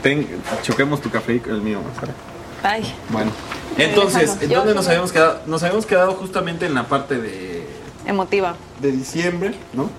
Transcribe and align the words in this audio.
ten, 0.00 0.26
choquemos 0.62 1.00
tu 1.00 1.10
café 1.10 1.40
y 1.44 1.50
el 1.50 1.62
mío. 1.62 1.80
Bueno, 3.10 3.30
entonces. 3.78 4.36
¿en 4.40 4.50
dónde 4.50 4.74
nos 4.74 4.86
habíamos 4.88 5.12
quedado? 5.12 5.40
Nos 5.46 5.62
habíamos 5.62 5.86
quedado 5.86 6.12
justamente 6.12 6.66
en 6.66 6.74
la 6.74 6.84
parte 6.84 7.18
de, 7.18 7.66
Emotiva. 8.06 8.56
de 8.80 8.92
diciembre, 8.92 9.54
¿no? 9.72 9.90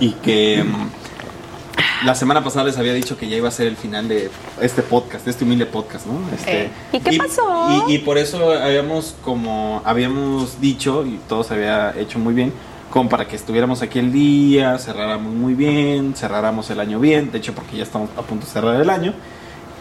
Y 0.00 0.12
que 0.12 0.64
mm, 0.64 2.06
la 2.06 2.14
semana 2.14 2.42
pasada 2.42 2.64
les 2.64 2.78
había 2.78 2.94
dicho 2.94 3.16
que 3.16 3.28
ya 3.28 3.36
iba 3.36 3.48
a 3.48 3.52
ser 3.52 3.66
el 3.66 3.76
final 3.76 4.08
de 4.08 4.30
este 4.60 4.82
podcast, 4.82 5.24
de 5.24 5.30
este 5.30 5.44
humilde 5.44 5.66
podcast, 5.66 6.06
¿no? 6.06 6.18
Este, 6.34 6.64
Eh, 6.64 6.70
¿y 6.92 7.00
qué 7.00 7.18
pasó? 7.18 7.84
Y, 7.88 7.94
y 7.94 7.98
por 7.98 8.18
eso 8.18 8.52
habíamos 8.52 9.14
como 9.22 9.82
habíamos 9.84 10.60
dicho 10.60 11.04
y 11.06 11.18
todo 11.28 11.44
se 11.44 11.54
había 11.54 11.94
hecho 11.98 12.18
muy 12.18 12.34
bien, 12.34 12.52
como 12.92 13.08
para 13.08 13.26
que 13.26 13.34
estuviéramos 13.34 13.80
aquí 13.80 13.98
el 13.98 14.12
día, 14.12 14.78
cerráramos 14.78 15.32
muy 15.32 15.54
bien, 15.54 16.14
cerráramos 16.14 16.68
el 16.70 16.78
año 16.78 17.00
bien, 17.00 17.32
de 17.32 17.38
hecho 17.38 17.54
porque 17.54 17.78
ya 17.78 17.82
estamos 17.82 18.10
a 18.18 18.22
punto 18.22 18.44
de 18.46 18.52
cerrar 18.52 18.80
el 18.80 18.90
año. 18.90 19.14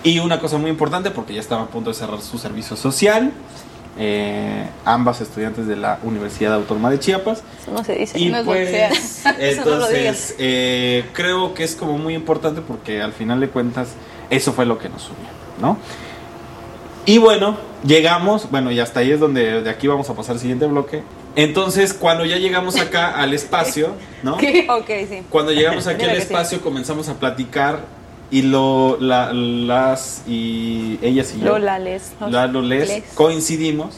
Y 0.03 0.20
una 0.20 0.40
cosa 0.40 0.58
muy 0.58 0.72
importante, 0.72 1.12
porque 1.12 1.34
ya 1.34 1.42
estaba 1.42 1.64
a 1.64 1.68
punto 1.68 1.92
de 1.92 1.94
cerrar 1.94 2.22
su 2.22 2.38
servicio 2.38 2.76
social, 2.78 3.34
eh, 4.00 4.66
ambas 4.86 5.20
estudiantes 5.20 5.68
de 5.68 5.76
la 5.76 6.00
Universidad 6.03 6.53
Autónoma 6.53 6.90
de 6.90 7.00
Chiapas. 7.00 7.44
Eso 7.62 7.72
no 7.72 7.84
se 7.84 7.95
dice. 7.95 8.18
Y 8.18 8.30
no 8.30 8.38
es 8.38 8.45
pues, 8.45 8.72
boxear. 8.72 8.94
Eso 9.40 9.66
no 9.66 9.73
entonces, 9.73 10.36
eh, 10.40 11.06
creo 11.12 11.53
que 11.53 11.66
es 11.66 11.75
como 11.75 11.98
muy 11.98 12.16
importante 12.16 12.62
porque 12.62 13.02
al 13.02 13.12
final 13.12 13.42
de 13.42 13.50
cuentas, 13.50 13.90
eso 14.30 14.53
fue 14.53 14.66
lo 14.66 14.80
que 14.80 14.88
nos 14.88 15.09
unió, 15.09 15.30
¿no? 15.59 15.78
Y 17.06 17.18
bueno, 17.18 17.58
llegamos, 17.86 18.50
bueno, 18.50 18.72
y 18.72 18.80
hasta 18.80 19.02
ahí 19.02 19.12
es 19.12 19.20
donde 19.20 19.62
de 19.62 19.70
aquí 19.70 19.88
vamos 19.88 20.09
a 20.09 20.14
pasar 20.14 20.36
al 20.36 20.40
siguiente 20.40 20.66
bloque. 20.66 21.03
Entonces, 21.36 21.94
cuando 21.94 22.26
ya 22.26 22.38
llegamos 22.38 22.76
acá 22.80 23.16
al 23.16 23.34
espacio, 23.34 23.94
¿no? 24.24 24.34
Ok, 24.36 24.90
sí. 25.10 25.24
Cuando 25.30 25.52
llegamos 25.52 25.88
aquí 25.88 26.00
Mira 26.02 26.12
al 26.12 26.18
sí. 26.18 26.24
espacio 26.24 26.62
comenzamos 26.62 27.08
a 27.10 27.16
platicar 27.16 27.80
y 28.30 28.42
lo, 28.44 28.98
la- 29.00 29.32
las 29.34 30.24
y 30.28 31.00
ellas 31.02 31.34
y 31.36 31.40
yo, 31.42 31.46
Lola, 31.54 31.80
les. 31.80 32.12
la- 32.30 32.48
lo 32.48 32.62
les, 32.62 32.88
les. 32.88 33.04
coincidimos 33.14 33.98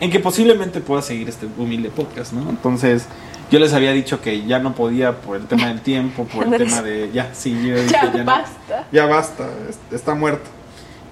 en 0.00 0.10
que 0.10 0.18
posiblemente 0.20 0.80
pueda 0.80 1.00
seguir 1.02 1.28
este 1.28 1.46
humilde 1.58 1.88
podcast, 1.90 2.32
¿no? 2.32 2.48
Entonces 2.50 3.06
yo 3.50 3.58
les 3.58 3.72
había 3.72 3.92
dicho 3.92 4.20
que 4.20 4.44
ya 4.46 4.58
no 4.58 4.74
podía 4.74 5.12
por 5.20 5.36
el 5.36 5.46
tema 5.46 5.68
del 5.68 5.80
tiempo, 5.80 6.24
por 6.24 6.44
el 6.52 6.56
tema 6.66 6.82
de 6.82 7.10
ya, 7.14 7.30
sí, 7.34 7.52
yo 7.52 7.76
dije, 7.76 7.88
Ya 7.92 8.12
ya 8.12 8.18
no. 8.18 8.24
basta. 8.24 8.86
ya 8.92 9.06
basta, 9.06 9.48
es- 9.70 9.78
está 9.94 10.14
muerto. 10.14 10.50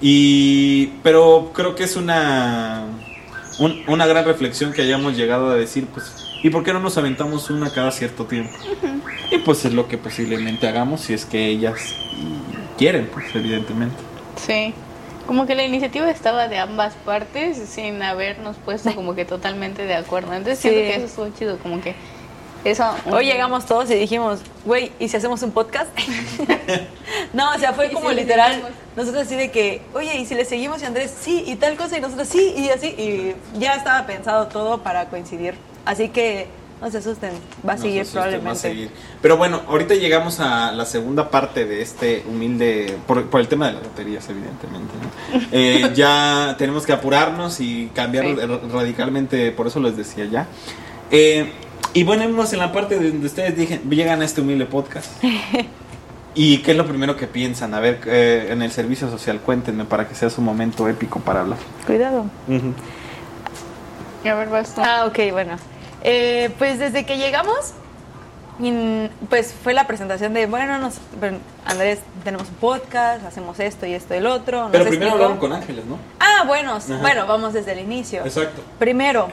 Y 0.00 0.87
pero 1.03 1.50
creo 1.55 1.75
que 1.75 1.84
es 1.84 1.97
una 1.97 2.84
un- 3.58 3.83
una 3.86 4.06
gran 4.06 4.24
reflexión 4.24 4.72
que 4.72 4.83
hayamos 4.83 5.16
llegado 5.16 5.50
a 5.50 5.55
decir, 5.55 5.86
pues, 5.86 6.12
¿y 6.42 6.50
por 6.50 6.62
qué 6.64 6.72
no 6.72 6.80
nos 6.80 6.97
aventamos 6.98 7.50
una 7.50 7.70
cada 7.70 7.91
cierto 7.91 8.24
tiempo? 8.27 8.52
Y 9.30 9.38
pues 9.38 9.64
es 9.64 9.72
lo 9.72 9.88
que 9.88 9.98
posiblemente 9.98 10.66
hagamos 10.69 11.00
si 11.02 11.14
es 11.14 11.24
que 11.24 11.47
ellas 11.47 11.94
quieren, 12.78 13.08
pues 13.12 13.27
evidentemente. 13.34 13.97
Sí. 14.36 14.75
Como 15.27 15.47
que 15.47 15.55
la 15.55 15.64
iniciativa 15.64 16.10
estaba 16.10 16.48
de 16.48 16.58
ambas 16.58 16.92
partes 17.05 17.56
sin 17.69 18.02
habernos 18.02 18.56
puesto 18.62 18.94
como 18.94 19.15
que 19.15 19.25
totalmente 19.25 19.86
de 19.86 19.94
acuerdo. 19.94 20.34
Entonces 20.34 20.59
Sí. 20.59 20.69
siento 20.69 20.81
que 20.91 20.97
eso 20.97 21.06
estuvo 21.06 21.28
chido, 21.38 21.59
como 21.59 21.81
que 21.81 21.94
eso... 22.64 22.84
Hoy 23.10 23.26
llegamos 23.26 23.66
todos 23.66 23.91
y 23.91 23.94
dijimos, 23.94 24.41
güey, 24.64 24.91
¿y 24.98 25.08
si 25.08 25.16
hacemos 25.16 25.42
un 25.42 25.52
podcast? 25.52 25.88
no, 27.32 27.52
o 27.54 27.58
sea, 27.58 27.72
fue 27.72 27.86
¿Y 27.88 27.92
como 27.92 28.10
si 28.10 28.16
literal. 28.16 28.62
Nosotros 28.97 29.26
así 29.26 29.34
de 29.34 29.50
que, 29.50 29.82
oye, 29.92 30.16
¿y 30.19 30.25
si 30.26 30.34
le 30.34 30.44
seguimos? 30.44 30.80
Y 30.82 30.84
Andrés, 30.84 31.12
sí, 31.20 31.42
y 31.47 31.56
tal 31.56 31.76
cosa, 31.76 31.98
y 31.98 32.00
nosotros, 32.00 32.28
sí, 32.28 32.54
y 32.56 32.69
así. 32.70 32.88
Y 32.88 33.34
ya 33.58 33.74
estaba 33.74 34.06
pensado 34.06 34.47
todo 34.47 34.82
para 34.82 35.06
coincidir. 35.06 35.54
Así 35.84 36.08
que 36.10 36.47
no 36.80 36.91
se 36.91 36.98
asusten, 36.98 37.32
va 37.66 37.72
a 37.72 37.76
No 37.76 37.82
seguir 37.82 38.06
probablemente. 38.06 38.47
va 38.47 38.53
a 38.53 38.56
seguir. 38.56 38.91
Pero 39.20 39.36
bueno, 39.36 39.62
ahorita 39.69 39.94
llegamos 39.94 40.38
a 40.41 40.70
la 40.72 40.84
segunda 40.86 41.28
parte 41.30 41.64
de 41.64 41.82
este 41.82 42.24
humilde, 42.28 42.97
por, 43.06 43.28
por 43.30 43.41
el 43.41 43.48
tema 43.48 43.66
de 43.66 43.74
las 43.74 43.82
loterías, 43.82 44.28
evidentemente. 44.28 44.92
¿no? 45.03 45.41
Eh, 45.53 45.91
ya 45.94 46.54
tenemos 46.58 46.86
que 46.86 46.92
apurarnos 46.92 47.60
y 47.60 47.91
cambiar 47.94 48.24
Sí. 48.26 48.36
radicalmente, 48.72 49.50
por 49.50 49.66
eso 49.66 49.80
les 49.80 49.97
decía 49.97 50.24
ya. 50.26 50.47
Eh, 51.10 51.53
y 51.94 52.05
bueno, 52.05 52.25
vamos 52.25 52.53
en 52.53 52.59
la 52.59 52.72
parte 52.72 52.97
donde 52.97 53.27
ustedes 53.27 53.56
dije- 53.56 53.81
llegan 53.88 54.21
a 54.21 54.25
este 54.25 54.41
humilde 54.43 54.66
podcast. 54.66 55.10
¿Y 56.37 56.59
qué 56.59 56.72
es 56.72 56.77
lo 56.77 56.84
primero 56.87 57.16
que 57.16 57.28
piensan? 57.28 57.75
A 57.75 57.81
ver, 57.81 58.00
eh, 58.06 58.49
en 58.50 58.60
el 58.62 58.72
servicio 58.72 59.09
social, 59.09 59.38
cuéntenme 59.41 59.84
para 59.84 60.09
que 60.09 60.16
sea 60.16 60.28
su 60.31 60.43
momento 60.43 60.88
épico 60.88 61.21
para 61.21 61.41
hablar. 61.43 61.59
Cuidado. 61.87 62.27
A 64.28 64.34
ver, 64.34 64.49
vas 64.49 64.75
tú. 64.75 64.81
Ah, 64.84 65.04
ok, 65.06 65.19
bueno. 65.33 65.56
Eh, 66.03 66.50
pues 66.59 66.78
desde 66.81 67.06
que 67.06 67.19
llegamos, 67.19 67.72
pues 69.28 69.54
fue 69.62 69.75
la 69.75 69.87
presentación 69.87 70.34
de, 70.34 70.47
bueno, 70.47 70.78
nos, 70.78 70.94
Andrés, 71.65 72.00
tenemos 72.25 72.49
un 72.49 72.54
podcast, 72.56 73.25
hacemos 73.25 73.60
esto 73.60 73.87
y 73.87 73.94
esto 73.94 74.15
y 74.15 74.19
el 74.19 74.27
otro. 74.27 74.69
Pero 74.72 74.84
primero 74.87 75.06
explicó. 75.06 75.12
hablaron 75.15 75.38
con 75.38 75.53
Ángeles, 75.53 75.84
¿no? 75.87 75.99
Ah, 76.21 76.44
bueno, 76.47 76.72
Ajá. 76.77 76.99
bueno, 77.00 77.27
vamos 77.27 77.53
desde 77.53 77.72
el 77.72 77.78
inicio. 77.81 78.22
Exacto. 78.25 78.60
Primero, 78.78 79.28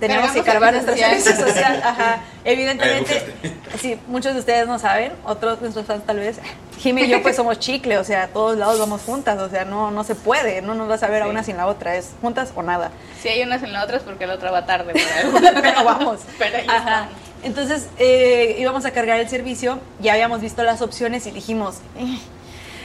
tenemos 0.00 0.30
que 0.32 0.42
cargar 0.42 0.72
nuestra 0.72 0.96
servicio 0.96 1.34
social. 1.36 1.82
Ajá. 1.84 2.20
Evidentemente, 2.44 3.34
Ay, 3.42 3.52
sí, 3.80 3.98
muchos 4.06 4.34
de 4.34 4.40
ustedes 4.40 4.66
no 4.66 4.78
saben, 4.78 5.12
otros 5.24 5.60
nuestros 5.60 5.86
fans 5.86 6.04
tal 6.06 6.18
vez. 6.18 6.38
Jimmy 6.78 7.02
y 7.04 7.08
yo 7.08 7.22
pues 7.22 7.36
somos 7.36 7.58
chicle, 7.58 7.96
o 7.98 8.04
sea, 8.04 8.24
a 8.24 8.28
todos 8.28 8.56
lados 8.58 8.78
vamos 8.78 9.00
juntas, 9.02 9.38
o 9.38 9.48
sea, 9.48 9.64
no, 9.64 9.90
no 9.90 10.04
se 10.04 10.14
puede, 10.14 10.60
no 10.62 10.74
nos 10.74 10.88
vas 10.88 11.02
a 11.02 11.08
ver 11.08 11.22
a 11.22 11.28
una 11.28 11.42
sin 11.42 11.56
la 11.56 11.66
otra, 11.66 11.96
es 11.96 12.10
juntas 12.20 12.52
o 12.54 12.62
nada. 12.62 12.90
Si 13.20 13.28
hay 13.28 13.42
unas 13.42 13.62
en 13.62 13.72
la 13.72 13.82
otra 13.82 13.96
es 13.96 14.02
porque 14.02 14.26
la 14.26 14.34
otra 14.34 14.50
va 14.50 14.66
tarde. 14.66 14.92
pero 15.62 15.84
vamos. 15.84 16.20
Pero 16.38 16.58
ahí 16.58 16.66
Ajá. 16.68 17.08
Entonces 17.42 17.86
eh, 17.98 18.56
íbamos 18.58 18.84
a 18.84 18.90
cargar 18.90 19.18
el 19.20 19.28
servicio, 19.28 19.78
ya 20.00 20.12
habíamos 20.12 20.40
visto 20.40 20.62
las 20.64 20.82
opciones 20.82 21.26
y 21.26 21.30
dijimos, 21.30 21.76
"Eh". 21.98 22.18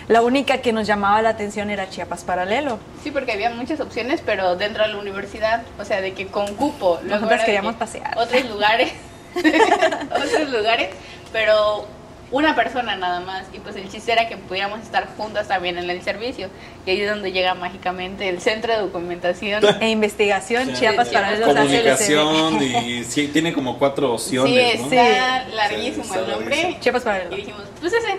La 0.08 0.22
única 0.22 0.60
que 0.60 0.74
nos 0.74 0.88
llamaba 0.88 1.22
la 1.22 1.30
atención 1.30 1.70
era 1.70 1.90
Chiapas 1.90 2.24
Paralelo. 2.24 2.80
Sí, 3.04 3.12
porque 3.12 3.32
había 3.34 3.50
muchas 3.52 3.80
opciones, 3.80 4.22
pero 4.26 4.56
dentro 4.56 4.84
de 4.84 4.90
la 4.94 4.98
universidad, 5.00 5.64
o 5.80 5.86
sea, 5.86 6.02
de 6.02 6.14
que 6.14 6.28
con 6.28 6.54
cupo. 6.56 7.00
de 7.04 7.18
queríamos 7.46 7.74
que 7.74 7.80
pasear. 7.80 8.18
Otros 8.18 8.46
lugares, 8.50 8.92
otros 9.36 10.50
lugares, 10.50 10.90
pero 11.32 11.86
una 12.32 12.56
persona 12.56 12.96
nada 12.96 13.20
más. 13.20 13.46
Y 13.54 13.60
pues 13.60 13.76
el 13.76 13.90
chiste 13.90 14.12
era 14.12 14.28
que 14.28 14.38
pudiéramos 14.38 14.80
estar 14.82 15.08
juntas 15.18 15.48
también 15.48 15.78
en 15.78 15.90
el 15.90 16.02
servicio. 16.02 16.50
Y 16.86 16.92
ahí 16.92 17.02
es 17.02 17.10
donde 17.10 17.32
llega 17.32 17.54
mágicamente 17.56 18.30
el 18.30 18.42
centro 18.42 18.74
de 18.74 18.80
documentación. 18.80 19.64
E 19.82 19.90
investigación, 19.90 20.68
Sí. 20.68 20.74
Chiapas 20.76 21.10
Sí, 21.10 21.14
Paralelo. 21.14 21.46
Comunicación 21.48 22.62
y 22.64 23.04
sí, 23.04 23.28
tiene 23.28 23.54
como 23.54 23.78
cuatro 23.78 24.14
opciones, 24.14 24.74
Sí, 24.74 24.80
¿no? 24.80 24.86
está 24.94 25.48
larguísimo 25.50 26.04
Sí, 26.04 26.10
está 26.10 26.20
el 26.22 26.30
nombre. 26.32 26.56
larguísimo. 26.56 26.80
Chiapas 26.82 27.02
Y 27.02 27.06
Paralelo. 27.06 27.36
dijimos, 27.36 27.62
pues 27.80 27.94
ese. 27.94 28.18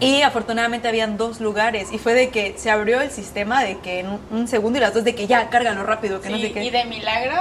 Y 0.00 0.22
afortunadamente 0.22 0.88
habían 0.88 1.16
dos 1.16 1.40
lugares 1.40 1.88
y 1.92 1.98
fue 1.98 2.14
de 2.14 2.28
que 2.30 2.54
se 2.58 2.70
abrió 2.70 3.00
el 3.00 3.10
sistema 3.10 3.62
de 3.64 3.78
que 3.78 4.00
en 4.00 4.08
un- 4.10 4.20
un 4.30 4.48
segundo 4.48 4.78
y 4.78 4.80
las 4.80 4.92
dos 4.94 5.04
de 5.04 5.14
que 5.14 5.26
ya, 5.26 5.48
cárgalo 5.48 5.84
rápido, 5.84 6.20
que 6.20 6.28
no 6.30 6.38
sé 6.38 6.52
qué. 6.52 6.64
y 6.64 6.70
de 6.70 6.84
milagro 6.84 7.34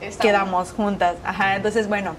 estamos. 0.00 0.16
quedamos 0.18 0.72
juntas. 0.72 1.16
Ajá, 1.24 1.56
entonces 1.56 1.88
bueno, 1.88 2.16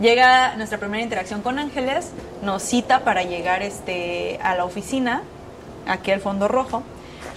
llega 0.00 0.54
nuestra 0.56 0.78
primera 0.78 1.02
interacción 1.02 1.42
con 1.42 1.58
Ángeles, 1.58 2.10
nos 2.42 2.62
cita 2.62 3.00
para 3.00 3.22
llegar 3.24 3.62
este, 3.62 4.38
a 4.42 4.54
la 4.54 4.64
oficina, 4.64 5.22
aquí 5.86 6.10
al 6.12 6.20
fondo 6.20 6.46
rojo, 6.48 6.82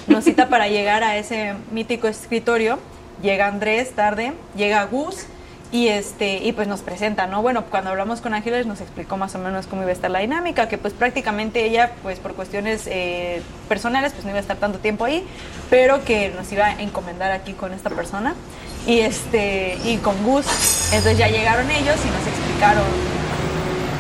nos 0.08 0.24
cita 0.24 0.50
para 0.50 0.68
llegar 0.68 1.04
a 1.04 1.18
ese 1.18 1.54
mítico 1.72 2.08
escritorio, 2.08 2.78
llega 3.24 3.48
Andrés 3.48 3.92
tarde, 3.96 4.34
llega 4.56 4.84
Gus 4.86 5.26
y 5.72 5.88
este 5.88 6.38
y 6.44 6.52
pues 6.52 6.68
nos 6.68 6.82
presenta, 6.82 7.28
¿no? 7.28 7.42
Bueno, 7.42 7.64
cuando 7.66 7.92
hablamos 7.92 8.20
con 8.20 8.34
Ángeles 8.34 8.68
nos 8.68 8.82
explicó 8.82 9.16
más 9.18 9.34
o 9.36 9.40
menos 9.40 9.68
cómo 9.68 9.84
iba 9.84 9.92
a 9.92 9.94
estar 9.94 10.12
la 10.12 10.20
dinámica, 10.20 10.68
que 10.68 10.78
pues 10.78 10.94
prácticamente 10.94 11.66
ella 11.66 11.92
pues 12.04 12.20
por 12.20 12.34
cuestiones 12.34 12.88
eh, 12.88 13.42
personales 13.70 14.12
pues 14.12 14.26
no 14.26 14.32
iba 14.32 14.40
a 14.40 14.42
estar 14.42 14.58
tanto 14.58 14.80
tiempo 14.80 15.06
ahí, 15.06 15.26
pero 15.70 16.04
que 16.04 16.30
nos 16.30 16.52
iba 16.52 16.66
a 16.66 16.82
encomendar 16.82 17.32
aquí 17.32 17.54
con 17.54 17.74
esta 17.74 17.90
persona. 17.90 18.36
Y 18.86 19.00
este 19.00 19.78
y 19.86 19.98
con 19.98 20.22
Gus 20.24 20.46
entonces 20.92 21.18
ya 21.18 21.30
llegaron 21.30 21.70
ellos 21.72 21.96
y 22.04 22.10
nos 22.10 22.28
explicaron 22.28 22.84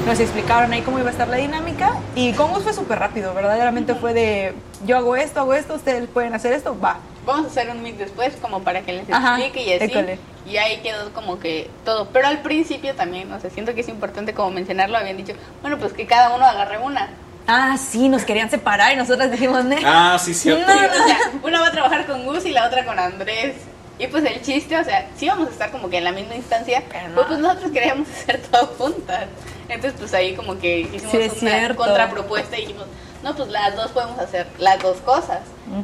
nos 0.05 0.19
explicaron 0.19 0.73
ahí 0.73 0.81
cómo 0.81 0.97
iba 0.97 1.09
a 1.09 1.11
estar 1.11 1.27
la 1.27 1.37
dinámica. 1.37 1.93
Y 2.15 2.33
con 2.33 2.51
Gus 2.51 2.63
fue 2.63 2.73
súper 2.73 2.99
rápido 2.99 3.33
verdaderamente 3.33 3.95
fue 3.95 4.13
de 4.13 4.53
yo 4.85 4.97
hago 4.97 5.15
esto 5.15 5.39
hago 5.39 5.53
esto 5.53 5.75
ustedes 5.75 6.09
pueden 6.09 6.33
hacer 6.33 6.51
esto 6.51 6.77
va 6.77 6.97
Vamos 7.25 7.45
a 7.45 7.47
hacer 7.49 7.69
un 7.69 7.83
mix 7.83 7.97
después 7.99 8.35
como 8.41 8.63
para 8.63 8.81
que 8.81 8.93
les 8.93 9.09
Ajá, 9.11 9.37
explique 9.39 9.63
y 9.69 9.73
así. 9.73 9.85
école. 9.85 10.17
Y 10.45 10.57
ahí 10.57 10.77
quedó 10.81 11.13
como 11.13 11.39
que 11.39 11.69
todo. 11.85 12.07
Pero 12.09 12.27
al 12.27 12.39
principio 12.41 12.95
también, 12.95 13.31
o 13.31 13.39
sea, 13.39 13.49
siento 13.51 13.75
que 13.75 13.81
es 13.81 13.89
importante 13.89 14.33
como 14.33 14.49
mencionarlo. 14.51 14.97
Habían 14.97 15.17
dicho, 15.17 15.33
bueno, 15.61 15.77
pues 15.77 15.93
que 15.93 16.07
cada 16.07 16.35
uno 16.35 16.45
agarre 16.45 16.79
una. 16.79 17.09
ah 17.47 17.77
sí 17.77 18.09
nos 18.09 18.23
querían 18.23 18.49
separar 18.49 18.91
y 18.93 18.95
nosotras 18.95 19.29
dijimos 19.31 19.63
"Ne". 19.65 19.77
Ah, 19.85 20.17
sí, 20.19 20.33
cierto. 20.33 20.65
No, 20.65 20.79
Sí, 20.79 20.85
o 20.85 21.07
sea, 21.07 21.17
una 21.43 21.61
va 21.61 21.67
a 21.67 21.71
trabajar 21.71 22.05
con 22.07 22.25
Gus 22.25 22.45
y 22.45 22.51
la 22.51 22.65
otra 22.67 22.85
con 22.85 22.97
Andrés. 22.97 23.55
Y 23.99 24.07
pues 24.07 24.23
el 24.25 24.41
chiste, 24.41 24.75
o 24.79 24.83
sea, 24.83 25.07
sí 25.15 25.27
vamos 25.27 25.47
a 25.47 25.51
estar 25.51 25.69
como 25.69 25.87
que 25.91 25.97
en 25.99 26.05
la 26.05 26.11
misma 26.11 26.33
instancia, 26.35 26.81
Pero 26.91 27.09
no. 27.09 27.15
pero 27.15 27.27
pues 27.27 27.39
nosotros 27.39 27.71
queríamos 27.71 28.09
hacer 28.23 28.41
todo 28.41 28.65
juntas. 28.79 29.25
Entonces 29.69 29.93
pues 29.99 30.11
ahí 30.15 30.33
como 30.35 30.57
que 30.57 30.79
hicimos 30.79 31.11
Sí, 31.11 31.17
una 31.17 31.29
cierto. 31.51 31.75
contrapropuesta 31.75 32.57
y 32.57 32.61
dijimos, 32.61 32.87
no, 33.21 33.35
pues 33.35 33.49
las 33.49 33.75
dos 33.75 33.91
podemos 33.91 34.17
hacer 34.17 34.47
las 34.57 34.79
dos 34.79 34.97
cosas. 35.01 35.41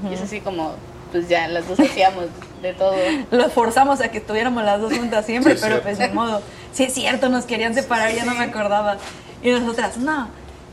Y 0.09 0.13
es 0.15 0.21
así 0.21 0.41
como, 0.41 0.73
pues 1.11 1.27
ya, 1.29 1.47
las 1.47 1.67
dos 1.67 1.79
hacíamos 1.79 2.25
de 2.61 2.73
todo. 2.73 2.95
los 3.31 3.53
forzamos 3.53 4.01
a 4.01 4.09
que 4.09 4.17
estuviéramos 4.19 4.63
las 4.63 4.81
dos 4.81 4.93
juntas 4.93 5.25
siempre, 5.25 5.55
Sí, 5.55 5.61
pero 5.61 5.81
pues 5.81 5.99
ni 5.99 6.07
modo. 6.09 6.41
Sí 6.73 6.83
es 6.83 6.93
cierto, 6.93 7.29
nos 7.29 7.45
querían 7.45 7.73
separar, 7.73 8.13
ya 8.13 8.25
no 8.25 8.35
me 8.35 8.45
acordaba. 8.45 8.97
Y 9.41 9.51
nosotras, 9.51 9.97
no. 9.97 10.29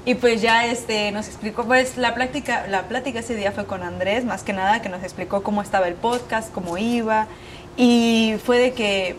Y 0.06 0.16
pues 0.16 0.42
ya 0.42 0.66
este 0.66 1.12
nos 1.12 1.28
explicó, 1.28 1.64
pues 1.64 1.96
la 1.96 2.14
plática, 2.14 2.66
la 2.69 2.88
plática 2.88 3.20
ese 3.20 3.34
día 3.34 3.52
fue 3.52 3.64
con 3.64 3.82
Andrés, 3.82 4.25
más 4.25 4.42
que 4.42 4.52
nada, 4.52 4.82
que 4.82 4.90
nos 4.90 5.02
explicó 5.02 5.42
cómo 5.42 5.62
estaba 5.62 5.88
el 5.88 5.94
podcast, 5.94 6.52
cómo 6.52 6.76
iba. 6.76 7.26
Y 7.76 8.34
fue 8.44 8.58
de 8.58 8.72
que 8.72 9.16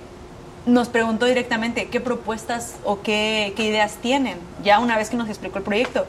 nos 0.65 0.89
preguntó 0.89 1.25
directamente 1.25 1.87
qué 1.87 1.99
propuestas 1.99 2.75
o 2.83 3.01
qué, 3.01 3.53
qué 3.55 3.65
ideas 3.65 3.95
tienen, 4.01 4.37
ya 4.63 4.79
una 4.79 4.97
vez 4.97 5.09
que 5.09 5.17
nos 5.17 5.29
explicó 5.29 5.57
el 5.57 5.63
proyecto. 5.63 6.05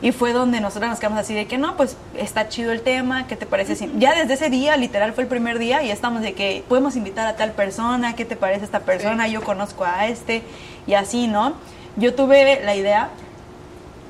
Y 0.00 0.12
fue 0.12 0.32
donde 0.32 0.60
nosotros 0.60 0.88
nos 0.90 1.00
quedamos 1.00 1.18
así 1.18 1.34
de 1.34 1.46
que 1.46 1.58
no, 1.58 1.76
pues 1.76 1.96
está 2.16 2.48
chido 2.48 2.70
el 2.70 2.82
tema, 2.82 3.26
¿qué 3.26 3.34
te 3.36 3.46
parece? 3.46 3.74
si-?" 3.74 3.90
Ya 3.98 4.14
desde 4.14 4.34
ese 4.34 4.48
día, 4.48 4.76
literal 4.76 5.12
fue 5.12 5.24
el 5.24 5.28
primer 5.28 5.58
día 5.58 5.82
y 5.82 5.90
estamos 5.90 6.22
de 6.22 6.34
que 6.34 6.62
podemos 6.68 6.94
invitar 6.94 7.26
a 7.26 7.34
tal 7.34 7.50
persona, 7.52 8.14
¿qué 8.14 8.24
te 8.24 8.36
parece 8.36 8.64
esta 8.64 8.80
persona? 8.80 9.26
Yo 9.26 9.42
conozco 9.42 9.84
a 9.84 10.06
este 10.06 10.42
y 10.86 10.94
así, 10.94 11.26
¿no? 11.26 11.54
Yo 11.96 12.14
tuve 12.14 12.60
la 12.64 12.76
idea, 12.76 13.10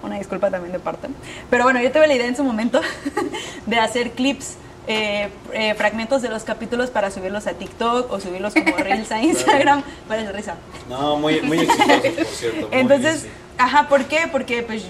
una 0.02 0.18
disculpa 0.18 0.50
también 0.50 0.72
de 0.72 0.78
parte, 0.78 1.08
pero 1.48 1.64
bueno, 1.64 1.80
yo 1.80 1.90
tuve 1.90 2.06
la 2.06 2.14
idea 2.14 2.26
en 2.26 2.36
su 2.36 2.44
momento 2.44 2.80
de 3.66 3.78
hacer 3.78 4.10
clips. 4.12 4.56
eh, 4.90 5.28
eh, 5.52 5.74
fragmentos 5.74 6.22
de 6.22 6.30
los 6.30 6.44
capítulos 6.44 6.88
para 6.88 7.10
subirlos 7.10 7.46
a 7.46 7.52
TikTok 7.52 8.10
o 8.10 8.20
subirlos 8.20 8.54
como 8.54 8.74
Reels 8.78 9.12
a 9.12 9.22
Instagram. 9.22 9.82
Para 10.08 10.22
la 10.22 10.32
risa. 10.32 10.54
No, 10.88 11.16
muy, 11.16 11.42
muy 11.42 11.58
exitoso, 11.60 12.00
por 12.16 12.24
cierto. 12.26 12.68
muy, 12.68 12.78
Entonces, 12.78 13.20
sí. 13.22 13.28
ajá, 13.58 13.86
¿por 13.88 14.06
qué? 14.06 14.28
Porque 14.32 14.62
pues 14.62 14.84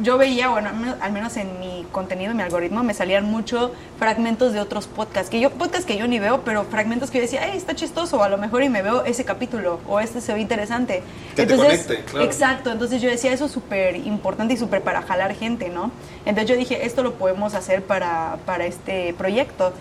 yo 0.00 0.16
veía, 0.18 0.48
bueno, 0.48 0.70
al 1.00 1.12
menos- 1.12 1.36
en 1.36 1.60
mi 1.60 1.84
contenido, 1.92 2.30
en 2.30 2.36
mi 2.36 2.42
algoritmo, 2.42 2.82
me 2.82 2.94
salían 2.94 3.24
mucho 3.24 3.72
fragmentos 3.98 4.52
de 4.52 4.60
otros 4.60 4.86
podcasts, 4.86 5.28
que 5.30 5.40
yo, 5.40 5.50
podcasts 5.50 5.84
que 5.86 5.96
yo 5.96 6.06
ni 6.06 6.18
veo, 6.18 6.42
pero 6.44 6.64
fragmentos 6.64 7.10
que 7.10 7.18
yo 7.18 7.22
decía, 7.22 7.40
hey, 7.44 7.52
está 7.56 7.74
chistoso, 7.74 8.22
a 8.22 8.28
lo 8.28 8.38
mejor 8.38 8.62
y 8.62 8.68
me 8.68 8.82
veo 8.82 9.04
ese 9.04 9.24
capítulo, 9.24 9.80
o 9.86 10.00
este 10.00 10.20
se 10.20 10.32
ve 10.32 10.40
interesante. 10.40 11.02
Que 11.36 11.46
te 11.46 11.56
conecte, 11.56 12.04
claro. 12.04 12.24
Exacto, 12.24 12.70
entonces 12.72 13.02
yo 13.02 13.10
decía, 13.10 13.32
eso 13.32 13.46
es 13.46 13.52
súper 13.52 13.96
importante 13.96 14.54
y 14.54 14.56
súper 14.56 14.82
para 14.82 15.02
jalar 15.02 15.34
gente, 15.34 15.68
¿no? 15.68 15.90
Entonces 16.24 16.48
yo 16.50 16.56
dije, 16.56 16.86
esto 16.86 17.02
lo 17.02 17.14
podemos 17.14 17.54
hacer 17.54 17.82
para, 17.82 18.38
para 18.46 18.64
este 18.66 19.14
proyecto. 19.18 19.72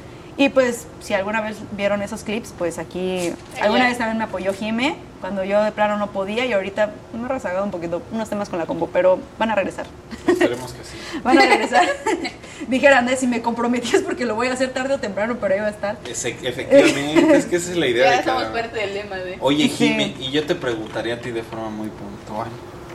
Y 0.42 0.50
pues, 0.50 0.88
si 1.02 1.14
alguna 1.14 1.40
vez 1.40 1.58
vieron 1.74 2.02
esos 2.02 2.24
clips, 2.24 2.52
pues 2.58 2.80
aquí, 2.80 3.32
alguna 3.62 3.88
vez 3.88 4.00
también 4.00 4.18
me 4.18 4.24
apoyó 4.24 4.52
Jime, 4.56 4.96
cuando 5.20 5.44
yo 5.44 5.62
de 5.64 5.72
plano 5.72 5.98
no 5.98 6.08
podía 6.10 6.48
y 6.48 6.54
ahorita 6.54 6.90
me 7.14 7.26
he 7.26 7.28
rezagado 7.28 7.64
un 7.64 7.70
poquito 7.70 8.02
unos 8.12 8.28
temas 8.28 8.50
con 8.50 8.58
la 8.58 8.66
compu, 8.66 8.90
pero 8.90 9.20
van 9.38 9.52
a 9.52 9.56
regresar. 9.56 9.86
Esperemos 10.28 10.74
que 10.74 10.84
sí. 10.84 10.98
Van 11.24 11.38
a 11.38 11.42
regresar. 11.42 11.88
Dijera 12.68 12.98
Andrés, 12.98 13.20
si 13.20 13.28
me 13.28 13.44
comprometías 13.44 14.02
porque 14.02 14.26
lo 14.26 14.34
voy 14.34 14.48
a 14.48 14.54
hacer 14.54 14.74
tarde 14.74 14.96
o 14.96 15.00
temprano, 15.00 15.38
pero 15.40 15.54
ahí 15.54 15.60
va 15.60 15.68
a 15.68 15.70
estar. 15.70 15.98
Ese- 16.10 16.36
efectivamente, 16.42 17.38
es 17.38 17.46
que 17.46 17.58
esa 17.58 17.70
es 17.72 17.78
la 17.78 17.86
idea 17.86 18.10
Ya 18.10 18.18
de 18.18 18.24
somos 18.24 18.42
cada... 18.46 18.54
parte 18.54 18.80
del 18.80 18.94
lema 18.96 19.18
de... 19.18 19.38
Oye, 19.42 19.66
Sí. 19.70 19.90
Jime, 19.90 20.16
y 20.20 20.32
yo 20.32 20.44
te 20.48 20.56
preguntaría 20.56 21.14
a 21.16 21.18
ti 21.22 21.30
de 21.30 21.44
forma 21.44 21.70
muy 21.70 21.90
puntual. 21.90 22.48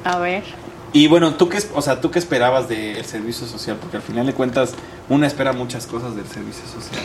A 0.03 0.19
ver. 0.19 0.43
Y 0.93 1.09
bueno, 1.09 1.35
¿tú 1.35 1.49
qué, 1.49 1.59
o 1.75 1.83
sea, 1.83 2.01
¿tú 2.01 2.11
qué 2.11 2.19
esperabas 2.19 2.69
del 2.69 3.05
servicio 3.05 3.47
social? 3.47 3.77
Porque 3.81 3.99
al 3.99 4.03
final 4.03 4.25
de 4.27 4.33
cuentas, 4.33 4.73
uno 5.09 5.27
espera 5.27 5.53
muchas 5.53 5.87
cosas 5.87 6.17
del 6.17 6.27
servicio 6.27 6.65
social. 6.67 7.03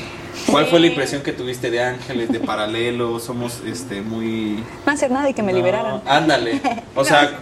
¿Cuál 0.50 0.66
fue 0.68 0.80
la 0.80 0.88
impresión 0.88 1.22
que 1.24 1.33
tuviste 1.33 1.69
de 1.72 1.83
Ángeles, 1.83 2.30
de 2.30 2.39
Paralelo? 2.39 3.19
Somos 3.19 3.60
este 3.66 4.01
muy... 4.01 4.57
No 4.57 4.86
va 4.88 4.92
a 4.92 4.95
hacer 4.95 5.12
nada 5.12 5.30
y 5.30 5.33
que 5.33 5.44
me 5.44 5.51
No, 5.51 5.57
liberaran. 5.57 6.01
Ándale. 6.06 6.62
O 6.95 7.04
sea, 7.04 7.39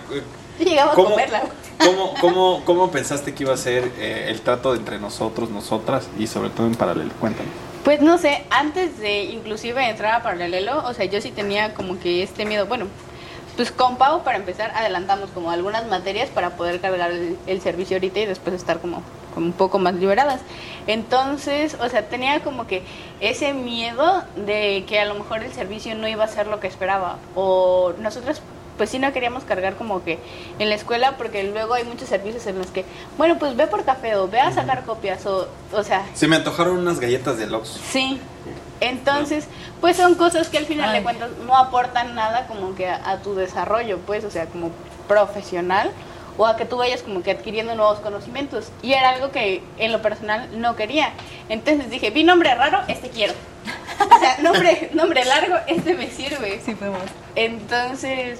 Llegamos 0.59 0.93
¿Cómo? 0.95 1.07
a 1.09 1.11
comerla. 1.11 1.43
¿cómo, 1.77 2.13
cómo, 2.19 2.61
¿cómo 2.65 2.91
pensaste 2.91 3.33
que 3.33 3.43
iba 3.43 3.53
a 3.53 3.57
ser 3.57 3.91
eh, 3.97 4.25
el 4.29 4.41
trato 4.41 4.75
entre 4.75 4.99
nosotros, 4.99 5.49
nosotras 5.49 6.07
y 6.17 6.27
sobre 6.27 6.49
todo 6.49 6.67
en 6.67 6.75
Paralelo? 6.75 7.11
Cuéntame. 7.19 7.47
Pues 7.83 8.01
no 8.01 8.17
sé, 8.17 8.43
antes 8.49 8.99
de 8.99 9.23
inclusive 9.23 9.89
entrar 9.89 10.15
a 10.15 10.23
Paralelo, 10.23 10.83
o 10.85 10.93
sea, 10.93 11.05
yo 11.05 11.21
sí 11.21 11.31
tenía 11.31 11.73
como 11.73 11.97
que 11.99 12.23
este 12.23 12.45
miedo. 12.45 12.65
Bueno, 12.65 12.87
pues 13.59 13.73
con 13.73 13.97
Pau, 13.97 14.23
para 14.23 14.37
empezar, 14.37 14.71
adelantamos 14.73 15.31
como 15.31 15.51
algunas 15.51 15.85
materias 15.85 16.29
para 16.29 16.51
poder 16.51 16.79
cargar 16.79 17.11
el, 17.11 17.37
el 17.45 17.59
servicio 17.59 17.97
ahorita 17.97 18.21
y 18.21 18.25
después 18.25 18.55
estar 18.55 18.79
como, 18.79 19.03
como 19.33 19.47
un 19.47 19.51
poco 19.51 19.79
más 19.79 19.95
liberadas. 19.95 20.39
Entonces, 20.87 21.75
o 21.81 21.89
sea, 21.89 22.07
tenía 22.07 22.39
como 22.39 22.67
que 22.67 22.83
ese 23.19 23.53
miedo 23.53 24.23
de 24.37 24.85
que 24.87 25.01
a 25.01 25.03
lo 25.03 25.15
mejor 25.15 25.43
el 25.43 25.51
servicio 25.51 25.93
no 25.93 26.07
iba 26.07 26.23
a 26.23 26.29
ser 26.29 26.47
lo 26.47 26.61
que 26.61 26.67
esperaba. 26.67 27.17
O 27.35 27.91
nosotros 27.99 28.41
pues 28.77 28.91
sí 28.91 28.97
no 28.97 29.11
queríamos 29.11 29.43
cargar 29.43 29.75
como 29.75 30.05
que 30.05 30.19
en 30.57 30.69
la 30.69 30.75
escuela 30.75 31.17
porque 31.17 31.43
luego 31.43 31.73
hay 31.73 31.83
muchos 31.83 32.07
servicios 32.07 32.47
en 32.47 32.59
los 32.59 32.67
que, 32.67 32.85
bueno, 33.17 33.37
pues 33.39 33.57
ve 33.57 33.67
por 33.67 33.83
café 33.83 34.15
o 34.15 34.29
ve 34.29 34.39
a 34.39 34.53
sacar 34.53 34.85
copias 34.85 35.25
o, 35.25 35.49
o 35.73 35.83
sea, 35.83 36.05
Se 36.13 36.29
me 36.29 36.37
antojaron 36.37 36.77
unas 36.77 37.01
galletas 37.01 37.37
de 37.37 37.53
Oxxo. 37.53 37.77
Sí. 37.91 38.21
Entonces, 38.81 39.47
pues 39.81 39.97
son 39.97 40.15
cosas 40.15 40.49
que 40.49 40.57
al 40.57 40.65
final 40.65 40.89
Ay. 40.89 40.99
de 40.99 41.03
cuentas 41.03 41.29
no 41.45 41.57
aportan 41.57 42.15
nada 42.15 42.47
como 42.47 42.75
que 42.75 42.87
a, 42.87 43.09
a 43.09 43.17
tu 43.17 43.35
desarrollo, 43.35 43.99
pues, 43.99 44.23
o 44.23 44.31
sea, 44.31 44.45
como 44.45 44.71
profesional 45.07 45.91
o 46.39 46.45
a 46.47 46.55
que 46.55 46.63
tú 46.63 46.77
vayas 46.77 47.03
como 47.03 47.21
que 47.21 47.31
adquiriendo 47.31 47.75
nuevos 47.75 47.99
conocimientos. 47.99 48.71
Y 48.81 48.93
era 48.93 49.09
algo 49.09 49.31
que 49.31 49.61
en 49.77 49.91
lo 49.91 50.01
personal 50.01 50.47
no 50.61 50.77
quería. 50.77 51.11
Entonces 51.49 51.89
dije, 51.89 52.11
vi 52.11 52.23
nombre 52.23 52.55
raro, 52.55 52.79
este 52.87 53.09
quiero. 53.09 53.33
O 53.99 54.19
sea, 54.19 54.37
nombre, 54.41 54.91
nombre 54.93 55.25
largo, 55.25 55.57
este 55.67 55.93
me 55.93 56.09
sirve. 56.09 56.61
Sí, 56.63 56.73
fuimos. 56.73 57.01
Entonces, 57.35 58.39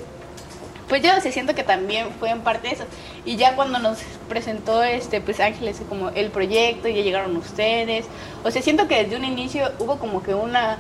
pues 0.89 1.03
yo 1.03 1.09
se 1.21 1.31
siento 1.31 1.55
que 1.55 1.63
también 1.63 2.09
fue 2.19 2.31
en 2.31 2.41
parte 2.41 2.73
eso. 2.73 2.83
Y 3.23 3.37
ya 3.37 3.55
cuando 3.55 3.79
nos 3.79 3.99
presentó 4.27 4.83
este 4.83 5.21
pues 5.21 5.39
Ángeles 5.39 5.81
como 5.87 6.09
el 6.09 6.31
proyecto 6.31 6.87
ya 6.87 7.01
llegaron 7.01 7.37
ustedes, 7.37 8.05
o 8.43 8.51
sea, 8.51 8.61
siento 8.61 8.87
que 8.87 9.03
desde 9.03 9.15
un 9.15 9.23
inicio 9.23 9.71
hubo 9.79 9.99
como 9.99 10.23
que 10.23 10.33
una 10.33 10.77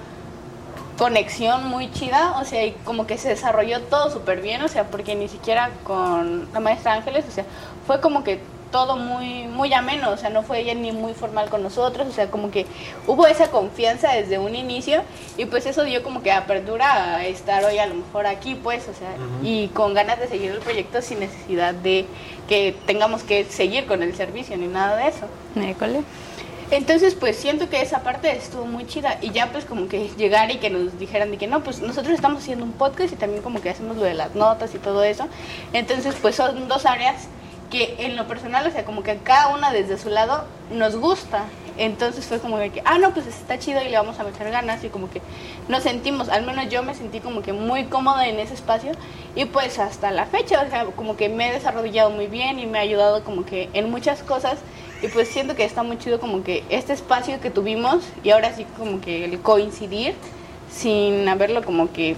conexión 0.97 1.69
muy 1.69 1.89
chida, 1.91 2.37
o 2.41 2.45
sea, 2.45 2.65
y 2.65 2.73
como 2.83 3.07
que 3.07 3.17
se 3.17 3.29
desarrolló 3.29 3.81
todo 3.83 4.11
súper 4.11 4.41
bien, 4.41 4.61
o 4.63 4.67
sea, 4.67 4.87
porque 4.87 5.15
ni 5.15 5.29
siquiera 5.29 5.71
con 5.85 6.49
la 6.51 6.59
maestra 6.59 6.93
Ángeles, 6.93 7.23
o 7.27 7.31
sea, 7.31 7.45
fue 7.87 8.01
como 8.01 8.23
que 8.25 8.41
todo 8.71 8.97
muy 8.97 9.47
muy 9.47 9.73
ameno, 9.73 10.11
o 10.11 10.17
sea, 10.17 10.29
no 10.29 10.43
fue 10.43 10.59
ella 10.59 10.73
ni 10.73 10.91
muy 10.91 11.13
formal 11.13 11.49
con 11.49 11.63
nosotros, 11.63 12.07
o 12.07 12.11
sea, 12.11 12.29
como 12.31 12.51
que 12.51 12.65
hubo 13.07 13.27
esa 13.27 13.51
confianza 13.51 14.11
desde 14.13 14.39
un 14.39 14.55
inicio 14.55 15.03
y 15.37 15.45
pues 15.45 15.65
eso 15.65 15.83
dio 15.83 16.03
como 16.03 16.21
que 16.21 16.31
apertura 16.31 17.15
a 17.15 17.25
estar 17.25 17.63
hoy 17.65 17.77
a 17.77 17.87
lo 17.87 17.95
mejor 17.95 18.25
aquí, 18.25 18.55
pues, 18.55 18.87
o 18.87 18.93
sea, 18.93 19.09
y 19.43 19.67
con 19.69 19.93
ganas 19.93 20.19
de 20.19 20.27
seguir 20.27 20.51
el 20.51 20.59
proyecto 20.59 21.01
sin 21.01 21.19
necesidad 21.19 21.73
de 21.73 22.05
que 22.47 22.75
tengamos 22.85 23.23
que 23.23 23.45
seguir 23.45 23.85
con 23.85 24.01
el 24.03 24.15
servicio 24.15 24.57
ni 24.57 24.67
nada 24.67 24.95
de 24.97 25.07
eso. 25.07 25.27
École. 25.55 26.01
Entonces, 26.71 27.15
pues 27.15 27.35
siento 27.35 27.67
que 27.67 27.81
esa 27.81 28.03
parte 28.03 28.31
estuvo 28.31 28.65
muy 28.65 28.85
chida 28.85 29.17
y 29.21 29.31
ya 29.31 29.51
pues 29.51 29.65
como 29.65 29.87
que 29.87 30.09
llegar 30.17 30.51
y 30.51 30.57
que 30.57 30.69
nos 30.69 30.99
dijeran 30.99 31.31
de 31.31 31.37
que 31.37 31.47
no, 31.47 31.63
pues 31.63 31.81
nosotros 31.81 32.13
estamos 32.13 32.43
haciendo 32.43 32.63
un 32.63 32.73
podcast 32.73 33.11
y 33.11 33.15
también 33.15 33.41
como 33.41 33.59
que 33.59 33.71
hacemos 33.71 33.97
lo 33.97 34.03
de 34.03 34.13
las 34.13 34.35
notas 34.35 34.75
y 34.75 34.77
todo 34.77 35.03
eso. 35.03 35.27
Entonces, 35.73 36.15
pues 36.21 36.35
son 36.35 36.67
dos 36.67 36.85
áreas 36.85 37.27
que 37.69 37.95
en 37.99 38.15
lo 38.15 38.27
personal, 38.27 38.65
o 38.67 38.71
sea, 38.71 38.85
como 38.85 39.03
que 39.03 39.17
cada 39.17 39.49
una 39.49 39.71
desde 39.71 39.97
su 39.97 40.09
lado 40.09 40.45
nos 40.71 40.95
gusta. 40.95 41.45
Entonces 41.77 42.25
fue 42.25 42.39
como 42.39 42.57
de 42.57 42.71
que, 42.71 42.81
ah, 42.83 42.97
no, 42.97 43.13
pues 43.13 43.25
está 43.25 43.57
chido 43.57 43.81
y 43.81 43.87
le 43.87 43.95
vamos 43.95 44.19
a 44.19 44.25
meter 44.25 44.51
ganas 44.51 44.83
y 44.83 44.89
como 44.89 45.09
que 45.09 45.21
nos 45.69 45.83
sentimos, 45.83 46.27
al 46.27 46.45
menos 46.45 46.67
yo 46.67 46.83
me 46.83 46.93
sentí 46.93 47.21
como 47.21 47.41
que 47.41 47.53
muy 47.53 47.85
cómoda 47.85 48.27
en 48.27 48.37
ese 48.37 48.53
espacio 48.53 48.91
y 49.33 49.45
pues 49.45 49.79
hasta 49.79 50.11
la 50.11 50.25
fecha, 50.25 50.61
o 50.61 50.69
sea, 50.69 50.83
como 50.87 51.15
que 51.15 51.29
me 51.29 51.49
he 51.49 51.53
desarrollado 51.53 52.09
muy 52.09 52.27
bien 52.27 52.59
y 52.59 52.65
me 52.65 52.79
ha 52.79 52.81
ayudado 52.81 53.23
como 53.23 53.45
que 53.45 53.69
en 53.71 53.89
muchas 53.89 54.23
cosas 54.23 54.57
y 55.01 55.07
pues 55.07 55.29
siento 55.29 55.55
que 55.55 55.63
está 55.63 55.83
muy 55.83 55.97
chido 55.97 56.19
como 56.19 56.43
que 56.43 56.65
este 56.69 56.91
espacio 56.91 57.39
que 57.39 57.49
tuvimos 57.49 58.03
y 58.25 58.31
ahora 58.31 58.53
sí 58.53 58.65
como 58.77 58.99
que 58.99 59.23
el 59.23 59.39
coincidir 59.39 60.15
sin 60.69 61.29
haberlo 61.29 61.63
como 61.63 61.93
que 61.93 62.17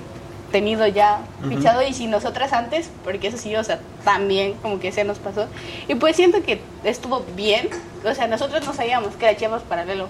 tenido 0.52 0.86
ya 0.88 1.22
fichado 1.48 1.82
y 1.82 1.94
sin 1.94 2.12
nosotras 2.12 2.54
antes, 2.54 2.90
porque 3.04 3.28
eso 3.28 3.38
sí, 3.38 3.56
o 3.56 3.64
sea, 3.64 3.80
también 4.04 4.54
como 4.62 4.80
que 4.80 4.92
se 4.92 5.04
nos 5.04 5.18
pasó. 5.20 5.48
Y 5.88 5.96
pues 5.96 6.16
siento 6.16 6.44
que 6.44 6.62
estuvo 6.84 7.24
bien, 7.36 7.70
o 8.06 8.14
sea, 8.14 8.28
nosotros 8.28 8.66
no 8.66 8.74
sabíamos 8.74 9.16
que 9.16 9.26
era 9.26 9.38
Chiapas 9.38 9.64
Paralelo. 9.64 10.08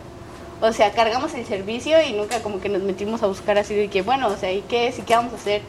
O 0.61 0.71
sea, 0.73 0.91
cargamos 0.91 1.33
el 1.33 1.45
servicio 1.45 1.97
y 2.07 2.13
nunca 2.13 2.39
como 2.41 2.59
que 2.61 2.69
nos 2.69 2.83
metimos 2.83 3.23
a 3.23 3.27
buscar 3.27 3.57
así 3.57 3.73
de 3.73 3.87
que, 3.87 4.01
bueno, 4.03 4.27
o 4.27 4.37
sea, 4.37 4.51
¿y 4.51 4.61
qué 4.61 4.87
es? 4.87 4.99
¿Y 4.99 5.01
qué 5.01 5.15
vamos 5.15 5.33
a 5.33 5.37
hacer? 5.37 5.61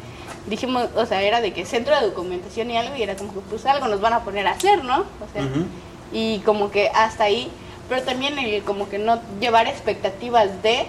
Dijimos, 0.46 0.88
o 0.96 1.06
sea, 1.06 1.22
era 1.22 1.40
de 1.40 1.52
que 1.52 1.64
centro 1.64 1.98
de 1.98 2.06
documentación 2.06 2.70
y 2.70 2.76
algo, 2.76 2.96
y 2.96 3.02
era 3.02 3.16
como 3.16 3.32
que 3.32 3.40
pues 3.40 3.64
algo 3.64 3.88
nos 3.88 4.00
van 4.00 4.12
a 4.12 4.20
poner 4.20 4.46
a 4.46 4.52
hacer, 4.52 4.84
¿no? 4.84 5.00
O 5.00 5.32
sea, 5.32 5.42
Ujú. 5.42 5.64
y 6.12 6.40
como 6.40 6.70
que 6.70 6.88
hasta 6.88 7.24
ahí, 7.24 7.50
pero 7.88 8.02
también 8.02 8.38
el 8.38 8.62
como 8.64 8.88
que 8.88 8.98
no 8.98 9.20
llevar 9.40 9.66
expectativas 9.66 10.62
de 10.62 10.86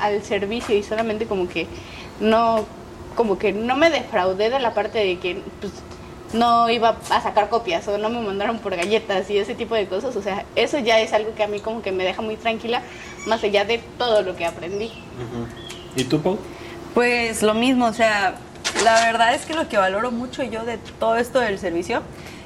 al 0.00 0.22
servicio 0.22 0.76
y 0.76 0.82
solamente 0.82 1.26
como 1.26 1.48
que 1.48 1.66
no 2.20 2.64
como 3.14 3.38
que 3.38 3.52
no 3.52 3.76
me 3.76 3.90
defraudé 3.90 4.50
de 4.50 4.60
la 4.60 4.74
parte 4.74 4.98
de 4.98 5.18
que 5.18 5.40
pues 5.60 5.72
no 6.32 6.70
iba 6.70 6.96
a 7.10 7.20
sacar 7.20 7.48
copias 7.48 7.86
o 7.88 7.98
no 7.98 8.08
me 8.08 8.20
mandaron 8.20 8.58
por 8.58 8.74
galletas 8.74 9.28
y 9.30 9.38
ese 9.38 9.54
tipo 9.54 9.74
de 9.74 9.86
cosas, 9.86 10.16
o 10.16 10.22
sea, 10.22 10.44
eso 10.56 10.78
ya 10.78 10.98
es 11.00 11.12
algo 11.12 11.34
que 11.34 11.42
a 11.42 11.48
mí 11.48 11.60
como 11.60 11.82
que 11.82 11.92
me 11.92 12.04
deja 12.04 12.22
muy 12.22 12.36
tranquila 12.36 12.82
más 13.26 13.42
allá 13.44 13.64
de 13.64 13.78
todo 13.98 14.22
lo 14.22 14.34
que 14.36 14.46
aprendí. 14.46 14.90
¿Y 15.94 16.04
tú, 16.04 16.20
Pau? 16.20 16.38
Pues 16.94 17.42
lo 17.42 17.54
mismo, 17.54 17.86
o 17.86 17.92
sea, 17.92 18.34
la 18.84 19.04
verdad 19.06 19.34
es 19.34 19.44
que 19.44 19.54
lo 19.54 19.68
que 19.68 19.76
valoro 19.76 20.10
mucho 20.10 20.42
yo 20.42 20.64
de 20.64 20.78
todo 20.98 21.16
esto 21.16 21.40
del 21.40 21.58
servicio 21.58 22.02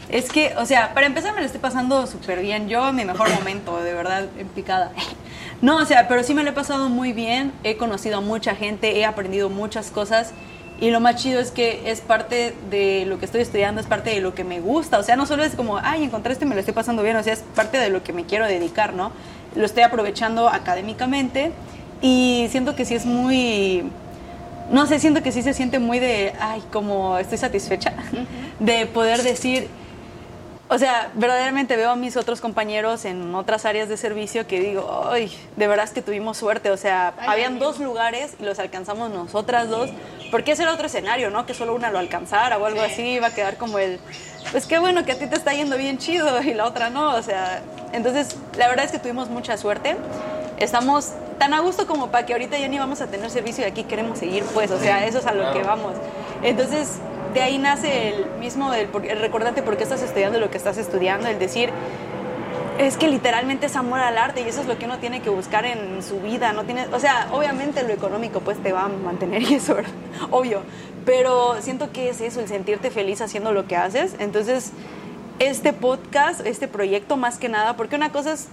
es 0.09 0.31
que, 0.31 0.55
o 0.57 0.67
sea, 0.67 0.95
para 0.95 1.07
empezar 1.07 1.35
me 1.35 1.41
lo 1.41 1.47
estoy 1.47 1.61
pasando 1.61 2.07
súper 2.07 2.41
bien. 2.41 2.69
Yo 2.69 2.89
en 2.89 2.97
mi 2.97 3.05
mejor 3.05 3.29
momento, 3.31 3.83
de 3.83 3.93
verdad, 3.93 4.27
en 4.39 4.49
picada. 4.49 4.93
No, 5.63 5.79
o 5.79 5.85
sea, 5.85 6.07
pero 6.07 6.23
sí 6.23 6.35
me 6.35 6.45
lo 6.45 6.51
he 6.51 6.53
pasado 6.53 6.89
muy 6.89 7.13
bien. 7.13 7.53
He 7.65 7.77
conocido 7.77 8.19
a 8.19 8.21
mucha 8.21 8.55
gente, 8.55 8.99
he 8.99 9.05
aprendido 9.05 9.49
muchas 9.49 9.91
cosas. 9.91 10.33
Y 10.81 10.91
lo 10.91 11.01
más 11.01 11.17
chido 11.17 11.41
es 11.41 11.51
que 11.51 11.91
es 11.91 12.01
parte 12.01 12.55
de 12.71 13.07
lo 13.07 13.19
que 13.19 13.25
estoy 13.25 13.41
estudiando, 13.41 13.81
es 13.81 13.87
parte 13.87 14.11
de 14.11 14.21
lo 14.21 14.35
que 14.35 14.45
me 14.45 14.61
gusta. 14.61 14.99
O 14.99 15.03
sea, 15.03 15.17
no 15.17 15.25
solo 15.25 15.43
es 15.43 15.55
como, 15.55 15.79
ay, 15.79 16.05
encontré 16.05 16.33
esto 16.33 16.45
y 16.45 16.49
me 16.49 16.55
lo 16.55 16.61
estoy 16.61 16.75
pasando 16.75 17.03
bien, 17.03 17.17
o 17.17 17.23
sea, 17.23 17.33
es 17.33 17.41
parte 17.55 17.79
de 17.79 17.89
lo 17.89 18.03
que 18.03 18.13
me 18.13 18.25
quiero 18.25 18.47
dedicar, 18.47 18.93
¿no? 18.93 19.11
Lo 19.55 19.65
estoy 19.65 19.85
aprovechando 19.85 20.49
académicamente 20.49 21.53
y 22.03 22.49
siento 22.51 22.77
que 22.77 22.85
sí 22.85 22.95
es 22.95 23.07
muy 23.07 23.91
no 24.71 24.87
sé, 24.87 24.99
siento 24.99 25.23
que 25.23 25.33
sí 25.33 25.43
se 25.43 25.55
siente 25.55 25.79
muy 25.79 25.99
de, 25.99 26.33
ay, 26.41 26.63
como 26.73 27.19
estoy 27.19 27.39
satisfecha 27.39 27.95
de 28.59 28.87
poder 28.87 29.23
decir, 29.23 29.69
o 30.69 30.79
sea, 30.79 31.11
verdaderamente 31.15 31.77
veo 31.77 31.91
a 31.91 31.97
mis 31.97 32.17
otros 32.17 32.41
compañeros 32.41 33.05
en 33.05 33.35
otras 33.35 33.65
áreas 33.65 33.89
de 33.89 33.97
servicio 33.97 34.47
que 34.49 34.61
digo, 34.61 35.09
ay, 35.09 35.33
de 35.57 35.69
verdad 35.69 35.85
es 35.85 35.93
que 35.93 36.03
tuvimos 36.03 36.37
suerte, 36.39 36.71
o 36.71 36.77
sea, 36.77 37.15
habían 37.29 37.61
dos 37.61 37.79
lugares 37.79 38.35
y 38.41 38.45
los 38.45 38.59
alcanzamos 38.59 39.11
nosotras 39.11 39.69
dos, 39.69 39.91
porque 40.31 40.53
ese 40.53 40.63
era 40.63 40.73
otro 40.73 40.87
escenario, 40.87 41.31
¿no? 41.31 41.47
Que 41.47 41.55
solo 41.55 41.75
una 41.75 41.91
lo 41.91 41.99
alcanzara 41.99 42.59
o 42.59 42.67
algo 42.67 42.81
así, 42.81 43.03
iba 43.03 43.29
a 43.29 43.35
quedar 43.35 43.57
como 43.57 43.79
el, 43.79 43.99
pues 44.51 44.67
qué 44.67 44.79
bueno 44.79 45.05
que 45.05 45.13
a 45.13 45.19
ti 45.19 45.27
te 45.27 45.37
está 45.37 45.53
yendo 45.53 45.77
bien 45.77 45.99
chido 45.99 46.43
y 46.43 46.55
la 46.55 46.67
otra 46.67 46.91
no, 46.91 47.15
o 47.15 47.23
sea, 47.23 47.63
entonces 47.93 48.37
la 48.57 48.69
verdad 48.69 48.85
es 48.85 48.93
que 48.93 48.99
tuvimos 48.99 49.29
mucha 49.29 49.57
suerte, 49.57 49.97
estamos 50.59 51.13
tan 51.39 51.55
a 51.55 51.61
gusto 51.61 51.87
como 51.87 52.09
para 52.09 52.27
que 52.27 52.33
ahorita 52.33 52.59
ya 52.59 52.69
ni 52.69 52.79
vamos 52.79 53.01
a 53.01 53.07
tener 53.09 53.31
servicio 53.31 53.65
y 53.65 53.69
aquí 53.69 53.85
queremos 53.85 54.19
seguir, 54.19 54.45
pues, 54.55 54.71
o 54.71 54.79
sea, 54.79 55.07
eso 55.07 55.19
es 55.19 55.27
a 55.27 55.33
lo 55.33 55.53
que 55.53 55.63
vamos. 55.63 55.93
Entonces, 56.43 56.97
de 57.35 57.43
ahí 57.43 57.59
nace 57.59 58.09
el 58.09 58.27
mismo, 58.39 58.73
el, 58.73 58.89
el 59.09 59.19
recordarte 59.21 59.63
por 59.63 59.77
qué 59.77 59.83
estás 59.83 60.03
estudiando 60.03 60.39
lo 60.39 60.51
que 60.51 60.57
estás 60.57 60.79
estudiando, 60.79 61.29
el 61.29 61.39
decir, 61.39 61.71
es 62.79 62.97
que 62.97 63.09
literalmente 63.09 63.67
es 63.67 63.77
amor 63.77 64.01
al 64.01 64.19
arte 64.19 64.43
y 64.43 64.49
eso 64.49 64.61
es 64.61 64.67
lo 64.67 64.79
que 64.79 64.85
uno 64.85 64.99
tiene 64.99 65.23
que 65.23 65.31
buscar 65.31 65.65
en 65.65 66.03
su 66.03 66.21
vida, 66.21 66.53
no 66.53 66.65
tiene, 66.65 66.87
o 66.93 67.01
sea, 67.01 67.29
obviamente 67.33 67.83
lo 67.83 67.93
económico 67.93 68.41
pues 68.41 68.63
te 68.63 68.73
va 68.73 68.85
a 68.85 68.89
mantener 68.89 69.43
y 69.51 69.55
eso, 69.55 69.77
obvio, 70.31 70.63
pero 71.05 71.61
siento 71.61 71.93
que 71.93 72.11
es 72.11 72.21
eso, 72.21 72.41
el 72.41 72.49
sentirte 72.49 72.91
feliz 72.91 73.21
haciendo 73.21 73.53
lo 73.53 73.67
que 73.67 73.77
haces, 73.77 74.15
entonces 74.19 74.73
este 75.39 75.73
podcast, 75.73 76.45
este 76.47 76.69
proyecto 76.69 77.17
más 77.17 77.39
que 77.39 77.49
nada, 77.49 77.77
porque 77.77 77.97
una 77.97 78.13
cosa 78.13 78.33
es 78.33 78.49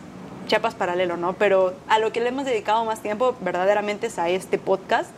Chiapas 0.48 0.76
paralelo, 0.76 1.16
¿no? 1.16 1.34
Pero 1.34 1.74
a 1.88 2.00
lo 2.00 2.12
que 2.12 2.20
le 2.20 2.28
hemos 2.28 2.44
dedicado 2.44 2.84
más 2.84 3.02
tiempo 3.02 3.34
verdaderamente 3.40 4.08
es 4.08 4.20
a 4.20 4.28
este 4.28 4.58
podcast. 4.58 5.10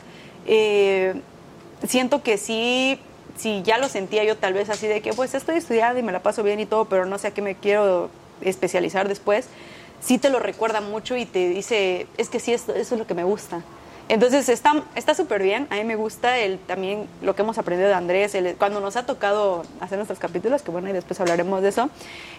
Eh, 0.45 1.19
siento 1.87 2.21
que 2.21 2.37
sí, 2.37 2.99
sí, 3.35 3.63
ya 3.63 3.79
lo 3.79 3.89
sentía 3.89 4.23
yo 4.23 4.37
tal 4.37 4.53
vez 4.53 4.69
así 4.69 4.87
de 4.87 5.01
que 5.01 5.13
pues 5.13 5.33
estoy 5.33 5.55
estudiando 5.55 5.99
y 5.99 6.03
me 6.03 6.11
la 6.11 6.21
paso 6.21 6.43
bien 6.43 6.59
y 6.59 6.67
todo, 6.67 6.85
pero 6.85 7.07
no 7.07 7.17
sé 7.17 7.29
a 7.29 7.31
qué 7.31 7.41
me 7.41 7.55
quiero 7.55 8.11
especializar 8.41 9.07
después, 9.07 9.47
sí 10.01 10.17
te 10.17 10.29
lo 10.29 10.39
recuerda 10.39 10.81
mucho 10.81 11.15
y 11.17 11.25
te 11.25 11.49
dice, 11.49 12.07
es 12.17 12.29
que 12.29 12.39
sí, 12.39 12.53
eso 12.53 12.73
es 12.73 12.91
lo 12.91 13.07
que 13.07 13.13
me 13.13 13.23
gusta. 13.23 13.63
Entonces 14.07 14.47
está 14.49 15.15
súper 15.15 15.41
bien, 15.41 15.67
a 15.71 15.75
mí 15.75 15.83
me 15.83 15.95
gusta 15.95 16.37
el, 16.37 16.59
también 16.59 17.07
lo 17.23 17.35
que 17.35 17.41
hemos 17.41 17.57
aprendido 17.57 17.89
de 17.89 17.95
Andrés, 17.95 18.37
cuando 18.59 18.79
nos 18.79 18.97
ha 18.97 19.07
tocado 19.07 19.63
hacer 19.79 19.97
nuestros 19.97 20.19
capítulos, 20.19 20.61
que 20.61 20.69
bueno, 20.69 20.87
y 20.89 20.93
después 20.93 21.19
hablaremos 21.19 21.63
de 21.63 21.69
eso, 21.69 21.89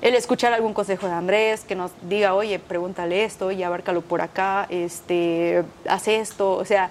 el 0.00 0.14
escuchar 0.14 0.52
algún 0.52 0.74
consejo 0.74 1.08
de 1.08 1.14
Andrés, 1.14 1.64
que 1.64 1.74
nos 1.74 1.90
diga, 2.08 2.34
oye, 2.34 2.60
pregúntale 2.60 3.24
esto 3.24 3.50
y 3.50 3.64
abárcalo 3.64 4.02
por 4.02 4.20
acá, 4.20 4.66
este, 4.70 5.64
hace 5.88 6.20
esto, 6.20 6.52
o 6.52 6.64
sea, 6.64 6.90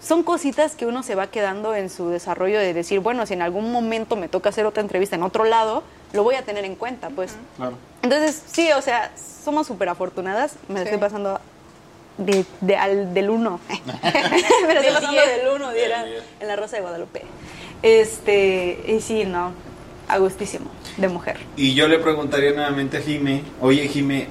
son 0.00 0.24
cositas 0.24 0.74
que 0.74 0.86
uno 0.86 1.04
se 1.04 1.14
va 1.14 1.28
quedando 1.28 1.76
en 1.76 1.88
su 1.88 2.08
desarrollo 2.08 2.58
de 2.58 2.74
decir, 2.74 2.98
bueno, 2.98 3.26
si 3.26 3.34
en 3.34 3.42
algún 3.42 3.70
momento 3.70 4.16
me 4.16 4.28
toca 4.28 4.48
hacer 4.48 4.66
otra 4.66 4.82
entrevista 4.82 5.14
en 5.14 5.22
otro 5.22 5.44
lado, 5.44 5.84
lo 6.12 6.22
voy 6.22 6.34
a 6.34 6.42
tener 6.42 6.64
en 6.64 6.76
cuenta, 6.76 7.10
pues. 7.10 7.36
Claro. 7.56 7.76
Entonces, 8.02 8.42
sí, 8.46 8.70
o 8.72 8.82
sea, 8.82 9.12
somos 9.44 9.66
súper 9.66 9.88
afortunadas, 9.88 10.54
me 10.68 10.82
estoy 10.82 10.98
pasando 10.98 11.40
de, 12.18 12.76
al, 12.76 13.14
del 13.14 13.30
1. 13.30 13.60
Pero 13.68 13.82
estoy 14.02 14.94
pasando 14.94 15.20
del 15.20 15.48
1, 15.54 15.70
en 16.40 16.48
la 16.48 16.56
Rosa 16.56 16.76
de 16.76 16.82
Guadalupe. 16.82 17.22
Este, 17.82 18.84
y 18.86 19.00
sí, 19.00 19.24
no, 19.24 19.52
a 20.08 20.18
gustísimo, 20.18 20.66
de 20.96 21.08
mujer. 21.08 21.38
Y 21.56 21.74
yo 21.74 21.88
le 21.88 21.98
preguntaría 21.98 22.52
nuevamente 22.52 22.96
a 22.96 23.00
Jime, 23.00 23.42
oye 23.60 23.86
Jime, 23.88 24.28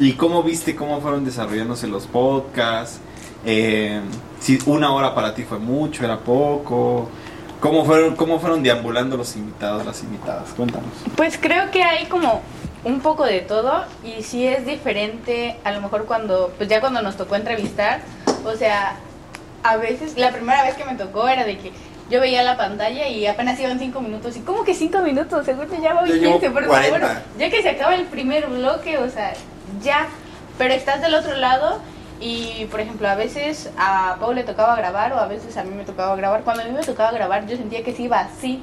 ¿y 0.00 0.12
cómo 0.12 0.42
viste 0.42 0.74
cómo 0.74 1.00
fueron 1.00 1.24
desarrollándose 1.24 1.86
los 1.86 2.06
podcasts? 2.06 2.98
Eh, 3.44 4.00
si 4.40 4.58
una 4.66 4.92
hora 4.92 5.14
para 5.14 5.34
ti 5.34 5.42
fue 5.44 5.58
mucho, 5.58 6.04
era 6.04 6.18
poco. 6.18 7.08
¿Cómo 7.60 7.84
fueron, 7.84 8.14
¿Cómo 8.14 8.38
fueron 8.38 8.62
deambulando 8.62 9.16
los 9.16 9.34
invitados, 9.36 9.84
las 9.84 10.02
invitadas? 10.02 10.50
Cuéntanos. 10.56 10.90
Pues 11.16 11.38
creo 11.38 11.70
que 11.70 11.82
hay 11.82 12.06
como 12.06 12.42
un 12.84 13.00
poco 13.00 13.24
de 13.24 13.40
todo 13.40 13.84
y 14.04 14.22
sí 14.22 14.46
es 14.46 14.64
diferente 14.64 15.56
a 15.64 15.72
lo 15.72 15.80
mejor 15.80 16.06
cuando, 16.06 16.52
pues 16.56 16.68
ya 16.68 16.80
cuando 16.80 17.02
nos 17.02 17.16
tocó 17.16 17.34
entrevistar, 17.34 18.00
o 18.44 18.54
sea, 18.54 18.96
a 19.64 19.76
veces, 19.76 20.16
la 20.16 20.30
primera 20.30 20.62
vez 20.62 20.74
que 20.76 20.84
me 20.84 20.94
tocó 20.94 21.28
era 21.28 21.44
de 21.44 21.58
que 21.58 21.72
yo 22.10 22.20
veía 22.20 22.42
la 22.42 22.56
pantalla 22.56 23.08
y 23.08 23.26
apenas 23.26 23.58
iban 23.60 23.78
cinco 23.78 24.00
minutos. 24.00 24.36
¿Y 24.36 24.40
cómo 24.40 24.64
que 24.64 24.74
cinco 24.74 25.00
minutos? 25.00 25.44
Seguro 25.44 25.68
ya 25.82 25.94
voy 25.94 26.18
15, 26.20 26.50
pero 26.50 26.68
bueno, 26.68 27.06
ya 27.38 27.50
que 27.50 27.62
se 27.62 27.70
acaba 27.70 27.94
el 27.94 28.06
primer 28.06 28.46
bloque, 28.46 28.98
o 28.98 29.10
sea, 29.10 29.34
ya. 29.82 30.06
Pero 30.56 30.74
estás 30.74 31.00
del 31.02 31.14
otro 31.14 31.36
lado 31.36 31.80
y, 32.20 32.66
por 32.70 32.80
ejemplo, 32.80 33.08
a 33.08 33.14
veces 33.14 33.70
a 33.78 34.16
Paul 34.18 34.34
le 34.34 34.42
tocaba 34.42 34.74
grabar 34.76 35.12
o 35.12 35.18
a 35.18 35.26
veces 35.26 35.56
a 35.56 35.64
mí 35.64 35.74
me 35.74 35.84
tocaba 35.84 36.16
grabar. 36.16 36.42
Cuando 36.42 36.62
a 36.62 36.66
mí 36.66 36.72
me 36.72 36.82
tocaba 36.82 37.12
grabar, 37.12 37.46
yo 37.46 37.56
sentía 37.56 37.84
que 37.84 37.94
se 37.94 38.02
iba 38.02 38.18
así. 38.18 38.62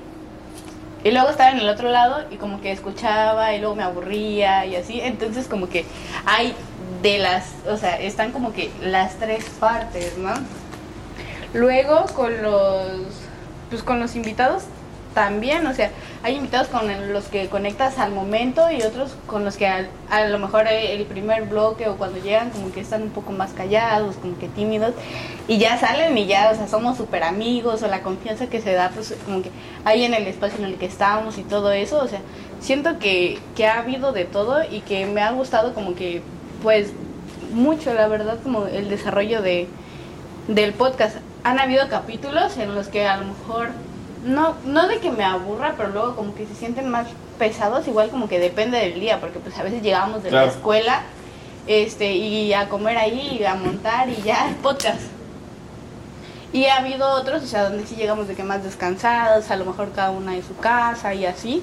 Y 1.04 1.12
luego 1.12 1.30
estaba 1.30 1.52
en 1.52 1.60
el 1.60 1.70
otro 1.70 1.90
lado 1.90 2.26
y 2.32 2.38
como 2.38 2.60
que 2.62 2.72
escuchaba 2.72 3.54
y 3.54 3.60
luego 3.60 3.76
me 3.76 3.84
aburría 3.84 4.66
y 4.66 4.76
así. 4.76 5.00
Entonces 5.00 5.48
como 5.48 5.70
que 5.70 5.86
hay 6.26 6.54
de 7.02 7.20
las, 7.20 7.54
o 7.70 7.78
sea, 7.78 8.00
están 8.00 8.32
como 8.32 8.52
que 8.52 8.72
las 8.82 9.16
tres 9.16 9.46
partes, 9.60 10.18
¿no? 10.18 10.34
Luego 11.54 12.06
con 12.14 12.42
los, 12.42 12.90
pues 13.70 13.84
con 13.84 14.00
los 14.00 14.16
invitados 14.16 14.64
también, 15.16 15.66
o 15.66 15.74
sea, 15.74 15.90
hay 16.22 16.36
invitados 16.36 16.68
con 16.68 17.14
los 17.14 17.26
que 17.26 17.48
conectas 17.48 17.98
al 17.98 18.12
momento 18.12 18.70
y 18.70 18.84
otros 18.84 19.16
con 19.26 19.44
los 19.44 19.58
que 19.58 19.66
a, 19.66 20.26
lo 20.28 20.38
mejor 20.38 20.68
el 20.68 21.04
primer 21.06 21.46
bloque 21.46 21.90
o 21.90 21.98
cuando 21.98 22.22
llegan 22.22 22.52
como 22.52 22.72
que 22.72 22.82
están 22.82 23.02
un 23.02 23.10
poco 23.10 23.32
más 23.32 23.54
callados, 23.54 24.18
como 24.18 24.38
que 24.38 24.48
tímidos 24.50 24.94
y 25.48 25.58
ya 25.58 25.80
salen 25.80 26.16
y 26.18 26.28
ya, 26.28 26.52
o 26.52 26.56
sea, 26.56 26.68
somos 26.68 26.98
súper 26.98 27.24
amigos 27.24 27.82
o 27.82 27.88
la 27.88 28.04
confianza 28.04 28.48
que 28.48 28.62
se 28.62 28.74
da 28.74 28.92
pues 28.94 29.16
como 29.26 29.42
que 29.42 29.50
hay 29.86 30.04
en 30.04 30.14
el 30.14 30.28
espacio 30.28 30.60
en 30.60 30.66
el 30.66 30.76
que 30.76 30.86
estamos 30.86 31.40
y 31.40 31.44
todo 31.44 31.72
eso, 31.72 31.98
o 31.98 32.08
sea, 32.08 32.20
siento 32.60 33.00
que, 33.00 33.40
que 33.56 33.66
ha 33.66 33.80
habido 33.80 34.12
de 34.12 34.26
todo 34.26 34.64
y 34.70 34.82
que 34.82 35.08
me 35.08 35.22
ha 35.22 35.32
gustado 35.32 35.74
como 35.74 35.96
que 35.96 36.22
pues 36.62 36.92
mucho, 37.54 37.94
la 37.94 38.08
verdad, 38.08 38.38
como 38.44 38.68
el 38.68 38.90
desarrollo 38.90 39.42
de, 39.42 39.68
del 40.48 40.74
podcast. 40.74 41.18
Han 41.44 41.60
habido 41.60 41.88
capítulos 41.90 42.58
en 42.58 42.76
los 42.76 42.88
que 42.88 43.08
a 43.08 43.18
lo 43.18 43.26
mejor 43.26 43.70
no, 44.25 44.55
no 44.65 44.88
de 44.88 45.00
que 45.00 45.12
me 45.12 45.24
aburra, 45.24 45.75
pero 45.77 45.89
luego 45.89 46.15
como 46.15 46.36
que 46.36 46.46
se 46.46 46.55
sienten 46.55 46.89
más 46.89 47.08
pesados, 47.38 47.88
igual 47.88 48.10
como 48.10 48.27
que 48.27 48.39
depende 48.39 48.77
del 48.77 49.00
día, 49.00 49.20
porque 49.20 49.39
pues 49.39 49.58
a 49.58 49.63
veces 49.63 49.82
llegamos 49.82 50.24
de 50.24 50.32
la 50.32 50.46
escuela 50.46 51.03
este 51.67 52.13
y 52.13 52.53
a 52.53 52.67
comer 52.70 52.98
ahí, 52.98 53.38
y 53.39 53.44
a 53.44 53.55
montar 53.55 54.10
y 54.10 54.22
ya 54.24 54.55
podcast. 54.63 55.01
Y 56.53 56.65
ha 56.65 56.77
habido 56.77 57.10
otros, 57.12 57.44
o 57.44 57.48
sea, 57.48 57.70
donde 57.70 57.86
sí 57.86 57.96
llegamos 57.96 58.27
de 58.27 58.36
que 58.36 58.44
más 58.44 58.63
descansados, 58.63 59.51
a 59.51 59.55
lo 59.58 59.65
mejor 59.65 59.91
cada 59.91 60.12
una 60.12 60.36
en 60.36 60.44
su 60.44 60.55
casa 60.55 61.13
y 61.13 61.25
así. 61.25 61.62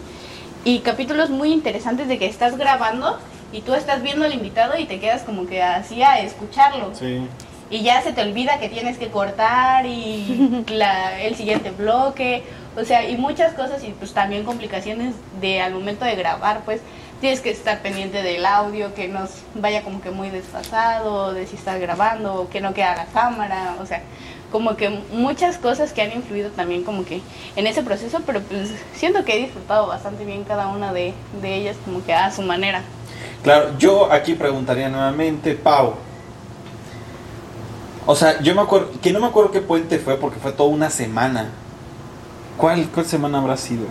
Y 0.64 0.80
capítulos 0.80 1.30
muy 1.30 1.52
interesantes 1.52 2.08
de 2.08 2.18
que 2.18 2.26
estás 2.26 2.58
grabando 2.58 3.18
y 3.52 3.62
tú 3.62 3.74
estás 3.74 4.02
viendo 4.02 4.24
al 4.24 4.34
invitado 4.34 4.78
y 4.78 4.84
te 4.84 5.00
quedas 5.00 5.22
como 5.22 5.46
que 5.46 5.62
así 5.62 6.02
a 6.02 6.20
escucharlo. 6.20 6.94
Sí 6.94 7.26
y 7.72 7.82
ya 7.82 8.02
se 8.02 8.12
te 8.12 8.20
olvida 8.20 8.60
que 8.60 8.68
tienes 8.68 8.98
que 8.98 9.08
cortar 9.08 9.86
y 9.86 10.62
el 11.20 11.34
siguiente 11.34 11.70
bloque, 11.70 12.44
o 12.76 12.84
sea, 12.84 13.08
y 13.08 13.16
muchas 13.16 13.54
cosas 13.54 13.82
y 13.82 13.92
pues 13.92 14.12
también 14.12 14.44
complicaciones 14.44 15.14
de 15.40 15.62
al 15.62 15.72
momento 15.72 16.04
de 16.04 16.14
grabar, 16.14 16.60
pues 16.66 16.82
tienes 17.22 17.40
que 17.40 17.50
estar 17.50 17.80
pendiente 17.80 18.22
del 18.22 18.44
audio, 18.44 18.92
que 18.94 19.08
no 19.08 19.26
vaya 19.54 19.82
como 19.82 20.02
que 20.02 20.10
muy 20.10 20.28
desfasado, 20.28 21.32
de 21.32 21.46
si 21.46 21.56
estás 21.56 21.80
grabando, 21.80 22.46
que 22.52 22.60
no 22.60 22.74
queda 22.74 22.94
la 22.94 23.06
cámara, 23.06 23.76
o 23.80 23.86
sea, 23.86 24.02
como 24.50 24.76
que 24.76 24.90
muchas 25.10 25.56
cosas 25.56 25.94
que 25.94 26.02
han 26.02 26.12
influido 26.12 26.50
también 26.50 26.84
como 26.84 27.06
que 27.06 27.22
en 27.56 27.66
ese 27.66 27.82
proceso, 27.82 28.20
pero 28.26 28.42
pues 28.42 28.70
siento 28.92 29.24
que 29.24 29.34
he 29.34 29.38
disfrutado 29.38 29.86
bastante 29.86 30.26
bien 30.26 30.44
cada 30.44 30.68
una 30.68 30.92
de, 30.92 31.14
de 31.40 31.54
ellas 31.54 31.76
como 31.86 32.04
que 32.04 32.12
a 32.12 32.30
su 32.30 32.42
manera. 32.42 32.82
Claro, 33.42 33.70
yo 33.78 34.12
aquí 34.12 34.34
preguntaría 34.34 34.90
nuevamente, 34.90 35.54
Pau, 35.54 35.94
o 38.06 38.16
sea, 38.16 38.40
yo 38.40 38.54
me 38.54 38.62
acuerdo, 38.62 38.90
que 39.00 39.12
no 39.12 39.20
me 39.20 39.26
acuerdo 39.26 39.50
qué 39.50 39.60
puente 39.60 39.98
fue 39.98 40.16
porque 40.16 40.38
fue 40.40 40.52
toda 40.52 40.68
una 40.68 40.90
semana. 40.90 41.50
¿Cuál, 42.56 42.88
cuál 42.88 43.06
semana 43.06 43.38
habrá 43.38 43.56
sido? 43.56 43.86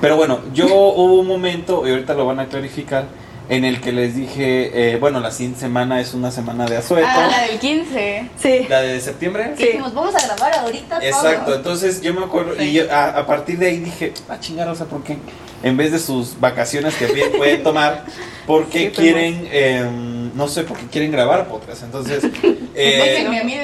Pero 0.00 0.16
bueno, 0.16 0.40
yo 0.52 0.66
hubo 0.66 1.20
un 1.20 1.26
momento, 1.26 1.86
y 1.86 1.90
ahorita 1.90 2.14
lo 2.14 2.26
van 2.26 2.40
a 2.40 2.46
clarificar, 2.46 3.06
en 3.48 3.64
el 3.64 3.80
que 3.80 3.92
les 3.92 4.16
dije, 4.16 4.94
eh, 4.94 4.96
bueno, 4.96 5.20
la 5.20 5.30
siguiente 5.30 5.60
semana 5.60 6.00
es 6.00 6.14
una 6.14 6.32
semana 6.32 6.66
de 6.66 6.76
asueto. 6.76 7.06
Ah, 7.08 7.28
la 7.30 7.42
del 7.46 7.58
15. 7.60 8.30
Sí. 8.36 8.66
¿La 8.68 8.82
de 8.82 9.00
septiembre? 9.00 9.52
Sí. 9.56 9.66
Dijimos, 9.66 9.94
vamos 9.94 10.14
a 10.16 10.26
grabar 10.26 10.58
ahorita 10.58 10.98
Exacto, 11.00 11.54
entonces 11.54 12.00
yo 12.00 12.12
me 12.12 12.24
acuerdo, 12.24 12.60
y 12.60 12.80
a, 12.80 13.24
partir 13.26 13.58
de 13.58 13.68
ahí 13.68 13.78
dije, 13.78 14.12
a 14.28 14.34
ah, 14.34 14.40
chingar, 14.40 14.68
o 14.68 14.74
sea, 14.74 14.86
¿por 14.86 15.02
qué? 15.04 15.18
En 15.62 15.76
vez 15.76 15.92
de 15.92 16.00
sus 16.00 16.38
vacaciones 16.40 16.96
que 16.96 17.06
bien 17.06 17.30
pueden 17.36 17.62
tomar, 17.62 18.04
porque 18.46 18.90
Sí, 18.90 18.96
quieren, 18.96 19.48
eh, 19.52 19.88
no 20.36 20.48
sé, 20.48 20.64
porque 20.64 20.86
quieren 20.86 21.10
grabar 21.10 21.48
podcast. 21.48 21.82
Entonces, 21.82 22.22
eh, 22.74 23.26
mí 23.44 23.54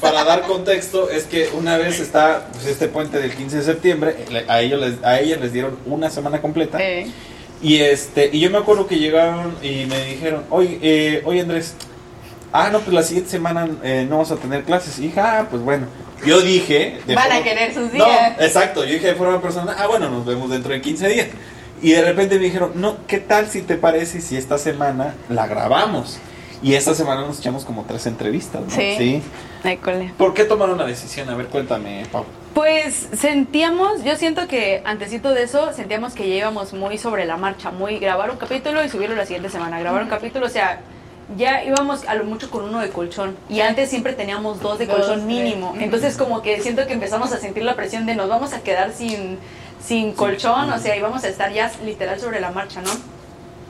para, 0.00 0.24
dar 0.24 0.42
contexto, 0.42 1.08
es 1.08 1.24
que 1.24 1.48
una 1.56 1.78
vez 1.78 2.00
está 2.00 2.48
pues, 2.52 2.66
este 2.66 2.88
puente 2.88 3.18
del 3.18 3.32
15 3.32 3.58
de 3.58 3.62
septiembre, 3.62 4.16
a 4.48 4.60
ellos 4.60 4.80
les, 4.80 5.04
a 5.04 5.20
ellas 5.20 5.40
les 5.40 5.52
dieron 5.52 5.78
una 5.86 6.10
semana 6.10 6.42
completa. 6.42 6.78
Eh, 6.80 7.06
Y 7.62 7.76
este, 7.78 8.28
y 8.32 8.40
yo 8.40 8.50
me 8.50 8.58
acuerdo 8.58 8.86
que 8.86 8.98
llegaron 8.98 9.54
y 9.62 9.86
me 9.86 10.04
dijeron, 10.04 10.44
oye, 10.50 10.78
eh, 10.82 11.22
oye 11.24 11.40
Andrés, 11.40 11.74
ah, 12.52 12.70
no, 12.70 12.80
pues 12.80 12.92
la 12.92 13.02
siguiente 13.02 13.30
semana 13.30 13.68
eh, 13.82 14.04
no 14.08 14.16
vamos 14.16 14.32
a 14.32 14.36
tener 14.36 14.64
clases. 14.64 14.98
Y 14.98 15.02
dije, 15.02 15.20
ah, 15.20 15.46
pues 15.48 15.62
bueno. 15.62 15.86
Yo 16.24 16.40
dije... 16.40 16.98
de 17.06 17.14
Van 17.14 17.30
a 17.30 17.42
querer 17.42 17.74
sus 17.74 17.92
No, 17.92 18.06
días. 18.06 18.32
exacto, 18.40 18.84
yo 18.84 18.94
dije 18.94 19.08
de 19.08 19.14
forma 19.14 19.40
personal, 19.40 19.76
ah, 19.78 19.86
bueno, 19.86 20.08
nos 20.08 20.24
vemos 20.24 20.48
dentro 20.50 20.72
de 20.72 20.80
15 20.80 21.08
días. 21.08 21.28
Y 21.82 21.92
de 21.92 22.02
repente 22.02 22.36
me 22.38 22.44
dijeron, 22.44 22.72
no, 22.74 22.96
¿qué 23.06 23.18
tal 23.18 23.48
si 23.48 23.62
te 23.62 23.76
parece 23.76 24.20
si 24.20 24.36
esta 24.36 24.58
semana 24.58 25.14
la 25.28 25.46
grabamos? 25.46 26.18
Y 26.62 26.74
esta 26.74 26.94
semana 26.94 27.20
nos 27.20 27.38
echamos 27.38 27.64
como 27.64 27.84
tres 27.84 28.06
entrevistas, 28.06 28.62
¿no? 28.62 28.70
Sí. 28.70 29.22
Ay, 29.62 29.76
cole. 29.76 30.12
¿Por 30.16 30.32
qué 30.32 30.44
tomaron 30.44 30.78
la 30.78 30.86
decisión? 30.86 31.28
A 31.28 31.34
ver, 31.34 31.46
cuéntame, 31.48 32.04
Pau. 32.10 32.24
Pues 32.54 33.08
sentíamos, 33.12 34.02
yo 34.02 34.16
siento 34.16 34.48
que 34.48 34.80
antesito 34.86 35.32
de 35.32 35.42
eso, 35.42 35.74
sentíamos 35.74 36.14
que 36.14 36.26
ya 36.28 36.36
íbamos 36.36 36.72
muy 36.72 36.96
sobre 36.96 37.26
la 37.26 37.36
marcha, 37.36 37.70
muy 37.70 37.98
grabar 37.98 38.30
un 38.30 38.38
capítulo 38.38 38.82
y 38.82 38.88
subirlo 38.88 39.14
la 39.14 39.26
siguiente 39.26 39.50
semana, 39.50 39.78
grabar 39.78 40.02
un 40.02 40.08
capítulo, 40.08 40.46
o 40.46 40.48
sea, 40.48 40.80
ya 41.36 41.62
íbamos 41.64 42.06
a 42.08 42.14
lo 42.14 42.24
mucho 42.24 42.50
con 42.50 42.64
uno 42.64 42.80
de 42.80 42.88
colchón 42.88 43.36
y 43.50 43.60
antes 43.60 43.90
siempre 43.90 44.14
teníamos 44.14 44.60
dos 44.60 44.78
de 44.78 44.86
Dos, 44.86 44.96
colchón 44.96 45.16
tres. 45.16 45.26
mínimo, 45.26 45.74
entonces 45.78 46.16
como 46.16 46.40
que 46.40 46.60
siento 46.62 46.86
que 46.86 46.94
empezamos 46.94 47.30
a 47.32 47.36
sentir 47.38 47.62
la 47.64 47.74
presión 47.74 48.06
de 48.06 48.14
nos 48.14 48.28
vamos 48.30 48.54
a 48.54 48.60
quedar 48.60 48.92
sin, 48.92 49.38
sin 49.86 50.12
colchón, 50.12 50.70
o 50.70 50.78
sea, 50.78 50.96
íbamos 50.96 51.22
a 51.24 51.28
estar 51.28 51.52
ya 51.52 51.70
literal 51.84 52.18
sobre 52.18 52.40
la 52.40 52.50
marcha, 52.50 52.82
¿no? 52.82 52.90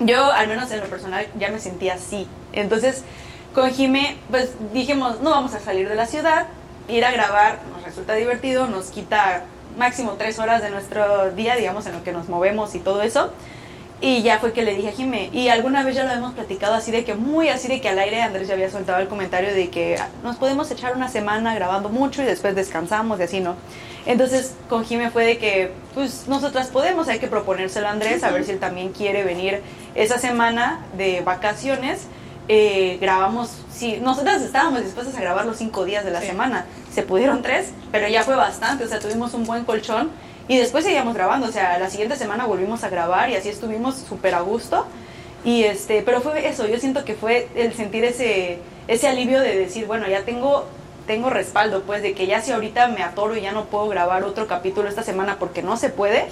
Yo, 0.01 0.31
al 0.33 0.49
menos 0.49 0.71
en 0.71 0.81
lo 0.81 0.87
personal, 0.87 1.27
ya 1.39 1.51
me 1.51 1.59
sentía 1.59 1.95
así. 1.95 2.27
Entonces, 2.53 3.03
con 3.55 3.71
Jime, 3.71 4.17
pues 4.31 4.51
dijimos, 4.73 5.21
no 5.21 5.31
vamos 5.31 5.55
a 5.55 5.61
salir 5.61 5.89
de 5.89 5.95
la 5.95 6.07
ciudad, 6.07 6.47
ir 6.89 7.05
a 7.05 7.11
grabar 7.11 7.59
nos 7.73 7.83
resulta 7.83 8.15
divertido, 8.15 8.67
nos 8.67 8.87
quita 8.87 9.45
máximo 9.77 10.13
tres 10.13 10.39
horas 10.39 10.63
de 10.63 10.71
nuestro 10.71 11.33
día, 11.33 11.57
digamos, 11.57 11.87
en 11.87 11.93
lo 11.93 12.03
que 12.03 12.13
nos 12.13 12.29
movemos 12.29 12.75
y 12.75 12.79
todo 12.79 13.03
eso. 13.03 13.33
Y 14.01 14.21
ya 14.23 14.39
fue 14.39 14.53
que 14.53 14.63
le 14.63 14.75
dije 14.75 14.91
a 14.91 14.93
Jime, 14.93 15.31
y 15.33 15.49
alguna 15.49 15.83
vez 15.83 15.95
ya 15.95 16.05
lo 16.05 16.13
hemos 16.13 16.35
platicado 16.35 16.75
así 16.75 16.91
de 16.91 17.03
que, 17.05 17.15
muy 17.15 17.49
así 17.49 17.67
de 17.67 17.81
que 17.81 17.89
al 17.89 17.99
aire 17.99 18.21
Andrés 18.21 18.47
ya 18.47 18.53
había 18.53 18.71
soltado 18.71 18.99
el 18.99 19.09
comentario 19.09 19.55
de 19.55 19.71
que 19.71 19.99
nos 20.23 20.37
podemos 20.37 20.71
echar 20.71 20.95
una 20.95 21.09
semana 21.09 21.55
grabando 21.55 21.89
mucho 21.89 22.23
y 22.23 22.27
después 22.27 22.55
descansamos 22.55 23.19
y 23.21 23.23
así, 23.23 23.41
¿no? 23.41 23.57
Entonces 24.05 24.55
con 24.69 24.85
Jime 24.85 25.11
fue 25.11 25.25
de 25.25 25.39
que, 25.39 25.73
pues 25.95 26.29
nosotras 26.29 26.67
podemos, 26.67 27.09
hay 27.09 27.19
que 27.21 27.27
proponérselo 27.27 27.87
a 27.89 27.93
Andrés, 27.93 28.23
a 28.23 28.31
ver 28.31 28.45
si 28.45 28.51
él 28.51 28.59
también 28.59 28.93
quiere 28.93 29.25
venir 29.25 29.63
esa 29.95 30.19
semana 30.19 30.81
de 30.99 31.23
vacaciones. 31.23 32.03
Eh, 32.49 32.99
grabamos, 33.01 33.51
sí, 33.73 33.99
nosotras 34.01 34.43
estábamos 34.43 34.85
dispuestas 34.85 35.17
a 35.17 35.21
grabar 35.21 35.47
los 35.47 35.57
cinco 35.57 35.85
días 35.87 36.05
de 36.05 36.11
la 36.13 36.21
Sí. 36.21 36.29
semana, 36.29 36.67
se 36.93 37.03
pudieron 37.03 37.43
tres, 37.43 37.71
pero 37.91 38.07
ya 38.09 38.23
fue 38.23 38.37
bastante, 38.37 38.85
o 38.85 38.89
sea, 38.89 39.01
tuvimos 39.01 39.35
un 39.35 39.45
buen 39.45 39.65
colchón 39.65 40.11
y 40.49 40.59
después 40.59 40.85
seguíamos 40.85 41.15
grabando, 41.15 41.49
o 41.49 41.53
sea, 41.53 41.79
la 41.79 41.91
siguiente 41.91 42.17
semana 42.17 42.47
volvimos 42.47 42.85
a 42.85 42.89
grabar 42.89 43.31
y 43.31 43.35
así 43.35 43.49
estuvimos 43.49 43.97
súper 43.97 44.35
a 44.35 44.41
gusto. 44.41 44.87
Y 45.45 45.65
este, 45.65 46.03
pero 46.03 46.21
fue 46.21 46.49
eso, 46.49 46.67
yo 46.67 46.79
siento 46.79 47.05
que 47.05 47.15
fue 47.15 47.49
el 47.55 47.73
sentir 47.73 48.05
ese, 48.05 48.59
ese 48.89 49.09
alivio 49.09 49.41
de 49.41 49.57
decir, 49.57 49.87
bueno, 49.87 50.09
ya 50.09 50.23
tengo, 50.23 50.65
tengo 51.07 51.31
respaldo, 51.31 51.83
pues, 51.83 52.03
de 52.03 52.15
que 52.15 52.27
ya 52.27 52.43
si 52.43 52.53
ahorita 52.53 52.89
me 52.89 53.03
atoro 53.03 53.37
y 53.37 53.43
ya 53.43 53.53
no 53.53 53.67
puedo 53.67 53.89
grabar 53.89 54.25
otro 54.25 54.47
capítulo 54.47 54.89
esta 54.89 55.03
semana 55.03 55.37
porque 55.39 55.63
no 55.63 55.77
se 55.77 55.89
puede, 55.89 56.27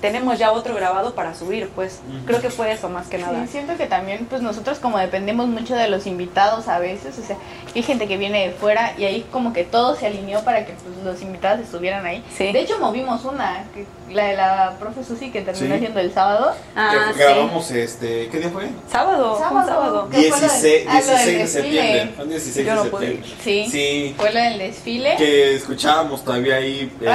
tenemos 0.00 0.38
ya 0.38 0.52
otro 0.52 0.74
grabado 0.74 1.14
para 1.14 1.34
subir, 1.34 1.68
pues. 1.74 2.00
Creo 2.26 2.40
que 2.40 2.50
fue 2.50 2.70
eso 2.72 2.88
más 2.88 3.08
que 3.08 3.18
nada. 3.18 3.44
Sí, 3.46 3.52
siento 3.52 3.76
que 3.76 3.86
también, 3.86 4.26
pues 4.28 4.42
nosotros 4.42 4.78
como 4.78 4.98
dependemos 4.98 5.48
mucho 5.48 5.74
de 5.74 5.88
los 5.88 6.06
invitados 6.06 6.68
a 6.68 6.78
veces, 6.78 7.18
o 7.18 7.26
sea, 7.26 7.36
hay 7.74 7.82
gente 7.82 8.06
que 8.08 8.16
viene 8.16 8.46
de 8.48 8.52
fuera 8.54 8.94
y 8.98 9.04
ahí 9.04 9.26
como 9.32 9.52
que 9.52 9.64
todo 9.64 9.96
se 9.96 10.06
alineó 10.06 10.42
para 10.44 10.64
que 10.66 10.72
pues, 10.74 11.04
los 11.04 11.22
invitados 11.22 11.60
estuvieran 11.60 12.04
ahí. 12.06 12.24
Sí. 12.36 12.52
De 12.52 12.60
hecho, 12.60 12.78
movimos 12.78 13.24
una, 13.24 13.64
que- 13.74 13.86
la 14.14 14.24
de 14.24 14.36
la 14.36 14.76
profe 14.80 15.04
Susi 15.04 15.30
que 15.30 15.42
terminó 15.42 15.74
Sí. 15.74 15.80
siendo 15.80 16.00
el 16.00 16.12
sábado. 16.14 16.54
Ah, 16.74 17.08
Que 17.08 17.12
sí. 17.14 17.18
grabamos 17.20 17.70
este, 17.70 18.28
¿qué 18.28 18.38
día 18.38 18.48
fue? 18.50 18.68
Sábado, 18.90 19.38
sábado. 19.38 20.08
¿Qué 20.10 20.16
fue 20.16 20.28
lo 20.30 20.36
del- 20.36 20.40
16, 20.40 20.86
ah, 20.88 20.92
16 20.94 21.38
de 21.38 21.46
septiembre. 21.46 22.12
Fue 22.16 22.26
16 22.26 22.66
Yo 22.66 22.72
de 22.72 22.76
no 22.76 22.90
pude 22.90 23.06
septiembre. 23.06 23.36
Sí, 23.44 23.66
Sí. 23.70 24.14
fue 24.16 24.32
lo 24.32 24.40
del 24.40 24.58
desfile. 24.58 25.14
Que 25.18 25.54
escuchábamos 25.56 26.24
todavía 26.24 26.56
ahí 26.56 26.90
este, 27.00 27.06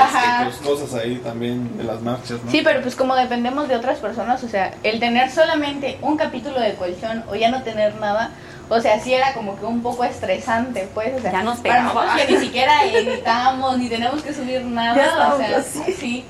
pues, 0.44 0.56
cosas 0.58 0.94
ahí 0.94 1.16
también 1.24 1.78
de 1.78 1.84
las 1.84 2.00
marchas, 2.02 2.40
¿no? 2.44 2.52
Sí, 2.52 2.62
pero 2.64 2.73
pues 2.82 2.96
como 2.96 3.16
dependemos 3.16 3.68
de 3.68 3.76
otras 3.76 4.00
personas, 4.00 4.44
o 4.44 4.50
sea, 4.50 4.74
el 4.84 5.00
tener 5.00 5.32
solamente 5.32 5.98
un 6.02 6.18
capítulo 6.18 6.60
de 6.60 6.76
colchón 6.76 7.24
o 7.30 7.36
ya 7.36 7.50
no 7.50 7.64
tener 7.64 7.96
nada, 7.96 8.32
o 8.70 8.80
sea, 8.80 9.00
sí 9.00 9.14
era 9.14 9.34
como 9.34 9.58
que 9.60 9.66
un 9.66 9.82
poco 9.82 10.04
estresante, 10.04 10.88
pues, 10.94 11.14
o 11.18 11.22
sea, 11.22 11.32
Ya 11.32 11.44
nos 11.44 11.60
para 11.60 11.84
nosotros 11.84 12.14
que 12.16 12.34
ni 12.34 12.40
siquiera 12.40 12.86
editamos, 12.86 13.78
ni 13.78 13.90
tenemos 13.90 14.22
que 14.22 14.34
subir 14.34 14.62
Ya 14.62 14.70
nada, 14.70 15.34
o 15.34 15.38
sea, 15.38 15.58
así. 15.58 15.94
sí. 15.94 16.26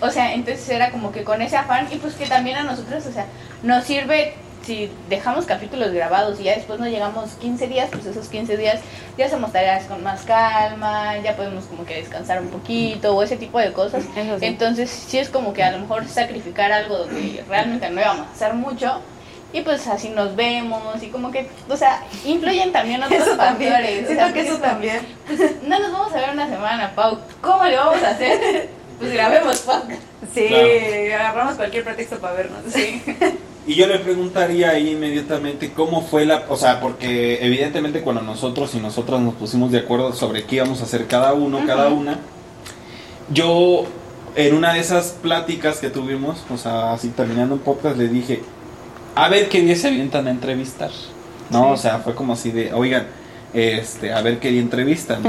O 0.00 0.10
sea, 0.10 0.32
entonces 0.34 0.68
era 0.68 0.90
como 0.90 1.12
que 1.12 1.24
con 1.24 1.42
ese 1.42 1.56
afán 1.56 1.86
y 1.90 1.96
pues 1.96 2.14
que 2.14 2.26
también 2.26 2.56
a 2.56 2.62
nosotros, 2.62 3.04
o 3.06 3.12
sea, 3.12 3.26
nos 3.62 3.84
sirve 3.84 4.34
si 4.64 4.90
dejamos 5.08 5.46
capítulos 5.46 5.90
grabados 5.92 6.38
y 6.40 6.44
ya 6.44 6.54
después 6.54 6.78
no 6.80 6.86
llegamos 6.86 7.30
15 7.40 7.66
días, 7.66 7.88
pues 7.90 8.04
esos 8.06 8.28
15 8.28 8.56
días 8.56 8.80
ya 9.16 9.26
hacemos 9.26 9.52
tareas 9.52 9.84
con 9.86 10.02
más 10.02 10.22
calma, 10.22 11.16
ya 11.18 11.34
podemos 11.36 11.64
como 11.64 11.84
que 11.84 11.94
descansar 11.96 12.40
un 12.40 12.48
poquito 12.48 13.16
o 13.16 13.22
ese 13.22 13.36
tipo 13.36 13.58
de 13.58 13.72
cosas. 13.72 14.04
Sí. 14.14 14.20
Entonces 14.42 14.90
sí 14.90 15.18
es 15.18 15.28
como 15.30 15.52
que 15.52 15.62
a 15.62 15.72
lo 15.72 15.78
mejor 15.78 16.06
sacrificar 16.06 16.72
algo 16.72 16.98
donde 16.98 17.42
realmente 17.48 17.88
no 17.90 18.00
íbamos 18.00 18.26
a 18.28 18.32
hacer 18.32 18.54
mucho 18.54 19.00
y 19.52 19.62
pues 19.62 19.86
así 19.88 20.10
nos 20.10 20.36
vemos 20.36 21.02
y 21.02 21.08
como 21.08 21.32
que, 21.32 21.48
o 21.68 21.76
sea, 21.76 22.04
influyen 22.24 22.70
también 22.70 23.02
otros 23.02 23.20
Eso 23.20 23.36
también. 23.36 23.72
factores. 23.72 24.04
o 24.04 24.06
Siento 24.06 24.24
sea, 24.24 24.32
que 24.32 24.40
eso 24.42 24.58
también. 24.58 25.00
pues, 25.26 25.62
no 25.62 25.78
nos 25.80 25.90
vamos 25.92 26.12
a 26.12 26.16
ver 26.20 26.30
una 26.30 26.48
semana, 26.48 26.92
Pau. 26.94 27.18
¿Cómo 27.40 27.64
le 27.64 27.76
vamos 27.76 28.02
a 28.02 28.10
hacer? 28.10 28.68
Pues 29.00 29.14
grabemos 29.14 29.58
podcast. 29.60 30.02
Sí, 30.34 30.46
Claro. 30.48 31.14
agarramos 31.22 31.54
cualquier 31.54 31.84
pretexto 31.84 32.18
para 32.18 32.34
vernos. 32.34 32.60
Sí. 32.70 33.02
Y 33.66 33.74
yo 33.74 33.86
le 33.86 33.98
preguntaría 33.98 34.70
ahí 34.70 34.90
inmediatamente 34.90 35.72
cómo 35.72 36.02
fue 36.02 36.24
la, 36.24 36.44
o 36.48 36.56
sea, 36.56 36.80
porque 36.80 37.44
evidentemente 37.44 38.00
cuando 38.00 38.22
nosotros 38.22 38.74
y 38.74 38.78
nosotras 38.78 39.20
nos 39.20 39.34
pusimos 39.34 39.70
de 39.70 39.78
acuerdo 39.78 40.12
sobre 40.12 40.44
qué 40.44 40.56
íbamos 40.56 40.80
a 40.80 40.84
hacer 40.84 41.06
cada 41.06 41.34
uno, 41.34 41.60
cada 41.66 41.88
una, 41.88 42.18
yo 43.32 43.84
en 44.34 44.54
una 44.54 44.72
de 44.72 44.80
esas 44.80 45.16
pláticas 45.22 45.78
que 45.78 45.90
tuvimos, 45.90 46.44
o 46.52 46.56
sea, 46.56 46.92
así 46.94 47.08
terminando 47.08 47.54
un 47.54 47.60
podcast, 47.60 47.96
le 47.96 48.08
dije, 48.08 48.42
a 49.14 49.28
ver 49.28 49.48
qué 49.48 49.60
día 49.60 49.76
se 49.76 49.88
avientan 49.88 50.26
a 50.26 50.30
entrevistar, 50.30 50.90
¿no? 51.50 51.64
Sí. 51.64 51.70
O 51.72 51.76
sea, 51.76 51.98
fue 51.98 52.14
como 52.14 52.32
así 52.32 52.50
de, 52.50 52.72
oigan, 52.72 53.06
este, 53.52 54.12
a 54.12 54.22
ver 54.22 54.38
qué 54.38 54.50
día 54.50 54.62
entrevistan. 54.62 55.22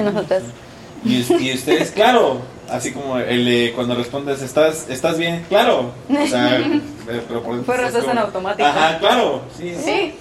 Y 1.03 1.19
ustedes, 1.53 1.91
claro, 1.91 2.41
así 2.71 2.91
como 2.91 3.17
el 3.17 3.45
de 3.45 3.73
cuando 3.75 3.95
respondes, 3.95 4.41
¿estás, 4.41 4.89
¿estás 4.89 5.17
bien? 5.17 5.45
Claro. 5.49 5.91
O 6.09 6.27
sea, 6.27 6.59
eh, 6.59 6.81
pero 7.27 7.43
por 7.43 7.63
Fue 7.63 7.75
es 7.75 7.81
respuesta 7.81 8.11
en 8.11 8.17
automático. 8.17 8.67
Ajá, 8.67 8.97
claro. 8.99 9.41
Sí. 9.57 9.75
Sí. 9.75 10.15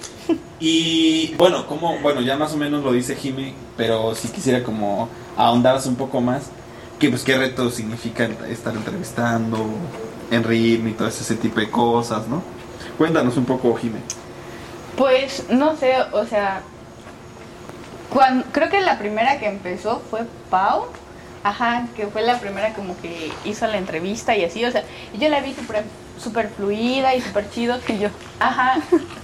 Y 0.59 1.33
bueno, 1.35 1.65
como, 1.65 1.97
bueno, 1.99 2.21
ya 2.21 2.37
más 2.37 2.53
o 2.53 2.57
menos 2.57 2.83
lo 2.83 2.91
dice 2.91 3.15
Jimmy, 3.15 3.53
pero 3.75 4.13
si 4.13 4.27
quisiera 4.27 4.63
como 4.63 5.09
ahondarse 5.35 5.89
un 5.89 5.95
poco 5.95 6.21
más, 6.21 6.43
que 6.99 7.09
pues 7.09 7.23
qué 7.23 7.37
reto 7.37 7.71
significa 7.71 8.29
estar 8.47 8.75
entrevistando 8.75 9.57
en 10.29 10.43
ritmo 10.43 10.89
y 10.89 10.91
todo 10.93 11.07
ese 11.07 11.35
tipo 11.35 11.59
de 11.59 11.69
cosas, 11.69 12.27
¿no? 12.27 12.43
Cuéntanos 12.97 13.35
un 13.37 13.45
poco, 13.45 13.75
Jimmy. 13.75 13.99
Pues 14.95 15.45
no 15.49 15.75
sé, 15.75 15.93
o 16.11 16.25
sea, 16.25 16.61
cuando, 18.09 18.45
creo 18.51 18.69
que 18.69 18.81
la 18.81 18.99
primera 18.99 19.39
que 19.39 19.47
empezó 19.47 20.01
fue 20.09 20.21
Pau. 20.49 20.85
Ajá, 21.43 21.87
que 21.95 22.05
fue 22.07 22.21
la 22.21 22.39
primera 22.39 22.73
como 22.73 22.95
que 23.01 23.31
hizo 23.45 23.65
la 23.67 23.77
entrevista 23.77 24.35
y 24.37 24.43
así, 24.45 24.63
o 24.63 24.71
sea, 24.71 24.83
y 25.13 25.17
yo 25.17 25.27
la 25.29 25.39
vi 25.41 25.53
súper 25.53 25.83
super 26.21 26.49
fluida 26.49 27.15
y 27.15 27.21
súper 27.21 27.49
chido. 27.49 27.79
Y 27.87 27.97
yo. 27.97 28.09
Ajá, 28.39 28.79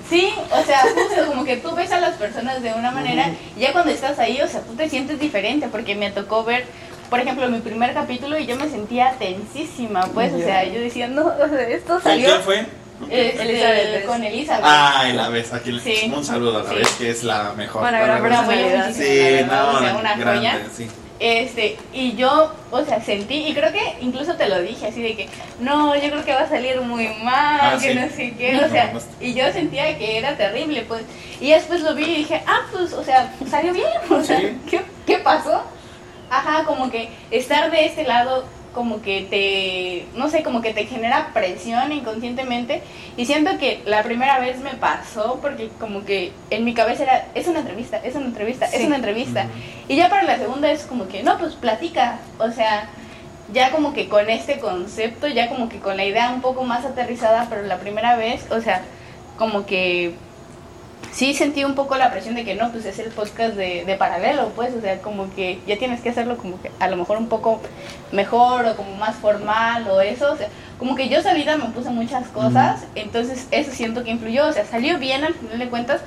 sí, 0.10 0.30
o 0.52 0.64
sea, 0.66 0.82
justo 0.82 1.28
como 1.28 1.46
que 1.46 1.58
tú 1.58 1.76
ves 1.76 1.92
a 1.92 2.00
las 2.00 2.16
personas 2.16 2.64
de 2.64 2.74
una 2.74 2.90
manera 2.90 3.30
y 3.56 3.60
ya 3.60 3.72
cuando 3.72 3.92
estás 3.92 4.18
ahí, 4.18 4.42
o 4.42 4.48
sea, 4.48 4.62
tú 4.62 4.74
te 4.74 4.90
sientes 4.90 5.20
diferente 5.20 5.68
porque 5.72 5.94
me 5.94 6.10
tocó 6.10 6.44
ver, 6.44 6.66
por 7.12 7.20
ejemplo, 7.20 7.48
mi 7.50 7.60
primer 7.60 7.94
capítulo 7.94 8.36
y 8.40 8.48
yo 8.48 8.56
me 8.56 8.68
sentía 8.68 9.14
tensísima, 9.20 10.08
pues, 10.14 10.34
o 10.34 10.40
sea, 10.40 10.64
yo 10.64 10.80
decía, 10.80 11.08
no, 11.08 11.28
o 11.28 11.48
sea, 11.50 11.62
esto 11.70 12.00
salió 12.02 12.30
¿Quién 12.30 12.42
fue? 12.42 12.66
este, 13.12 13.42
Elizabeth. 13.44 14.06
con 14.08 14.24
Elizabeth. 14.24 14.64
Ay, 14.66 15.14
la 15.14 15.30
vez, 15.30 15.54
aquí 15.54 15.72
le- 15.72 15.82
Sí. 15.84 16.12
un 16.16 16.26
saludo 16.26 16.62
a 16.62 16.64
la 16.64 16.70
Sí. 16.72 16.76
vez, 16.78 16.90
que 16.98 17.10
es 17.12 17.24
la 17.24 17.54
mejor. 17.54 17.82
Bueno, 17.84 18.00
la 18.00 18.06
Sí, 18.08 18.22
la 18.24 18.42
verdad, 18.48 19.72
no, 19.72 19.78
o 19.78 19.80
sea, 19.82 19.96
una 19.98 20.16
grande, 20.16 20.38
joya. 20.50 20.58
sí. 20.76 20.88
Este, 21.20 21.78
y 21.94 22.16
yo, 22.16 22.54
o 22.70 22.86
sea, 22.86 23.02
sentí, 23.02 23.48
y 23.48 23.54
creo 23.56 23.72
que 23.72 23.98
incluso 24.02 24.36
te 24.36 24.48
lo 24.48 24.62
dije 24.62 24.86
así 24.88 25.02
de 25.02 25.16
que, 25.16 25.28
no, 25.60 25.96
yo 25.96 26.12
creo 26.12 26.24
que 26.24 26.34
va 26.34 26.42
a 26.42 26.48
salir 26.50 26.80
muy 26.82 27.08
mal, 27.24 27.60
Ah, 27.62 27.78
que 27.82 27.94
sí. 27.94 28.00
no 28.00 28.08
sé 28.10 28.34
qué, 28.38 28.56
o 28.64 28.70
sea, 28.70 28.94
y 29.20 29.34
yo 29.34 29.52
sentía 29.52 29.98
que 29.98 30.18
era 30.20 30.38
terrible, 30.38 30.84
pues, 30.88 31.02
y 31.42 31.50
después 31.52 31.82
lo 31.82 31.96
vi 31.96 32.04
y 32.04 32.16
dije, 32.18 32.44
ah, 32.46 32.62
pues, 32.72 32.94
o 32.94 33.04
sea, 33.04 33.34
salió 33.50 33.74
bien, 33.74 33.88
o 34.12 34.22
sea, 34.24 34.40
Sí. 34.40 34.58
¿qué, 34.70 34.82
qué 35.08 35.18
pasó? 35.18 35.64
Ajá, 36.30 36.66
como 36.66 36.92
que 36.92 37.10
estar 37.32 37.72
de 37.72 37.86
este 37.86 38.04
lado 38.04 38.46
como 38.78 39.02
que 39.02 39.24
te, 39.24 40.06
no 40.16 40.30
sé, 40.30 40.44
como 40.44 40.62
que 40.62 40.72
te 40.72 40.86
genera 40.86 41.32
presión 41.34 41.92
inconscientemente. 41.92 42.84
Y 43.18 43.26
siento 43.26 43.58
que 43.58 43.82
la 43.88 44.04
primera 44.04 44.38
vez 44.40 44.60
me 44.60 44.76
pasó 44.76 45.40
porque 45.42 45.70
como 45.80 46.06
que 46.06 46.32
en 46.52 46.64
mi 46.64 46.76
cabeza 46.76 47.02
era, 47.02 47.26
es 47.34 47.48
una 47.48 47.62
entrevista, 47.62 47.98
es 47.98 48.14
una 48.14 48.28
entrevista, 48.28 48.68
es 48.68 48.86
una 48.86 48.98
entrevista. 48.98 49.48
Y 49.88 49.96
ya 49.96 50.10
para 50.10 50.22
la 50.22 50.38
segunda 50.38 50.70
es 50.70 50.84
como 50.84 51.08
que, 51.08 51.24
no, 51.24 51.40
pues 51.40 51.56
platica. 51.56 52.20
O 52.38 52.52
sea, 52.52 52.88
ya 53.52 53.72
como 53.72 53.94
que 53.94 54.08
con 54.10 54.30
este 54.30 54.60
concepto, 54.60 55.28
ya 55.28 55.50
como 55.50 55.70
que 55.70 55.80
con 55.80 55.98
la 55.98 56.06
idea 56.06 56.30
un 56.30 56.42
poco 56.42 56.64
más 56.64 56.86
aterrizada, 56.86 57.48
pero 57.50 57.64
la 57.64 57.80
primera 57.80 58.16
vez, 58.16 58.46
o 58.52 58.62
sea, 58.62 58.84
como 59.40 59.66
que 59.66 60.14
sí 61.12 61.34
sentí 61.34 61.64
un 61.64 61.76
poco 61.76 61.96
la 61.96 62.12
presión 62.12 62.36
de 62.36 62.46
que 62.46 62.56
no, 62.56 62.72
pues 62.72 62.86
es 62.86 63.00
el 63.00 63.10
podcast 63.10 63.56
de, 63.56 63.86
de, 63.86 63.96
paralelo, 63.96 64.52
pues, 64.56 64.74
o 64.76 64.82
sea, 64.82 65.02
como 65.02 65.34
que 65.34 65.60
ya 65.66 65.78
tienes 65.78 66.02
que 66.02 66.10
hacerlo 66.10 66.38
como 66.38 66.62
que 66.62 66.72
a 66.80 66.88
lo 66.88 66.96
mejor 66.96 67.18
un 67.18 67.28
poco 67.28 67.60
mejor 68.12 68.66
o 68.66 68.76
como 68.76 68.96
más 68.96 69.16
formal 69.16 69.88
o 69.90 70.02
eso, 70.02 70.32
o 70.32 70.38
sea, 70.38 70.50
como 70.78 70.96
que 70.96 71.10
yo 71.10 71.22
salida 71.22 71.58
me 71.58 71.66
puse 71.66 71.90
muchas 71.90 72.28
cosas, 72.28 72.84
entonces 72.96 73.48
eso 73.52 73.72
siento 73.72 74.04
que 74.04 74.12
influyó, 74.12 74.48
o 74.48 74.54
sea, 74.54 74.66
salió 74.66 75.00
bien 75.00 75.24
al 75.24 75.34
final 75.34 75.58
de 75.58 75.70
cuentas, 75.70 76.02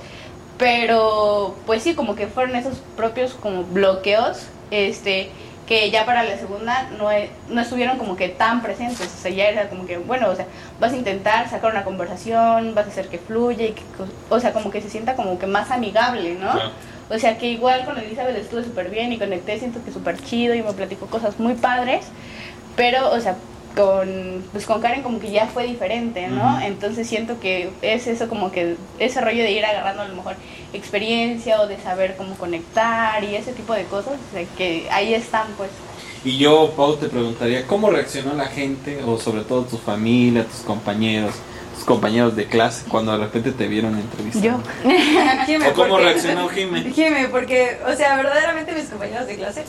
pero 0.58 1.56
pues 1.66 1.82
sí, 1.82 1.94
como 1.94 2.14
que 2.14 2.26
fueron 2.26 2.54
esos 2.54 2.78
propios 2.96 3.34
como 3.34 3.64
bloqueos, 3.64 4.46
este, 4.70 5.30
que 5.70 5.88
ya 5.92 6.04
para 6.04 6.24
la 6.24 6.36
segunda 6.36 6.90
no, 6.98 7.10
no 7.48 7.60
estuvieron 7.60 7.96
como 7.96 8.16
que 8.16 8.28
tan 8.28 8.60
presentes, 8.60 9.06
o 9.06 9.22
sea, 9.22 9.30
ya 9.30 9.48
era 9.50 9.68
como 9.68 9.86
que, 9.86 9.98
bueno, 9.98 10.28
o 10.28 10.34
sea, 10.34 10.46
vas 10.80 10.92
a 10.92 10.96
intentar 10.96 11.48
sacar 11.48 11.70
una 11.70 11.84
conversación, 11.84 12.74
vas 12.74 12.86
a 12.86 12.88
hacer 12.88 13.06
que 13.06 13.18
fluya, 13.18 13.66
y 13.66 13.72
que, 13.74 13.82
o 14.30 14.40
sea, 14.40 14.52
como 14.52 14.72
que 14.72 14.80
se 14.80 14.90
sienta 14.90 15.14
como 15.14 15.38
que 15.38 15.46
más 15.46 15.70
amigable, 15.70 16.34
¿no? 16.34 16.50
O 17.08 17.16
sea, 17.20 17.38
que 17.38 17.46
igual 17.46 17.84
con 17.84 17.96
Elizabeth 17.96 18.36
estuve 18.36 18.64
súper 18.64 18.90
bien 18.90 19.12
y 19.12 19.18
conecté, 19.20 19.60
siento 19.60 19.78
que 19.84 19.92
súper 19.92 20.20
chido 20.20 20.56
y 20.56 20.62
me 20.64 20.72
platicó 20.72 21.06
cosas 21.06 21.38
muy 21.38 21.54
padres, 21.54 22.06
pero, 22.74 23.08
o 23.12 23.20
sea, 23.20 23.36
con, 23.74 24.44
pues 24.52 24.66
con 24.66 24.80
Karen 24.80 25.02
como 25.02 25.20
que 25.20 25.30
ya 25.30 25.46
fue 25.46 25.66
diferente, 25.66 26.28
¿no? 26.28 26.60
Entonces 26.60 27.06
siento 27.06 27.40
que 27.40 27.70
es 27.82 28.06
eso 28.06 28.28
como 28.28 28.50
que 28.50 28.76
ese 28.98 29.20
rollo 29.20 29.42
de 29.42 29.52
ir 29.52 29.64
agarrando 29.64 30.02
a 30.02 30.08
lo 30.08 30.14
mejor 30.14 30.36
experiencia 30.72 31.60
o 31.60 31.66
de 31.66 31.78
saber 31.78 32.16
cómo 32.16 32.34
conectar 32.34 33.22
y 33.24 33.34
ese 33.36 33.52
tipo 33.52 33.72
de 33.74 33.84
cosas, 33.84 34.14
que 34.56 34.88
ahí 34.90 35.14
están 35.14 35.48
pues. 35.56 35.70
Y 36.24 36.36
yo, 36.36 36.72
Pau, 36.76 36.96
te 36.96 37.08
preguntaría, 37.08 37.66
¿cómo 37.66 37.90
reaccionó 37.90 38.34
la 38.34 38.46
gente 38.46 39.02
o 39.06 39.18
sobre 39.18 39.42
todo 39.42 39.62
tu 39.62 39.78
familia, 39.78 40.44
tus 40.44 40.60
compañeros? 40.60 41.34
tus 41.74 41.86
compañeros 41.86 42.36
de 42.36 42.44
clase 42.44 42.84
cuando 42.90 43.12
de 43.12 43.24
repente 43.24 43.52
te 43.52 43.66
vieron 43.66 43.94
en 43.94 44.00
entrevista. 44.00 44.38
Yo. 44.38 44.60
¿O 45.70 45.72
cómo 45.72 45.96
reaccionó 45.96 46.46
Jimé? 46.50 46.92
Jimé, 46.92 47.28
porque, 47.30 47.78
o 47.90 47.96
sea, 47.96 48.16
verdaderamente 48.16 48.72
mis 48.72 48.84
compañeros 48.84 49.26
de 49.26 49.36
clase 49.36 49.64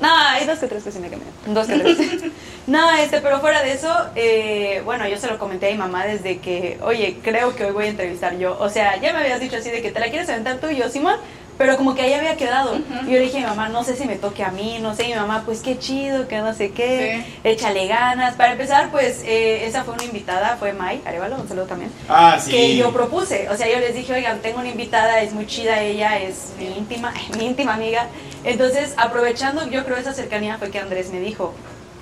no, 0.00 0.08
hay 0.16 0.46
dos 0.46 0.58
que 0.58 0.66
tres 0.66 0.82
que 0.82 0.90
sí 0.90 0.98
me 0.98 1.10
cambian. 1.10 1.30
Dos 1.46 1.66
que 1.66 1.78
tres. 1.78 1.98
no, 2.66 2.90
este, 2.92 3.20
pero 3.20 3.40
fuera 3.40 3.62
de 3.62 3.72
eso, 3.72 3.94
eh, 4.14 4.80
bueno, 4.84 5.06
yo 5.06 5.18
se 5.18 5.26
lo 5.28 5.38
comenté 5.38 5.68
a 5.68 5.72
mi 5.72 5.78
mamá 5.78 6.06
desde 6.06 6.38
que, 6.38 6.78
oye, 6.82 7.18
creo 7.22 7.54
que 7.54 7.66
hoy 7.66 7.72
voy 7.72 7.84
a 7.84 7.88
entrevistar 7.88 8.38
yo. 8.38 8.56
O 8.58 8.70
sea, 8.70 8.98
ya 9.00 9.12
me 9.12 9.20
habías 9.20 9.40
dicho 9.40 9.56
así 9.56 9.70
de 9.70 9.82
que 9.82 9.90
te 9.90 10.00
la 10.00 10.08
quieres 10.08 10.28
aventar 10.30 10.58
tú 10.58 10.68
y 10.68 10.76
yo, 10.76 10.88
Simón. 10.88 11.16
Pero 11.60 11.76
como 11.76 11.94
que 11.94 12.00
ahí 12.00 12.14
había 12.14 12.38
quedado. 12.38 12.74
Y 13.06 13.10
yo 13.10 13.18
le 13.18 13.20
dije 13.20 13.36
a 13.36 13.40
mi 13.40 13.46
mamá, 13.46 13.68
no 13.68 13.84
sé 13.84 13.94
si 13.94 14.06
me 14.06 14.16
toque 14.16 14.42
a 14.42 14.50
mí, 14.50 14.78
no 14.80 14.94
sé. 14.94 15.04
Y 15.04 15.08
mi 15.08 15.16
mamá, 15.16 15.42
pues 15.44 15.60
qué 15.60 15.78
chido, 15.78 16.26
que 16.26 16.38
no 16.38 16.54
sé 16.54 16.70
qué, 16.70 17.22
échale 17.44 17.86
ganas. 17.86 18.34
Para 18.34 18.52
empezar, 18.52 18.90
pues 18.90 19.22
eh, 19.26 19.66
esa 19.66 19.84
fue 19.84 19.92
una 19.92 20.04
invitada, 20.04 20.56
fue 20.56 20.72
Mai 20.72 21.02
Arevalo, 21.04 21.36
un 21.36 21.46
saludo 21.46 21.66
también. 21.66 21.92
Ah, 22.08 22.38
sí. 22.42 22.50
Que 22.50 22.76
yo 22.76 22.94
propuse. 22.94 23.50
O 23.50 23.58
sea, 23.58 23.70
yo 23.70 23.78
les 23.78 23.94
dije, 23.94 24.10
oigan, 24.14 24.38
tengo 24.38 24.60
una 24.60 24.70
invitada, 24.70 25.20
es 25.20 25.34
muy 25.34 25.46
chida, 25.46 25.82
ella 25.82 26.18
es 26.18 26.54
mi 26.58 26.64
íntima, 26.78 27.12
mi 27.36 27.44
íntima 27.44 27.74
amiga. 27.74 28.06
Entonces, 28.42 28.94
aprovechando, 28.96 29.68
yo 29.68 29.84
creo 29.84 29.98
esa 29.98 30.14
cercanía 30.14 30.56
fue 30.56 30.70
que 30.70 30.78
Andrés 30.78 31.10
me 31.12 31.20
dijo, 31.20 31.52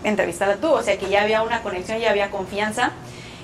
entrevistada 0.05 0.55
tú. 0.55 0.69
O 0.69 0.83
sea, 0.85 0.97
que 0.99 1.09
ya 1.09 1.23
había 1.23 1.43
una 1.43 1.65
conexión, 1.65 1.99
ya 1.99 2.11
había 2.11 2.31
confianza. 2.31 2.93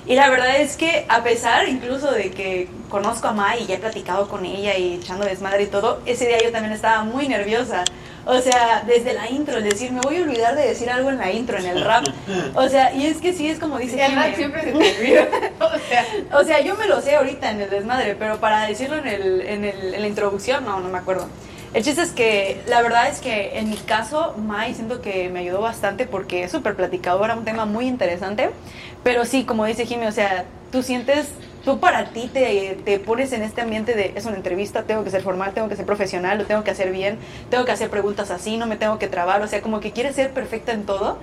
Y 0.06 0.16
la 0.16 0.28
verdad 0.28 0.60
es 0.60 0.76
que 0.76 1.06
a 1.08 1.22
pesar 1.22 1.68
incluso 1.68 2.10
de 2.12 2.30
que 2.30 2.68
conozco 2.90 3.28
a 3.28 3.32
Mai 3.32 3.62
y 3.62 3.66
ya 3.66 3.76
he 3.76 3.78
platicado 3.78 4.28
con 4.28 4.44
ella 4.44 4.76
y 4.76 4.94
echando 4.94 5.24
desmadre 5.24 5.64
y 5.64 5.66
todo, 5.66 6.00
ese 6.04 6.26
día 6.26 6.38
yo 6.42 6.52
también 6.52 6.74
estaba 6.74 7.04
muy 7.04 7.26
nerviosa. 7.26 7.84
O 8.26 8.38
sea, 8.38 8.82
desde 8.86 9.12
la 9.12 9.28
intro, 9.28 9.58
el 9.58 9.64
decir, 9.64 9.92
me 9.92 10.00
voy 10.00 10.16
a 10.16 10.22
olvidar 10.22 10.56
de 10.56 10.66
decir 10.66 10.88
algo 10.88 11.10
en 11.10 11.18
la 11.18 11.30
intro, 11.30 11.58
en 11.58 11.66
el 11.66 11.84
rap. 11.84 12.04
O 12.54 12.68
sea, 12.68 12.94
y 12.94 13.06
es 13.06 13.18
que 13.18 13.34
sí, 13.34 13.48
es 13.48 13.58
como 13.58 13.78
dice... 13.78 14.02
El 14.02 14.14
rap 14.14 14.34
siempre 14.34 14.62
se 14.62 14.72
te 14.72 14.76
olvida. 14.76 15.28
o, 15.60 15.78
sea, 15.88 16.06
o 16.32 16.44
sea, 16.44 16.60
yo 16.60 16.74
me 16.76 16.86
lo 16.86 17.02
sé 17.02 17.16
ahorita 17.16 17.50
en 17.50 17.60
el 17.60 17.70
desmadre, 17.70 18.16
pero 18.18 18.38
para 18.40 18.66
decirlo 18.66 18.96
en, 18.96 19.06
el, 19.06 19.40
en, 19.42 19.64
el, 19.64 19.94
en 19.94 20.00
la 20.00 20.08
introducción, 20.08 20.64
no, 20.64 20.80
no 20.80 20.88
me 20.88 20.98
acuerdo. 20.98 21.28
El 21.74 21.82
chiste 21.82 22.02
es 22.02 22.12
que 22.12 22.62
la 22.68 22.80
verdad 22.82 23.08
es 23.08 23.18
que 23.18 23.58
en 23.58 23.68
mi 23.68 23.76
caso, 23.76 24.34
Mai 24.38 24.74
siento 24.74 25.02
que 25.02 25.28
me 25.28 25.40
ayudó 25.40 25.60
bastante 25.60 26.06
porque 26.06 26.44
es 26.44 26.52
súper 26.52 26.76
platicadora, 26.76 27.34
un 27.34 27.44
tema 27.44 27.66
muy 27.66 27.86
interesante. 27.86 28.50
Pero 29.04 29.26
sí, 29.26 29.44
como 29.44 29.66
dice 29.66 29.86
Jimmy, 29.86 30.06
o 30.06 30.12
sea, 30.12 30.46
tú 30.72 30.82
sientes, 30.82 31.28
tú 31.64 31.78
para 31.78 32.06
ti 32.06 32.28
te, 32.32 32.78
te, 32.84 32.98
pones 32.98 33.32
en 33.32 33.42
este 33.42 33.60
ambiente 33.60 33.94
de 33.94 34.12
es 34.16 34.24
una 34.24 34.36
entrevista, 34.36 34.84
tengo 34.84 35.04
que 35.04 35.10
ser 35.10 35.22
formal, 35.22 35.52
tengo 35.52 35.68
que 35.68 35.76
ser 35.76 35.84
profesional, 35.84 36.38
lo 36.38 36.46
tengo 36.46 36.64
que 36.64 36.70
hacer 36.70 36.90
bien, 36.90 37.18
tengo 37.50 37.66
que 37.66 37.72
hacer 37.72 37.90
preguntas 37.90 38.30
así, 38.30 38.56
no 38.56 38.66
me 38.66 38.76
tengo 38.76 38.98
que 38.98 39.06
trabar, 39.06 39.42
o 39.42 39.46
sea, 39.46 39.60
como 39.60 39.80
que 39.80 39.92
quieres 39.92 40.16
ser 40.16 40.30
perfecta 40.30 40.72
en 40.72 40.84
todo. 40.84 41.18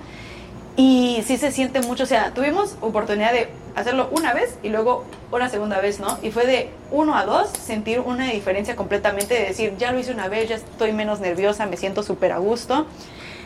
Y 0.76 1.22
sí 1.26 1.36
se 1.36 1.50
siente 1.50 1.82
mucho, 1.82 2.04
o 2.04 2.06
sea, 2.06 2.32
tuvimos 2.32 2.76
oportunidad 2.80 3.32
de 3.32 3.48
hacerlo 3.74 4.08
una 4.10 4.32
vez 4.32 4.56
y 4.62 4.70
luego 4.70 5.04
una 5.30 5.50
segunda 5.50 5.80
vez, 5.80 6.00
¿no? 6.00 6.18
Y 6.22 6.30
fue 6.30 6.46
de 6.46 6.70
uno 6.90 7.16
a 7.16 7.26
dos 7.26 7.50
sentir 7.50 8.00
una 8.00 8.30
diferencia 8.30 8.74
completamente, 8.74 9.34
de 9.34 9.44
decir, 9.48 9.74
ya 9.76 9.92
lo 9.92 9.98
hice 9.98 10.12
una 10.12 10.28
vez, 10.28 10.48
ya 10.48 10.54
estoy 10.54 10.92
menos 10.92 11.20
nerviosa, 11.20 11.66
me 11.66 11.76
siento 11.76 12.02
súper 12.02 12.32
a 12.32 12.38
gusto. 12.38 12.86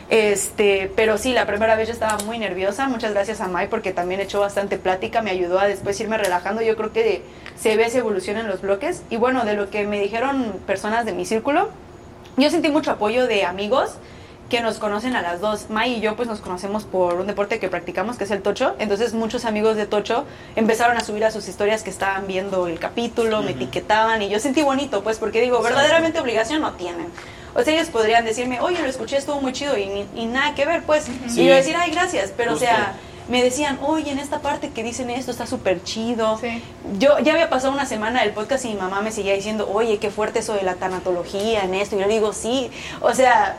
Este, 0.09 0.91
pero 0.95 1.17
sí, 1.17 1.33
la 1.33 1.45
primera 1.45 1.75
vez 1.75 1.87
yo 1.87 1.93
estaba 1.93 2.17
muy 2.25 2.39
nerviosa. 2.39 2.87
Muchas 2.87 3.13
gracias 3.13 3.41
a 3.41 3.47
Mai 3.47 3.69
porque 3.69 3.91
también 3.91 4.21
echó 4.21 4.39
bastante 4.39 4.77
plática, 4.77 5.21
me 5.21 5.31
ayudó 5.31 5.59
a 5.59 5.67
después 5.67 5.99
irme 5.99 6.17
relajando. 6.17 6.61
Yo 6.61 6.75
creo 6.77 6.93
que 6.93 7.23
se 7.57 7.75
ve 7.75 7.85
esa 7.85 7.97
evolución 7.99 8.37
en 8.37 8.47
los 8.47 8.61
bloques. 8.61 9.03
Y 9.09 9.17
bueno, 9.17 9.43
de 9.43 9.53
lo 9.53 9.69
que 9.69 9.85
me 9.85 9.99
dijeron 9.99 10.59
personas 10.65 11.05
de 11.05 11.11
mi 11.11 11.25
círculo, 11.25 11.69
yo 12.37 12.49
sentí 12.49 12.69
mucho 12.69 12.91
apoyo 12.91 13.27
de 13.27 13.43
amigos 13.43 13.95
que 14.49 14.61
nos 14.61 14.77
conocen 14.77 15.15
a 15.15 15.21
las 15.21 15.41
dos. 15.41 15.69
Mai 15.69 15.95
y 15.95 15.99
yo 15.99 16.15
pues 16.15 16.29
nos 16.29 16.39
conocemos 16.39 16.85
por 16.85 17.15
un 17.15 17.27
deporte 17.27 17.59
que 17.59 17.67
practicamos, 17.67 18.17
que 18.17 18.23
es 18.23 18.31
el 18.31 18.41
tocho. 18.41 18.75
Entonces 18.79 19.13
muchos 19.13 19.43
amigos 19.43 19.75
de 19.75 19.87
tocho 19.87 20.25
empezaron 20.55 20.97
a 20.97 21.01
subir 21.01 21.25
a 21.25 21.31
sus 21.31 21.49
historias 21.49 21.83
que 21.83 21.89
estaban 21.89 22.27
viendo 22.27 22.67
el 22.67 22.79
capítulo, 22.79 23.41
me 23.41 23.51
etiquetaban 23.51 24.21
y 24.21 24.29
yo 24.29 24.39
sentí 24.39 24.61
bonito 24.61 25.03
pues 25.03 25.17
porque 25.17 25.41
digo, 25.41 25.61
verdaderamente 25.61 26.19
obligación 26.19 26.61
no 26.61 26.73
tienen. 26.73 27.07
O 27.55 27.63
sea, 27.63 27.73
ellos 27.73 27.89
podrían 27.89 28.25
decirme, 28.25 28.59
oye, 28.61 28.81
lo 28.81 28.87
escuché, 28.87 29.17
estuvo 29.17 29.41
muy 29.41 29.53
chido 29.53 29.77
y, 29.77 30.05
y 30.15 30.25
nada 30.25 30.53
que 30.55 30.65
ver, 30.65 30.83
pues. 30.83 31.07
Y 31.35 31.45
yo 31.45 31.53
decir, 31.53 31.75
ay, 31.77 31.91
gracias. 31.91 32.31
Pero, 32.35 32.53
o 32.53 32.57
sea, 32.57 32.95
me 33.29 33.43
decían, 33.43 33.79
oye, 33.81 34.11
en 34.11 34.19
esta 34.19 34.39
parte 34.39 34.69
que 34.69 34.83
dicen 34.83 35.09
esto 35.09 35.31
está 35.31 35.45
súper 35.47 35.83
chido. 35.83 36.37
Sí. 36.39 36.61
Yo 36.97 37.19
ya 37.19 37.33
había 37.33 37.49
pasado 37.49 37.73
una 37.73 37.85
semana 37.85 38.21
del 38.21 38.31
podcast 38.31 38.65
y 38.65 38.69
mi 38.69 38.75
mamá 38.75 39.01
me 39.01 39.11
seguía 39.11 39.33
diciendo, 39.33 39.69
oye, 39.71 39.97
qué 39.97 40.11
fuerte 40.11 40.39
eso 40.39 40.53
de 40.53 40.63
la 40.63 40.75
tanatología 40.75 41.63
en 41.63 41.73
esto. 41.73 41.95
Y 41.95 41.99
yo 41.99 42.07
le 42.07 42.13
digo, 42.13 42.31
sí. 42.33 42.71
O 43.01 43.13
sea, 43.13 43.57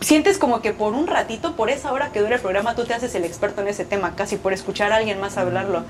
sientes 0.00 0.38
como 0.38 0.60
que 0.60 0.72
por 0.72 0.92
un 0.92 1.06
ratito, 1.06 1.56
por 1.56 1.70
esa 1.70 1.92
hora 1.92 2.12
que 2.12 2.20
dura 2.20 2.36
el 2.36 2.40
programa, 2.40 2.74
tú 2.74 2.84
te 2.84 2.94
haces 2.94 3.14
el 3.14 3.24
experto 3.24 3.62
en 3.62 3.68
ese 3.68 3.84
tema, 3.84 4.14
casi 4.14 4.36
por 4.36 4.52
escuchar 4.52 4.92
a 4.92 4.96
alguien 4.96 5.20
más 5.20 5.36
hablarlo. 5.36 5.84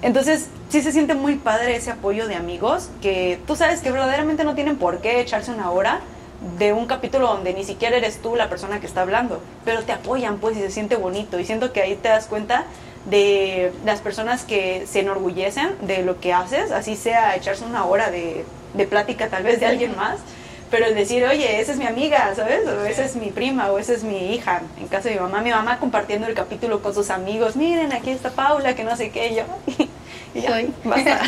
Entonces, 0.00 0.48
sí 0.68 0.80
se 0.80 0.92
siente 0.92 1.14
muy 1.14 1.36
padre 1.36 1.76
ese 1.76 1.90
apoyo 1.90 2.28
de 2.28 2.36
amigos 2.36 2.88
que 3.02 3.40
tú 3.46 3.56
sabes 3.56 3.80
que 3.80 3.90
verdaderamente 3.90 4.44
no 4.44 4.54
tienen 4.54 4.76
por 4.76 5.00
qué 5.00 5.20
echarse 5.20 5.50
una 5.50 5.70
hora 5.70 6.00
de 6.58 6.72
un 6.72 6.86
capítulo 6.86 7.26
donde 7.26 7.52
ni 7.52 7.64
siquiera 7.64 7.96
eres 7.96 8.22
tú 8.22 8.36
la 8.36 8.48
persona 8.48 8.80
que 8.80 8.86
está 8.86 9.02
hablando, 9.02 9.42
pero 9.64 9.82
te 9.82 9.92
apoyan 9.92 10.38
pues 10.38 10.56
y 10.56 10.60
se 10.60 10.70
siente 10.70 10.96
bonito. 10.96 11.38
Y 11.38 11.44
siento 11.44 11.72
que 11.72 11.82
ahí 11.82 11.96
te 11.96 12.08
das 12.08 12.26
cuenta 12.26 12.64
de 13.06 13.72
las 13.84 14.00
personas 14.00 14.44
que 14.44 14.86
se 14.86 15.00
enorgullecen 15.00 15.74
de 15.82 16.02
lo 16.02 16.20
que 16.20 16.32
haces, 16.32 16.70
así 16.70 16.94
sea 16.96 17.34
echarse 17.36 17.64
una 17.64 17.84
hora 17.86 18.10
de, 18.10 18.44
de 18.74 18.86
plática 18.86 19.28
tal 19.28 19.42
vez 19.42 19.60
de 19.60 19.66
alguien 19.66 19.96
más, 19.96 20.18
pero 20.70 20.84
el 20.84 20.94
decir, 20.94 21.24
oye, 21.24 21.60
esa 21.60 21.72
es 21.72 21.78
mi 21.78 21.86
amiga, 21.86 22.30
¿sabes? 22.36 22.66
O 22.66 22.84
esa 22.84 23.04
es 23.04 23.16
mi 23.16 23.30
prima, 23.30 23.70
o 23.72 23.78
esa 23.78 23.94
es 23.94 24.02
mi 24.04 24.34
hija, 24.34 24.60
en 24.78 24.88
caso 24.88 25.08
de 25.08 25.14
mi 25.14 25.20
mamá, 25.20 25.40
mi 25.40 25.50
mamá 25.50 25.78
compartiendo 25.78 26.26
el 26.26 26.34
capítulo 26.34 26.82
con 26.82 26.94
sus 26.94 27.08
amigos, 27.08 27.56
miren, 27.56 27.92
aquí 27.92 28.10
está 28.10 28.30
Paula, 28.30 28.74
que 28.74 28.84
no 28.84 28.94
sé 28.94 29.10
qué, 29.10 29.28
y 29.28 29.36
yo, 29.36 29.44
y 30.34 30.42
ya, 30.42 30.50
basta, 30.84 31.20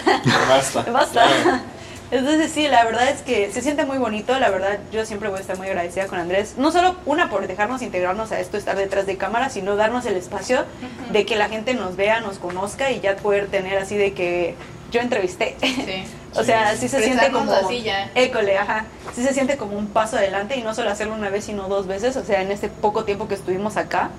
Basta. 0.46 0.83
basta. 0.92 1.62
Entonces 2.11 2.51
sí, 2.51 2.66
la 2.66 2.85
verdad 2.85 3.09
es 3.09 3.23
que 3.23 3.53
se 3.53 3.62
siente 3.62 3.85
muy 3.85 3.99
bonito, 3.99 4.38
la 4.38 4.51
verdad 4.51 4.81
yo 4.92 5.07
siempre 5.07 5.29
voy 5.29 5.38
a 5.38 5.40
estar 5.40 5.57
muy 5.57 5.68
agradecida 5.68 6.07
con 6.07 6.18
Andrés, 6.18 6.55
no 6.59 6.73
solo 6.73 6.96
una 7.07 7.31
por 7.31 7.46
dejarnos 7.46 7.83
integrarnos 7.83 8.33
a 8.33 8.40
esto, 8.40 8.57
estar 8.57 8.77
detrás 8.77 9.07
de 9.07 9.16
cámara, 9.16 9.49
sino 9.49 9.77
darnos 9.77 10.07
el 10.07 10.16
espacio 10.16 10.64
de 11.12 11.25
que 11.25 11.37
la 11.37 11.49
gente 11.49 11.75
nos 11.75 11.96
vea, 11.96 12.20
nos 12.20 12.38
conozca 12.38 12.90
y 12.90 13.01
ya 13.01 13.16
poder 13.16 13.46
tener 13.46 13.79
así 13.79 13.96
de 13.96 14.12
que 14.12 14.57
yo 14.90 15.01
entrevisté. 15.01 15.57
Sí. 15.61 16.05
o 16.35 16.42
sea, 16.42 16.77
sí 16.77 16.88
se 16.88 17.03
siente 17.03 17.31
como... 17.31 17.53
así 17.53 17.83
ya. 17.83 18.11
École, 18.14 18.59
ajá. 18.59 18.87
Sí 19.14 19.23
se 19.23 19.33
siente 19.33 19.57
como 19.57 19.79
un 19.79 19.87
paso 19.87 20.16
adelante 20.16 20.57
y 20.57 20.62
no 20.62 20.75
solo 20.75 20.90
hacerlo 20.90 21.14
una 21.14 21.31
vez, 21.31 21.44
sino 21.44 21.68
dos 21.68 21.87
veces, 21.87 22.16
o 22.16 22.25
sea, 22.25 22.42
en 22.42 22.51
este 22.51 22.68
poco 22.68 23.05
tiempo 23.05 23.29
que 23.29 23.35
estuvimos 23.35 23.77
acá. 23.77 24.11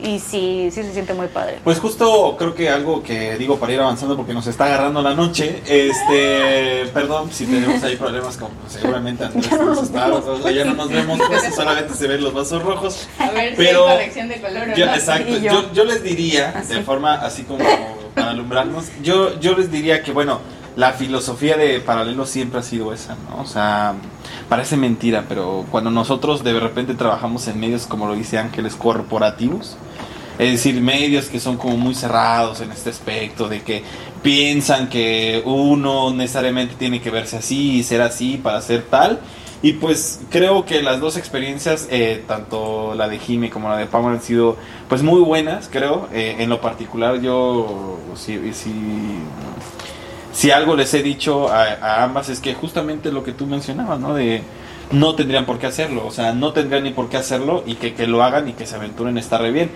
Y 0.00 0.20
sí, 0.20 0.68
sí 0.70 0.82
se 0.82 0.92
siente 0.92 1.12
muy 1.12 1.26
padre. 1.26 1.58
Pues 1.64 1.80
justo 1.80 2.36
creo 2.38 2.54
que 2.54 2.68
algo 2.70 3.02
que 3.02 3.36
digo 3.36 3.58
para 3.58 3.72
ir 3.72 3.80
avanzando 3.80 4.16
porque 4.16 4.32
nos 4.32 4.46
está 4.46 4.66
agarrando 4.66 5.02
la 5.02 5.14
noche, 5.14 5.60
este, 5.66 6.86
perdón 6.94 7.30
si 7.32 7.46
tenemos 7.46 7.82
ahí 7.82 7.96
problemas 7.96 8.36
como 8.36 8.52
seguramente 8.68 9.24
Andrés 9.26 9.50
nos 9.52 9.82
está, 9.82 10.12
o 10.14 10.42
sea, 10.42 10.52
ya 10.52 10.64
no 10.64 10.74
nos 10.74 10.88
vemos, 10.88 11.18
pues, 11.26 11.54
solamente 11.54 11.94
se 11.94 12.06
ven 12.06 12.22
los 12.22 12.32
vasos 12.32 12.62
rojos. 12.62 13.08
A 13.18 13.30
ver 13.30 13.54
Pero 13.56 13.84
si 13.84 13.90
hay 13.90 13.96
corrección 13.96 14.28
de 14.28 14.40
color 14.40 14.68
o 14.68 14.76
Yo, 14.76 14.86
no. 14.86 14.94
exacto, 14.94 15.36
yo. 15.36 15.52
yo, 15.52 15.72
yo 15.72 15.84
les 15.84 16.02
diría, 16.02 16.52
Así. 16.56 16.74
de 16.74 16.82
forma 16.82 17.14
así 17.14 17.42
como 17.42 17.64
para 18.14 18.30
alumbrarnos, 18.30 18.86
yo, 19.02 19.38
yo 19.40 19.56
les 19.56 19.70
diría 19.70 20.02
que, 20.02 20.12
bueno, 20.12 20.40
la 20.78 20.92
filosofía 20.92 21.56
de 21.56 21.80
paralelo 21.80 22.24
siempre 22.24 22.60
ha 22.60 22.62
sido 22.62 22.92
esa, 22.92 23.16
¿no? 23.28 23.42
O 23.42 23.46
sea, 23.46 23.94
parece 24.48 24.76
mentira, 24.76 25.24
pero 25.28 25.66
cuando 25.72 25.90
nosotros 25.90 26.44
de 26.44 26.52
repente 26.60 26.94
trabajamos 26.94 27.48
en 27.48 27.58
medios, 27.58 27.88
como 27.88 28.06
lo 28.06 28.14
dice 28.14 28.38
Ángeles, 28.38 28.76
corporativos, 28.76 29.76
es 30.38 30.52
decir, 30.52 30.80
medios 30.80 31.26
que 31.26 31.40
son 31.40 31.56
como 31.56 31.76
muy 31.76 31.96
cerrados 31.96 32.60
en 32.60 32.70
este 32.70 32.90
aspecto, 32.90 33.48
de 33.48 33.62
que 33.62 33.82
piensan 34.22 34.88
que 34.88 35.42
uno 35.44 36.14
necesariamente 36.14 36.76
tiene 36.76 37.00
que 37.00 37.10
verse 37.10 37.38
así 37.38 37.78
y 37.78 37.82
ser 37.82 38.00
así 38.00 38.36
para 38.40 38.62
ser 38.62 38.82
tal. 38.82 39.18
Y 39.60 39.72
pues 39.72 40.20
creo 40.30 40.64
que 40.64 40.80
las 40.80 41.00
dos 41.00 41.16
experiencias, 41.16 41.88
eh, 41.90 42.22
tanto 42.28 42.94
la 42.94 43.08
de 43.08 43.18
Jimmy 43.18 43.48
como 43.48 43.68
la 43.68 43.78
de 43.78 43.86
Pamela, 43.86 44.12
han 44.12 44.22
sido 44.22 44.56
pues 44.88 45.02
muy 45.02 45.20
buenas, 45.20 45.68
creo. 45.68 46.08
Eh, 46.12 46.36
en 46.38 46.48
lo 46.48 46.60
particular 46.60 47.20
yo, 47.20 47.98
si, 48.14 48.52
si, 48.52 48.70
si 50.32 50.50
algo 50.50 50.76
les 50.76 50.92
he 50.94 51.02
dicho 51.02 51.48
a, 51.48 51.62
a 51.80 52.04
ambas 52.04 52.28
es 52.28 52.40
que 52.40 52.54
justamente 52.54 53.10
lo 53.12 53.24
que 53.24 53.32
tú 53.32 53.46
mencionabas, 53.46 53.98
¿no? 54.00 54.14
De 54.14 54.42
no 54.90 55.14
tendrían 55.14 55.44
por 55.44 55.58
qué 55.58 55.66
hacerlo, 55.66 56.06
o 56.06 56.10
sea, 56.10 56.32
no 56.32 56.52
tendrían 56.54 56.84
ni 56.84 56.92
por 56.92 57.10
qué 57.10 57.18
hacerlo 57.18 57.62
y 57.66 57.74
que, 57.74 57.92
que 57.92 58.06
lo 58.06 58.22
hagan 58.22 58.48
y 58.48 58.54
que 58.54 58.64
se 58.64 58.74
aventuren 58.76 59.18
está 59.18 59.36
re 59.36 59.50
bien. 59.52 59.70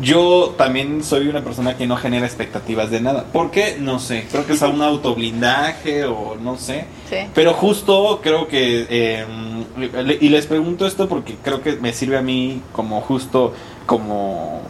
Yo 0.00 0.54
también 0.56 1.04
soy 1.04 1.28
una 1.28 1.42
persona 1.42 1.76
que 1.76 1.86
no 1.86 1.96
genera 1.96 2.24
expectativas 2.24 2.90
de 2.90 3.02
nada. 3.02 3.24
¿Por 3.24 3.50
qué? 3.50 3.76
No 3.78 3.98
sé, 3.98 4.26
creo 4.30 4.46
que 4.46 4.54
es 4.54 4.62
a 4.62 4.68
un 4.68 4.80
autoblindaje 4.80 6.04
o 6.04 6.36
no 6.40 6.56
sé. 6.56 6.86
Sí. 7.10 7.16
Pero 7.34 7.52
justo 7.52 8.20
creo 8.22 8.48
que, 8.48 8.86
eh, 8.88 9.26
le- 10.04 10.18
y 10.20 10.28
les 10.30 10.46
pregunto 10.46 10.86
esto 10.86 11.06
porque 11.06 11.36
creo 11.42 11.60
que 11.60 11.72
me 11.72 11.92
sirve 11.92 12.16
a 12.16 12.22
mí 12.22 12.62
como 12.72 13.02
justo, 13.02 13.52
como 13.84 14.62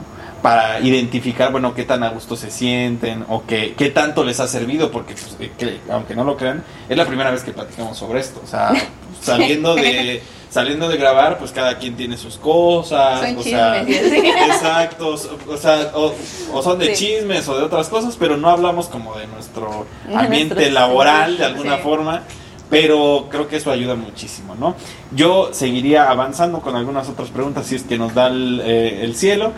para 0.47 0.79
identificar, 0.79 1.51
bueno, 1.51 1.75
qué 1.75 1.83
tan 1.83 2.05
a 2.05 2.11
gusto 2.11 2.37
se 2.37 2.53
sienten 2.53 3.25
o 3.29 3.43
qué, 3.45 3.75
qué 3.77 3.91
tanto 3.91 4.23
les 4.23 4.39
ha 4.39 4.47
servido, 4.47 4.93
porque 4.93 5.15
pues, 5.15 5.37
eh, 5.41 5.51
que, 5.59 5.81
aunque 5.91 6.15
no 6.15 6.23
lo 6.23 6.37
crean, 6.37 6.63
es 6.89 6.97
la 6.97 7.05
primera 7.05 7.33
vez 7.33 7.43
que 7.43 7.51
platicamos 7.51 7.99
sobre 7.99 8.21
esto. 8.21 8.41
O 8.45 8.47
sea, 8.47 8.73
saliendo 9.21 9.75
de... 9.75 10.23
Saliendo 10.49 10.89
de 10.89 10.97
grabar, 10.97 11.39
pues 11.39 11.51
cada 11.51 11.77
quien 11.79 11.97
tiene 11.97 12.17
sus 12.17 12.37
cosas. 12.39 13.21
Son 13.21 13.39
o 13.39 13.43
sea, 13.43 13.85
chismes. 13.85 14.13
Exacto, 14.47 15.17
o 15.49 15.57
sea, 15.57 15.91
o, 15.95 16.15
o 16.53 16.63
son 16.63 16.79
de 16.79 16.95
Sí. 16.95 17.07
chismes 17.19 17.49
o 17.49 17.59
de 17.59 17.65
otras 17.65 17.89
cosas, 17.89 18.17
pero 18.17 18.37
no 18.37 18.49
hablamos 18.49 18.87
como 18.87 19.17
de 19.19 19.27
nuestro 19.27 19.85
ambiente 20.15 20.71
laboral 20.71 21.37
de 21.39 21.45
alguna 21.47 21.77
Sí. 21.79 21.83
forma, 21.83 22.23
pero 22.71 23.27
creo 23.29 23.49
que 23.49 23.57
eso 23.57 23.73
ayuda 23.73 23.97
muchísimo, 23.97 24.55
¿no? 24.55 24.77
Yo 25.11 25.51
seguiría 25.53 26.09
avanzando 26.09 26.61
con 26.61 26.77
algunas 26.77 27.09
otras 27.09 27.31
preguntas 27.31 27.67
si 27.67 27.75
es 27.75 27.83
que 27.83 27.99
nos 27.99 28.15
da 28.15 28.29
el, 28.29 28.63
eh, 28.65 29.01
el 29.03 29.17
cielo. 29.17 29.53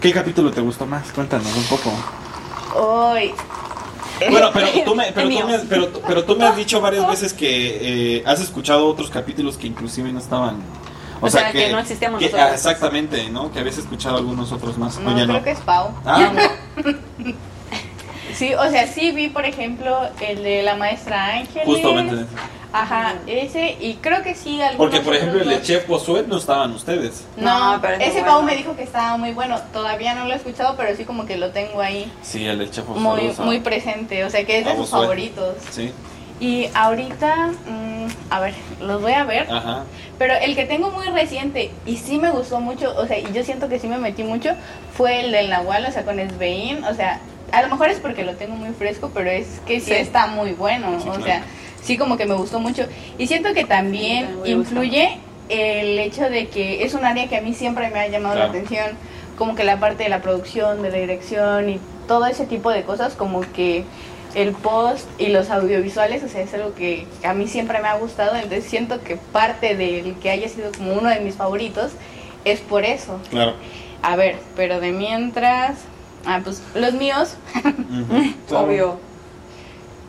¿Qué 0.00 0.12
capítulo 0.12 0.50
te 0.50 0.60
gustó 0.60 0.86
más? 0.86 1.10
Cuéntanos 1.12 1.54
un 1.56 1.64
poco. 1.64 1.90
Hoy. 2.76 3.34
Bueno, 4.30 4.50
pero 4.52 4.66
tú 4.84 4.94
me, 4.94 5.12
pero 5.14 5.28
tú 5.28 5.46
me, 5.46 5.58
pero, 5.60 5.92
pero 6.06 6.24
tú 6.24 6.36
me 6.36 6.44
has 6.44 6.56
dicho 6.56 6.80
varias 6.80 7.06
veces 7.08 7.32
que 7.32 8.16
eh, 8.18 8.22
has 8.26 8.40
escuchado 8.40 8.86
otros 8.86 9.10
capítulos 9.10 9.56
que 9.56 9.66
inclusive 9.66 10.12
no 10.12 10.18
estaban... 10.18 10.56
O 11.20 11.28
sea, 11.28 11.50
que 11.50 11.72
no 11.72 11.80
existíamos 11.80 12.20
que- 12.20 12.26
nosotros. 12.26 12.52
exactamente, 12.54 13.28
¿no? 13.28 13.50
Que 13.50 13.58
habías 13.58 13.78
escuchado 13.78 14.18
algunos 14.18 14.52
otros 14.52 14.78
más. 14.78 14.98
No, 15.00 15.10
o 15.10 15.14
creo 15.14 15.26
no. 15.26 15.42
que 15.42 15.50
es 15.50 15.58
Pau. 15.60 15.90
Ah, 16.04 16.30
Sí, 18.34 18.54
o 18.54 18.70
sea, 18.70 18.86
sí 18.86 19.10
vi, 19.10 19.28
por 19.28 19.44
ejemplo, 19.44 19.98
el 20.20 20.44
de 20.44 20.62
la 20.62 20.76
maestra 20.76 21.38
Ángeles. 21.38 21.64
justamente. 21.66 22.24
Ajá, 22.72 23.14
ese, 23.26 23.76
y 23.80 23.94
creo 23.94 24.22
que 24.22 24.34
sí, 24.34 24.60
algunos 24.60 24.90
Porque, 24.90 25.00
por 25.04 25.16
ejemplo, 25.16 25.40
el 25.40 25.48
de 25.48 25.62
Chef 25.62 25.86
Josué 25.86 26.24
no 26.28 26.36
estaban 26.36 26.72
ustedes. 26.72 27.24
No, 27.36 27.74
No, 27.76 27.80
pero 27.80 27.94
es 27.94 28.08
ese 28.08 28.20
Pau 28.20 28.42
bueno. 28.42 28.46
me 28.48 28.56
dijo 28.56 28.76
que 28.76 28.82
estaba 28.82 29.16
muy 29.16 29.32
bueno. 29.32 29.58
Todavía 29.72 30.14
no 30.14 30.26
lo 30.26 30.34
he 30.34 30.36
escuchado, 30.36 30.74
pero 30.76 30.94
sí 30.94 31.04
como 31.04 31.24
que 31.24 31.36
lo 31.38 31.50
tengo 31.50 31.80
ahí 31.80 32.12
Sí, 32.22 32.44
el 32.46 32.58
de 32.58 32.70
Chef 32.70 32.84
Josué. 32.86 33.00
muy, 33.00 33.32
muy 33.46 33.60
presente. 33.60 34.22
O 34.24 34.30
sea, 34.30 34.44
que 34.44 34.58
es 34.58 34.66
de 34.66 34.76
sus 34.76 34.90
favoritos. 34.90 35.56
Sí, 35.70 35.92
Y 36.40 36.68
ahorita, 36.74 37.48
mm, 37.66 38.06
a 38.30 38.40
ver, 38.40 38.54
los 38.80 39.00
voy 39.02 39.12
a 39.12 39.24
ver. 39.24 39.50
ajá. 39.50 39.84
Pero 40.18 40.34
el 40.34 40.54
que 40.54 40.66
tengo 40.66 40.90
muy 40.90 41.06
reciente 41.06 41.70
y 41.86 41.96
sí 41.96 42.18
me 42.18 42.30
gustó 42.30 42.60
mucho, 42.60 42.94
o 42.96 43.06
sea, 43.06 43.18
y 43.18 43.26
yo 43.32 43.42
siento 43.44 43.68
que 43.68 43.78
sí 43.78 43.88
me 43.88 43.98
metí 43.98 44.24
mucho, 44.24 44.50
fue 44.96 45.20
el 45.24 45.32
del 45.32 45.48
Nahual, 45.48 45.86
o 45.86 45.90
sea, 45.90 46.04
con 46.04 46.18
Esbeín. 46.20 46.84
O 46.84 46.92
sea, 46.94 47.20
a 47.50 47.62
lo 47.62 47.68
mejor 47.68 47.88
es 47.88 47.98
porque 47.98 48.24
lo 48.24 48.34
tengo 48.34 48.54
muy 48.56 48.70
fresco, 48.74 49.10
pero 49.14 49.30
es 49.30 49.46
que 49.66 49.80
sí, 49.80 49.86
Sí. 49.86 49.92
está 49.94 50.26
muy 50.26 50.52
bueno. 50.52 51.00
Sí, 51.00 51.08
o 51.08 51.12
claro. 51.12 51.24
sea, 51.24 51.42
sí 51.88 51.96
como 51.96 52.18
que 52.18 52.26
me 52.26 52.34
gustó 52.34 52.60
mucho. 52.60 52.86
Y 53.16 53.26
siento 53.26 53.54
que 53.54 53.64
también 53.64 54.36
influye 54.44 55.16
el 55.48 55.98
hecho 55.98 56.28
de 56.28 56.48
que 56.48 56.84
es 56.84 56.92
un 56.92 57.06
área 57.06 57.26
que 57.28 57.38
a 57.38 57.40
mí 57.40 57.54
siempre 57.54 57.88
me 57.88 57.98
ha 57.98 58.08
llamado 58.08 58.34
Claro. 58.34 58.52
la 58.52 58.58
atención, 58.58 58.86
como 59.38 59.54
que 59.56 59.64
la 59.64 59.80
parte 59.80 60.02
de 60.04 60.10
la 60.10 60.20
producción, 60.20 60.82
de 60.82 60.90
la 60.90 60.98
dirección 60.98 61.70
y 61.70 61.80
todo 62.06 62.26
ese 62.26 62.44
tipo 62.44 62.70
de 62.70 62.82
cosas, 62.82 63.14
como 63.14 63.40
que 63.40 63.84
el 64.34 64.52
post 64.52 65.08
y 65.18 65.28
los 65.28 65.48
audiovisuales, 65.48 66.22
o 66.22 66.28
sea, 66.28 66.42
es 66.42 66.52
algo 66.52 66.74
que 66.74 67.06
a 67.24 67.32
mí 67.32 67.46
siempre 67.48 67.80
me 67.80 67.88
ha 67.88 67.94
gustado, 67.96 68.34
entonces 68.36 68.64
siento 68.64 69.02
que 69.02 69.16
parte 69.16 69.74
del 69.74 70.14
que 70.16 70.28
haya 70.30 70.48
sido 70.50 70.70
como 70.72 70.92
uno 70.92 71.08
de 71.08 71.20
mis 71.20 71.36
favoritos 71.36 71.92
es 72.44 72.60
por 72.60 72.84
eso. 72.84 73.18
Claro. 73.30 73.54
A 74.02 74.14
ver, 74.16 74.36
pero 74.56 74.80
de 74.80 74.92
mientras, 74.92 75.78
ah, 76.26 76.40
pues 76.44 76.62
los 76.74 76.92
míos. 76.92 77.36
Obvio. 78.50 78.98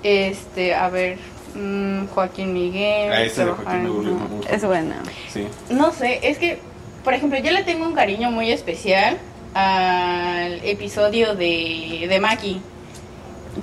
este, 0.04 0.76
a 0.76 0.90
ver, 0.90 1.18
mm, 1.56 2.08
Joaquín 2.08 2.54
Miguel. 2.54 3.12
Ah, 3.12 3.22
ese 3.22 3.46
de 3.46 3.52
Joaquín 3.52 3.66
Trabajando. 3.84 4.30
me. 4.48 4.56
Es 4.56 4.64
buena. 4.66 4.96
Sí. 5.32 5.48
No 5.70 5.92
sé, 5.92 6.20
es 6.24 6.38
que, 6.38 6.60
por 7.04 7.14
ejemplo, 7.14 7.40
yo 7.40 7.52
le 7.52 7.64
tengo 7.64 7.86
un 7.86 7.94
cariño 7.94 8.32
muy 8.32 8.52
especial 8.52 9.18
al 9.54 10.60
episodio 10.64 11.36
de, 11.36 12.06
de 12.10 12.20
Maki. 12.20 12.62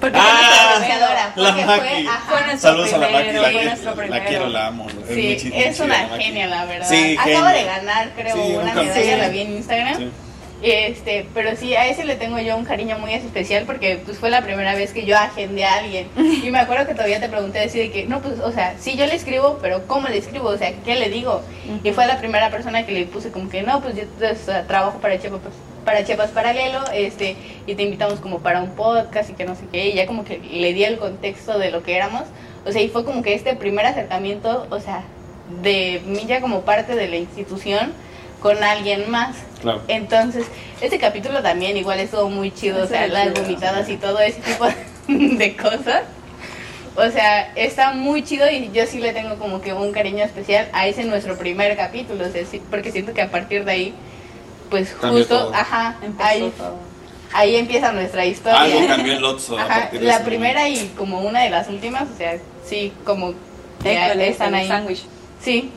Porque 0.01 0.18
Ah, 0.20 0.75
fue 0.79 0.88
nuestra 0.88 1.33
la 1.37 1.53
Maki. 1.53 1.64
fue, 1.64 2.07
ajá, 2.09 2.25
Fue 2.29 2.40
nuestro 2.46 2.70
Saludos 2.70 2.92
a 2.92 2.99
la 2.99 3.09
Maki, 3.09 3.22
primero, 3.29 3.42
la, 3.42 3.51
que- 3.51 3.85
la 3.85 3.94
primero. 3.94 4.25
quiero, 4.29 4.46
la 4.49 4.66
amo. 4.66 4.87
Sí, 5.09 5.51
es 5.55 5.81
una 5.81 6.07
la 6.09 6.16
genia, 6.18 6.46
la 6.49 6.64
verdad. 6.66 6.88
Sí, 6.88 7.16
Acaba 7.18 7.53
de 7.53 7.64
ganar, 7.64 8.11
creo, 8.16 8.35
Sí, 8.35 8.40
una 8.61 8.72
un 8.72 8.87
medalla, 8.87 9.16
la 9.16 9.29
vi 9.29 9.40
en 9.40 9.53
Instagram. 9.53 9.96
Sí. 9.96 10.11
Este, 10.62 11.27
pero 11.35 11.55
sí, 11.55 11.75
a 11.75 11.87
ese 11.87 12.05
le 12.05 12.16
tengo 12.16 12.38
yo 12.38 12.57
un 12.57 12.64
cariño 12.64 12.99
muy 12.99 13.12
especial 13.12 13.64
porque 13.66 14.01
pues 14.05 14.19
fue 14.19 14.31
la 14.31 14.42
primera 14.42 14.75
vez 14.75 14.92
que 14.92 15.05
yo 15.05 15.16
agendé 15.16 15.64
a 15.64 15.77
alguien. 15.77 16.09
Y 16.16 16.51
me 16.51 16.59
acuerdo 16.59 16.87
que 16.87 16.95
todavía 16.95 17.21
te 17.21 17.29
pregunté 17.29 17.61
así 17.61 17.79
de 17.79 17.90
que, 17.90 18.07
no, 18.07 18.21
pues, 18.21 18.38
o 18.40 18.53
sea, 18.53 18.77
sí 18.79 18.97
yo 18.97 19.07
le 19.07 19.14
escribo, 19.14 19.59
pero 19.61 19.87
¿cómo 19.87 20.09
le 20.09 20.19
escribo? 20.19 20.49
O 20.49 20.57
sea, 20.57 20.73
¿qué 20.85 20.95
le 20.95 21.11
digo? 21.11 21.42
Y 21.83 21.90
fue 21.90 22.07
la 22.07 22.19
primera 22.19 22.51
persona 22.51 22.87
que 22.87 22.92
le 22.92 23.05
puse 23.07 23.31
como 23.31 23.51
que, 23.51 23.62
no, 23.62 23.81
pues 23.81 23.97
yo 23.97 24.03
o 24.03 24.35
sea, 24.35 24.66
trabajo 24.66 24.99
para 25.01 25.19
Chiapas, 25.19 25.40
para 25.85 26.05
Chiapas 26.05 26.31
Paralelo, 26.31 26.85
este, 26.92 27.37
y 27.66 27.75
te 27.75 27.83
invitamos 27.83 28.21
como 28.21 28.38
para 28.40 28.62
un 28.62 28.71
podcast 28.71 29.31
y 29.31 29.33
que 29.35 29.45
no 29.45 29.57
sé 29.57 29.64
qué, 29.73 29.88
y 29.88 29.95
ya 29.95 30.07
como 30.07 30.25
que 30.25 30.38
le 30.38 30.73
di 30.73 30.85
el 30.85 30.99
contexto 30.99 31.59
de 31.59 31.71
lo 31.71 31.83
que 31.83 31.97
éramos. 31.97 32.23
O 32.64 32.73
sea, 32.73 32.81
y 32.81 32.88
fue 32.88 33.05
como 33.05 33.23
que 33.23 33.35
este 33.35 33.55
primer 33.57 33.87
acercamiento, 33.87 34.66
o 34.71 34.81
sea, 34.81 35.05
de 35.62 36.01
mí 36.07 36.25
ya 36.27 36.40
como 36.40 36.62
parte 36.62 36.95
de 36.95 37.09
la 37.09 37.16
institución 37.16 37.92
con 38.40 38.62
alguien 38.62 39.11
más. 39.11 39.37
Claro. 39.61 39.83
Entonces, 39.88 40.46
este 40.81 40.99
capítulo 40.99 41.42
también 41.42 41.77
igual 41.77 41.99
estuvo 42.01 42.29
muy 42.29 42.51
chido, 42.53 42.85
o 42.85 42.87
sea, 42.87 43.07
las 43.09 43.33
vomitadas 43.35 43.88
y 43.88 43.96
todo 43.96 44.20
ese 44.20 44.40
tipo 44.40 44.66
de 45.09 45.57
cosas. 45.57 46.03
O 46.94 47.11
sea, 47.11 47.53
está 47.57 47.92
muy 47.92 48.22
chido 48.22 48.51
y 48.51 48.70
yo 48.72 48.87
sí 48.87 48.99
le 49.01 49.12
tengo 49.12 49.37
como 49.37 49.61
que 49.61 49.72
un 49.75 49.92
cariño 49.92 50.25
especial 50.25 50.68
a 50.72 50.87
ese 50.87 51.05
nuestro 51.05 51.37
primer 51.37 51.77
capítulo, 51.77 52.27
o 52.27 52.31
sea, 52.31 52.44
sí, 52.46 52.62
porque 52.70 52.90
siento 52.90 53.12
que 53.12 53.20
a 53.22 53.31
partir 53.31 53.64
de 53.66 53.72
ahí, 53.72 53.94
pues 54.70 54.94
Cambió 55.01 55.18
justo, 55.20 55.38
todo. 55.38 55.55
ajá, 55.55 55.96
ahí, 56.18 56.51
todo. 56.57 56.77
ahí 57.35 57.57
empieza 57.57 57.92
nuestra 57.92 58.25
historia. 58.25 58.61
Algo 58.61 58.87
cambió 58.87 59.12
en 59.12 59.20
Lotso. 59.20 59.59
a 59.59 59.62
Ajá, 59.66 59.88
de 59.92 60.01
la 60.01 60.14
ese 60.16 60.25
primera 60.25 60.61
momento. 60.62 60.85
y 60.85 60.87
como 60.96 61.20
una 61.20 61.42
de 61.42 61.51
las 61.51 61.68
últimas, 61.68 62.05
o 62.12 62.16
sea, 62.16 62.38
sí, 62.64 62.92
como 63.05 63.35
que 63.83 64.29
están 64.29 64.55
el 64.55 64.61
ahí. 64.62 64.68
sándwich. 64.68 65.03
Sí, 65.42 65.70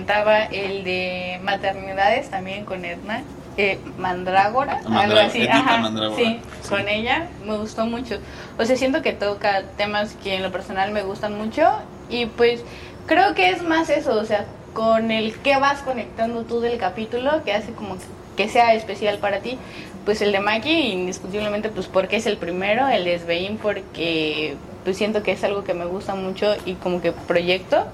comentaba 0.00 0.44
el 0.44 0.84
de 0.84 1.40
maternidades 1.42 2.30
también 2.30 2.64
con 2.64 2.84
Edna, 2.84 3.22
eh, 3.56 3.78
Mandrágora, 3.98 4.80
algo 4.90 5.18
así, 5.18 5.46
ajá, 5.46 5.78
Mandrágora, 5.78 6.16
sí, 6.16 6.40
sí. 6.62 6.68
con 6.68 6.88
ella 6.88 7.28
me 7.44 7.56
gustó 7.56 7.86
mucho. 7.86 8.18
O 8.58 8.64
sea, 8.64 8.76
siento 8.76 9.02
que 9.02 9.12
toca 9.12 9.62
temas 9.76 10.14
que 10.22 10.36
en 10.36 10.42
lo 10.42 10.50
personal 10.50 10.90
me 10.92 11.02
gustan 11.02 11.36
mucho 11.36 11.70
y 12.08 12.26
pues 12.26 12.64
Creo 13.10 13.34
que 13.34 13.50
es 13.50 13.62
más 13.64 13.90
eso, 13.90 14.14
o 14.14 14.24
sea, 14.24 14.44
con 14.72 15.10
el 15.10 15.36
que 15.38 15.56
vas 15.56 15.80
conectando 15.80 16.44
tú 16.44 16.60
del 16.60 16.78
capítulo, 16.78 17.42
que 17.44 17.52
hace 17.52 17.72
como 17.72 17.96
que 18.36 18.48
sea 18.48 18.74
especial 18.74 19.18
para 19.18 19.40
ti, 19.40 19.58
pues 20.04 20.22
el 20.22 20.30
de 20.30 20.38
Maki, 20.38 20.92
indiscutiblemente, 20.92 21.70
pues 21.70 21.88
porque 21.88 22.16
es 22.16 22.26
el 22.26 22.36
primero, 22.36 22.86
el 22.86 23.04
de 23.04 23.18
Svein, 23.18 23.58
porque 23.58 24.54
pues 24.84 24.96
siento 24.96 25.24
que 25.24 25.32
es 25.32 25.42
algo 25.42 25.64
que 25.64 25.74
me 25.74 25.86
gusta 25.86 26.14
mucho 26.14 26.54
y 26.64 26.74
como 26.74 27.02
que 27.02 27.10
proyecto. 27.10 27.86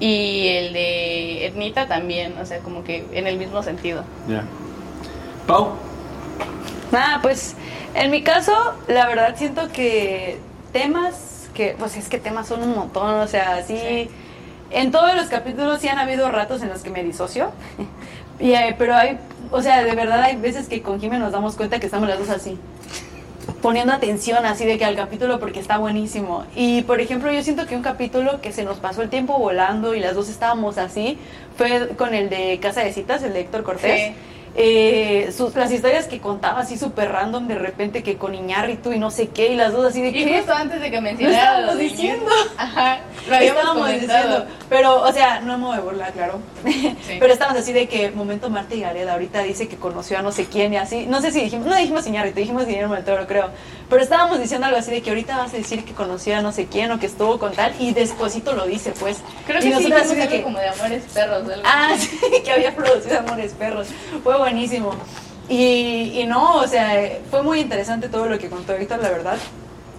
Y 0.00 0.48
el 0.48 0.72
de 0.72 1.46
Etnita 1.46 1.86
también, 1.86 2.36
o 2.38 2.46
sea, 2.46 2.58
como 2.58 2.82
que 2.82 3.04
en 3.12 3.26
el 3.26 3.36
mismo 3.38 3.62
sentido. 3.62 4.04
Ya. 4.28 4.44
Pau. 5.46 5.70
Nada, 6.90 7.20
pues 7.22 7.54
en 7.94 8.10
mi 8.10 8.22
caso, 8.22 8.52
la 8.88 9.06
verdad 9.06 9.34
siento 9.36 9.68
que 9.72 10.38
temas, 10.72 11.48
que 11.54 11.76
pues 11.78 11.96
es 11.96 12.08
que 12.08 12.18
temas 12.18 12.48
son 12.48 12.62
un 12.62 12.74
montón, 12.74 13.14
o 13.20 13.26
sea, 13.26 13.62
sí, 13.62 13.76
Sí. 13.78 14.10
en 14.70 14.90
todos 14.90 15.14
los 15.14 15.26
capítulos 15.26 15.80
sí 15.80 15.88
han 15.88 15.98
habido 15.98 16.30
ratos 16.30 16.62
en 16.62 16.68
los 16.68 16.82
que 16.82 16.90
me 16.90 17.02
disocio, 17.04 17.50
y, 18.40 18.52
eh, 18.52 18.74
pero 18.78 18.94
hay, 18.94 19.18
o 19.50 19.62
sea, 19.62 19.84
de 19.84 19.94
verdad 19.94 20.20
hay 20.22 20.36
veces 20.36 20.68
que 20.68 20.82
con 20.82 21.00
Jimmy 21.00 21.18
nos 21.18 21.32
damos 21.32 21.54
cuenta 21.56 21.78
que 21.78 21.86
estamos 21.86 22.08
las 22.08 22.18
dos 22.18 22.30
así, 22.30 22.58
poniendo 23.62 23.92
atención 23.92 24.44
así 24.44 24.66
de 24.66 24.76
que 24.76 24.84
al 24.84 24.96
capítulo 24.96 25.38
porque 25.38 25.60
está 25.60 25.78
buenísimo. 25.78 26.44
Y 26.54 26.82
por 26.82 27.00
ejemplo, 27.00 27.32
yo 27.32 27.42
siento 27.42 27.66
que 27.66 27.76
un 27.76 27.82
capítulo 27.82 28.40
que 28.42 28.52
se 28.52 28.64
nos 28.64 28.78
pasó 28.78 29.02
el 29.02 29.08
tiempo 29.08 29.38
volando 29.38 29.94
y 29.94 30.00
las 30.00 30.14
dos 30.14 30.28
estábamos 30.28 30.76
así 30.76 31.16
fue 31.56 31.90
con 31.96 32.12
el 32.12 32.28
de 32.28 32.58
Casa 32.60 32.82
de 32.82 32.92
Citas, 32.92 33.22
el 33.22 33.32
de 33.32 33.40
Héctor 33.40 33.62
Cortés. 33.62 34.08
Sí. 34.08 34.14
Eh, 34.54 35.32
sus, 35.34 35.54
las 35.54 35.72
historias 35.72 36.06
que 36.06 36.20
contaba 36.20 36.60
así 36.60 36.76
súper 36.76 37.10
random 37.10 37.48
de 37.48 37.54
repente 37.54 38.02
que 38.02 38.18
con 38.18 38.34
Iñárritu 38.34 38.92
y 38.92 38.98
no 38.98 39.10
sé 39.10 39.28
qué 39.28 39.50
y 39.50 39.56
las 39.56 39.72
dos 39.72 39.86
así 39.86 40.02
de 40.02 40.12
que 40.12 40.36
justo 40.36 40.52
antes 40.52 40.78
de 40.78 40.90
que 40.90 41.00
mencionara 41.00 41.62
lo 41.62 41.74
diciendo 41.74 42.30
Ajá, 42.58 42.98
lo 43.30 43.34
habíamos 43.36 43.58
estábamos 43.60 43.86
comentado. 43.86 44.18
diciendo 44.22 44.46
pero 44.68 45.02
o 45.02 45.12
sea 45.12 45.40
no 45.40 45.56
me 45.56 45.64
voy 45.68 45.76
a 45.78 45.80
burlar 45.80 46.12
claro 46.12 46.38
pero 47.18 47.32
estábamos 47.32 47.62
así 47.62 47.72
de 47.72 47.88
que 47.88 48.10
momento 48.10 48.50
Marta 48.50 48.74
y 48.74 48.80
Gareda 48.82 49.14
ahorita 49.14 49.42
dice 49.42 49.68
que 49.68 49.76
conoció 49.76 50.18
a 50.18 50.22
no 50.22 50.32
sé 50.32 50.44
quién 50.44 50.74
y 50.74 50.76
así 50.76 51.06
no 51.06 51.22
sé 51.22 51.30
si 51.32 51.40
dijimos 51.40 51.66
no 51.66 51.74
dijimos 51.74 52.06
Iñárritu 52.06 52.40
dijimos 52.40 52.66
Guillermo 52.66 52.94
del 52.94 53.04
Toro 53.06 53.26
creo 53.26 53.48
pero 53.88 54.02
estábamos 54.02 54.38
diciendo 54.38 54.66
algo 54.66 54.78
así 54.78 54.90
de 54.90 55.00
que 55.00 55.08
ahorita 55.10 55.36
vas 55.38 55.54
a 55.54 55.56
decir 55.56 55.82
que 55.86 55.94
conoció 55.94 56.36
a 56.36 56.42
no 56.42 56.52
sé 56.52 56.66
quién 56.66 56.90
o 56.90 56.98
que 57.00 57.06
estuvo 57.06 57.38
con 57.38 57.52
tal 57.52 57.74
y 57.78 57.92
despuésito 57.94 58.52
lo 58.52 58.66
dice 58.66 58.92
pues 59.00 59.18
Creo 59.46 59.60
y 59.60 59.62
que 59.62 59.68
sí, 59.68 59.88
nosotras 59.88 60.14
de 60.14 60.22
algo 60.22 60.42
como 60.44 60.58
de 60.58 60.68
amores 60.68 61.02
perros. 61.14 61.38
algo 61.48 61.62
Ah, 61.64 61.88
así. 61.94 62.06
sí, 62.20 62.42
que 62.44 62.52
había 62.52 62.74
producido 62.74 63.18
Amores 63.18 63.52
Perros. 63.52 63.88
Fue 64.22 64.36
buenísimo. 64.42 64.90
Y, 65.48 66.20
y 66.20 66.24
no, 66.26 66.56
o 66.56 66.66
sea, 66.66 67.18
fue 67.30 67.42
muy 67.42 67.60
interesante 67.60 68.08
todo 68.08 68.26
lo 68.26 68.38
que 68.38 68.48
contó 68.48 68.74
Víctor, 68.76 69.00
la 69.00 69.10
verdad. 69.10 69.36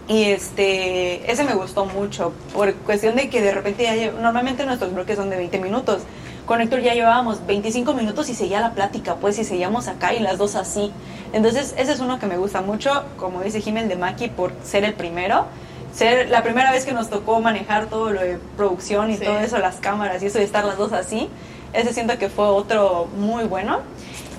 Y 0.08 0.24
este, 0.26 1.30
ese 1.32 1.44
me 1.44 1.54
gustó 1.54 1.86
mucho, 1.86 2.34
por 2.54 2.74
cuestión 2.76 3.16
de 3.16 3.30
que 3.30 3.42
de 3.42 3.52
repente 3.52 3.84
ya 3.84 3.96
lle- 3.96 4.14
normalmente 4.14 4.66
nuestros 4.66 4.94
bloques 4.94 5.16
son 5.18 5.30
de 5.30 5.38
20 5.38 5.60
minutos. 5.60 6.02
Con 6.46 6.60
Héctor 6.60 6.82
ya 6.82 6.94
llevábamos 6.94 7.46
25 7.48 7.94
minutos 7.94 8.28
y 8.30 8.36
seguía 8.36 8.60
la 8.60 8.74
plática, 8.74 9.16
pues, 9.16 9.40
y 9.40 9.46
seguíamos 9.46 9.88
acá 9.88 10.14
y 10.14 10.20
las 10.20 10.38
dos 10.38 10.56
así. 10.56 10.92
Entonces, 11.32 11.74
ese 11.78 11.94
es 11.94 12.00
uno 12.02 12.20
que 12.20 12.26
me 12.28 12.36
gusta 12.38 12.62
mucho, 12.62 13.04
como 13.18 13.42
dice 13.42 13.62
Jiménez 13.62 13.88
de 13.90 13.96
Maki, 13.96 14.28
por 14.28 14.52
ser 14.64 14.84
el 14.84 14.94
primero. 14.94 15.46
Ser 15.94 16.30
la 16.30 16.44
primera 16.44 16.72
vez 16.72 16.84
que 16.86 16.92
nos 16.92 17.10
tocó 17.10 17.40
manejar 17.40 17.86
todo 17.86 18.10
lo 18.12 18.20
de 18.20 18.40
producción 18.58 19.10
y 19.12 19.18
Sí. 19.18 19.24
todo 19.24 19.40
eso, 19.40 19.58
las 19.60 19.76
cámaras 19.78 20.22
y 20.22 20.26
eso 20.26 20.38
de 20.40 20.44
estar 20.44 20.66
las 20.66 20.78
dos 20.78 20.92
así. 20.92 21.30
Ese 21.72 21.94
siento 21.94 22.18
que 22.18 22.28
fue 22.30 22.46
otro 22.46 23.08
muy 23.18 23.46
bueno. 23.46 23.80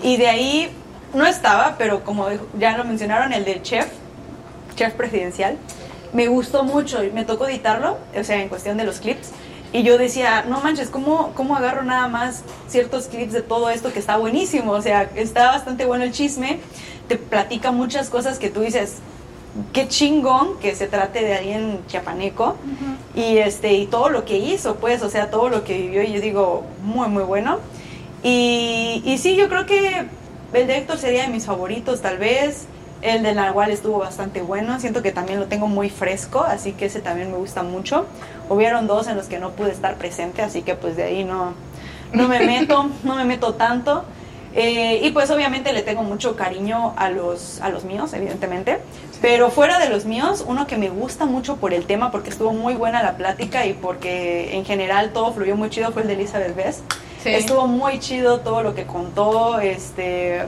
Y 0.04 0.18
de 0.18 0.28
ahí 0.28 0.68
no 1.14 1.26
estaba, 1.26 1.76
pero 1.78 2.04
como 2.04 2.26
ya 2.58 2.76
lo 2.76 2.84
mencionaron, 2.84 3.32
el 3.32 3.46
de 3.46 3.62
chef, 3.62 3.86
chef 4.76 4.92
presidencial, 4.92 5.56
me 6.12 6.28
gustó 6.28 6.62
mucho 6.62 7.02
y 7.02 7.10
me 7.10 7.24
tocó 7.24 7.48
editarlo, 7.48 7.96
o 8.14 8.22
sea, 8.22 8.40
en 8.42 8.50
cuestión 8.50 8.76
de 8.76 8.84
los 8.84 9.00
clips. 9.00 9.30
Y 9.72 9.82
yo 9.82 9.96
decía, 9.96 10.44
no 10.46 10.60
manches, 10.60 10.90
¿cómo, 10.90 11.32
¿cómo 11.34 11.56
agarro 11.56 11.82
nada 11.82 12.06
más 12.06 12.42
ciertos 12.68 13.06
clips 13.06 13.32
de 13.32 13.40
todo 13.40 13.70
esto 13.70 13.94
que 13.94 13.98
está 13.98 14.18
buenísimo? 14.18 14.72
O 14.72 14.82
sea, 14.82 15.10
está 15.14 15.46
bastante 15.46 15.86
bueno 15.86 16.04
el 16.04 16.12
chisme, 16.12 16.60
te 17.08 17.16
platica 17.16 17.72
muchas 17.72 18.10
cosas 18.10 18.38
que 18.38 18.50
tú 18.50 18.60
dices, 18.60 18.98
qué 19.72 19.88
chingón 19.88 20.58
que 20.58 20.74
se 20.74 20.86
trate 20.86 21.24
de 21.24 21.34
alguien 21.34 21.80
chiapaneco 21.86 22.56
y 23.14 23.38
este 23.38 23.72
y 23.72 23.86
todo 23.86 24.08
lo 24.08 24.24
que 24.24 24.36
hizo 24.36 24.74
pues 24.76 25.00
o 25.02 25.08
sea 25.08 25.30
todo 25.30 25.48
lo 25.48 25.62
que 25.62 25.78
vivió 25.78 26.02
y 26.02 26.12
yo 26.12 26.20
digo 26.20 26.64
muy 26.82 27.06
muy 27.06 27.22
bueno 27.22 27.60
y, 28.24 29.02
y 29.04 29.18
sí 29.18 29.36
yo 29.36 29.48
creo 29.48 29.66
que 29.66 30.06
el 30.52 30.66
de 30.66 30.76
Héctor 30.78 30.98
sería 30.98 31.22
de 31.22 31.28
mis 31.28 31.46
favoritos 31.46 32.00
tal 32.00 32.18
vez 32.18 32.66
el 33.02 33.22
de 33.22 33.34
Nahual 33.34 33.70
estuvo 33.70 33.98
bastante 33.98 34.42
bueno 34.42 34.80
siento 34.80 35.02
que 35.02 35.12
también 35.12 35.38
lo 35.38 35.46
tengo 35.46 35.68
muy 35.68 35.90
fresco 35.90 36.42
así 36.42 36.72
que 36.72 36.86
ese 36.86 37.00
también 37.00 37.30
me 37.30 37.36
gusta 37.36 37.62
mucho 37.62 38.06
hubieron 38.48 38.86
dos 38.88 39.06
en 39.06 39.16
los 39.16 39.26
que 39.26 39.38
no 39.38 39.50
pude 39.52 39.70
estar 39.70 39.96
presente 39.96 40.42
así 40.42 40.62
que 40.62 40.74
pues 40.74 40.96
de 40.96 41.04
ahí 41.04 41.22
no 41.24 41.54
no 42.12 42.26
me 42.28 42.40
meto 42.40 42.90
no 43.04 43.14
me 43.14 43.24
meto 43.24 43.54
tanto 43.54 44.04
Eh, 44.56 45.00
y 45.02 45.10
pues 45.10 45.30
obviamente 45.30 45.72
le 45.72 45.82
tengo 45.82 46.04
mucho 46.04 46.36
cariño 46.36 46.94
a 46.96 47.10
los, 47.10 47.60
a 47.60 47.70
los 47.70 47.82
míos, 47.84 48.12
evidentemente. 48.12 48.78
Pero 49.20 49.50
fuera 49.50 49.80
de 49.80 49.88
los 49.88 50.04
míos, 50.04 50.44
uno 50.46 50.66
que 50.68 50.76
me 50.76 50.90
gusta 50.90 51.26
mucho 51.26 51.56
por 51.56 51.74
el 51.74 51.86
tema, 51.86 52.12
porque 52.12 52.30
estuvo 52.30 52.52
muy 52.52 52.74
buena 52.76 53.02
la 53.02 53.16
plática 53.16 53.66
y 53.66 53.72
porque 53.72 54.54
en 54.56 54.64
general 54.64 55.12
todo 55.12 55.32
fluyó 55.32 55.56
muy 55.56 55.70
chido, 55.70 55.90
fue 55.90 56.02
el 56.02 56.08
de 56.08 56.14
Elizabeth 56.14 56.54
Best. 56.54 56.82
Sí. 57.24 57.30
Estuvo 57.30 57.66
muy 57.66 58.00
chido 58.00 58.40
todo 58.40 58.62
lo 58.62 58.74
que 58.74 58.84
contó. 58.84 59.58
Este, 59.58 60.42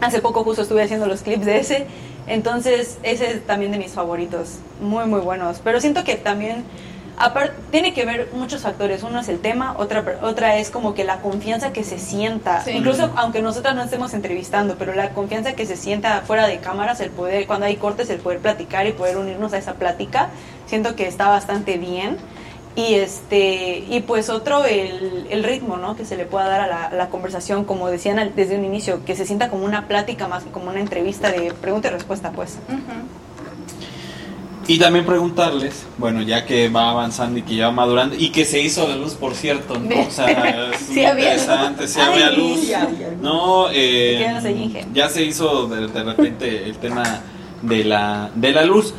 hace 0.00 0.20
poco 0.20 0.42
justo 0.42 0.62
estuve 0.62 0.82
haciendo 0.82 1.06
los 1.06 1.22
clips 1.22 1.46
de 1.46 1.58
ese. 1.58 1.86
Entonces, 2.26 2.98
ese 3.04 3.30
es 3.30 3.46
también 3.46 3.70
de 3.70 3.78
mis 3.78 3.92
favoritos. 3.92 4.58
Muy, 4.80 5.06
muy 5.06 5.20
buenos. 5.20 5.60
Pero 5.62 5.80
siento 5.80 6.02
que 6.02 6.16
también, 6.16 6.64
aparte, 7.16 7.54
tiene 7.70 7.94
que 7.94 8.04
ver 8.04 8.30
muchos 8.32 8.62
factores. 8.62 9.04
Uno 9.04 9.20
es 9.20 9.28
el 9.28 9.38
tema, 9.38 9.76
otra, 9.78 10.18
otra 10.22 10.56
es 10.56 10.70
como 10.70 10.92
que 10.94 11.04
la 11.04 11.20
confianza 11.20 11.72
que 11.72 11.84
se 11.84 12.00
sienta. 12.00 12.62
Sí. 12.62 12.72
Incluso 12.72 13.12
aunque 13.14 13.40
nosotras 13.40 13.76
no 13.76 13.84
estemos 13.84 14.12
entrevistando, 14.12 14.74
pero 14.76 14.94
la 14.94 15.10
confianza 15.10 15.52
que 15.52 15.66
se 15.66 15.76
sienta 15.76 16.22
fuera 16.22 16.48
de 16.48 16.58
cámaras, 16.58 17.00
el 17.00 17.10
poder, 17.10 17.46
cuando 17.46 17.66
hay 17.66 17.76
cortes, 17.76 18.10
el 18.10 18.18
poder 18.18 18.40
platicar 18.40 18.88
y 18.88 18.92
poder 18.92 19.18
unirnos 19.18 19.52
a 19.52 19.58
esa 19.58 19.74
plática, 19.74 20.30
siento 20.66 20.96
que 20.96 21.06
está 21.06 21.28
bastante 21.28 21.78
bien. 21.78 22.16
Y 22.74 22.94
este 22.94 23.84
y 23.90 24.00
pues 24.00 24.30
otro 24.30 24.64
el, 24.64 25.26
el 25.28 25.44
ritmo 25.44 25.76
¿no? 25.76 25.94
que 25.94 26.06
se 26.06 26.16
le 26.16 26.24
pueda 26.24 26.48
dar 26.48 26.62
a 26.62 26.66
la, 26.66 26.84
a 26.86 26.94
la 26.94 27.08
conversación, 27.10 27.64
como 27.64 27.88
decían 27.88 28.18
al- 28.18 28.34
desde 28.34 28.56
un 28.56 28.64
inicio, 28.64 29.04
que 29.04 29.14
se 29.14 29.26
sienta 29.26 29.50
como 29.50 29.64
una 29.66 29.88
plática 29.88 30.26
más 30.26 30.42
que 30.44 30.50
como 30.50 30.70
una 30.70 30.80
entrevista 30.80 31.30
de 31.30 31.52
pregunta 31.52 31.88
y 31.88 31.90
respuesta, 31.90 32.32
pues. 32.32 32.56
Y 34.68 34.78
también 34.78 35.04
preguntarles, 35.04 35.84
bueno, 35.98 36.22
ya 36.22 36.46
que 36.46 36.68
va 36.68 36.90
avanzando 36.90 37.36
y 37.40 37.42
que 37.42 37.56
ya 37.56 37.66
va 37.66 37.72
madurando, 37.72 38.14
y 38.16 38.30
que 38.30 38.44
se 38.44 38.60
hizo 38.60 38.86
la 38.88 38.94
luz, 38.94 39.14
por 39.14 39.34
cierto, 39.34 39.76
¿no? 39.78 40.00
O 40.06 40.10
sea, 40.10 40.70
es 40.72 40.78
Sí 40.80 41.04
había 41.04 41.34
luz. 41.34 41.90
sí 41.90 42.00
había 42.00 42.30
luz. 42.30 42.68
ya. 42.68 42.88
No, 43.20 43.66
eh, 43.72 44.24
ya 44.94 45.08
se 45.08 45.24
hizo 45.24 45.66
de, 45.66 45.88
de 45.88 46.04
repente 46.04 46.64
el 46.64 46.76
tema 46.78 47.02
de 47.60 47.84
la, 47.84 48.30
de 48.36 48.52
la 48.52 48.64
luz. 48.64 48.94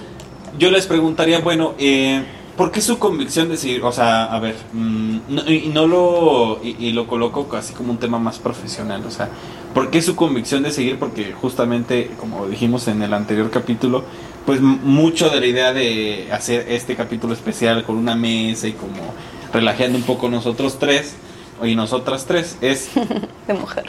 Yo 0.59 0.69
les 0.69 0.85
preguntaría, 0.85 1.39
bueno, 1.39 1.75
eh, 1.79 2.23
¿por 2.57 2.71
qué 2.71 2.81
su 2.81 2.99
convicción 2.99 3.49
de 3.49 3.57
seguir? 3.57 3.83
O 3.83 3.91
sea, 3.91 4.25
a 4.25 4.39
ver, 4.39 4.55
mm, 4.73 5.17
no, 5.29 5.49
y, 5.51 5.67
no 5.73 5.87
lo, 5.87 6.59
y, 6.63 6.75
y 6.79 6.91
lo 6.91 7.07
coloco 7.07 7.47
casi 7.47 7.73
como 7.73 7.91
un 7.91 7.97
tema 7.97 8.19
más 8.19 8.39
profesional, 8.39 9.03
o 9.05 9.11
sea, 9.11 9.29
¿por 9.73 9.89
qué 9.89 10.01
su 10.01 10.15
convicción 10.15 10.63
de 10.63 10.71
seguir? 10.71 10.97
Porque 10.99 11.33
justamente, 11.33 12.11
como 12.19 12.47
dijimos 12.47 12.87
en 12.87 13.01
el 13.01 13.13
anterior 13.13 13.49
capítulo, 13.49 14.03
pues 14.45 14.59
mucho 14.61 15.29
de 15.29 15.39
la 15.39 15.45
idea 15.45 15.73
de 15.73 16.27
hacer 16.31 16.65
este 16.69 16.95
capítulo 16.95 17.33
especial 17.33 17.83
con 17.83 17.95
una 17.97 18.15
mesa 18.15 18.67
y 18.67 18.73
como 18.73 19.13
relajando 19.53 19.97
un 19.97 20.03
poco 20.03 20.29
nosotros 20.29 20.77
tres 20.79 21.15
y 21.63 21.75
nosotras 21.75 22.25
tres 22.25 22.57
es 22.59 22.89
De 23.47 23.53
mujer. 23.53 23.85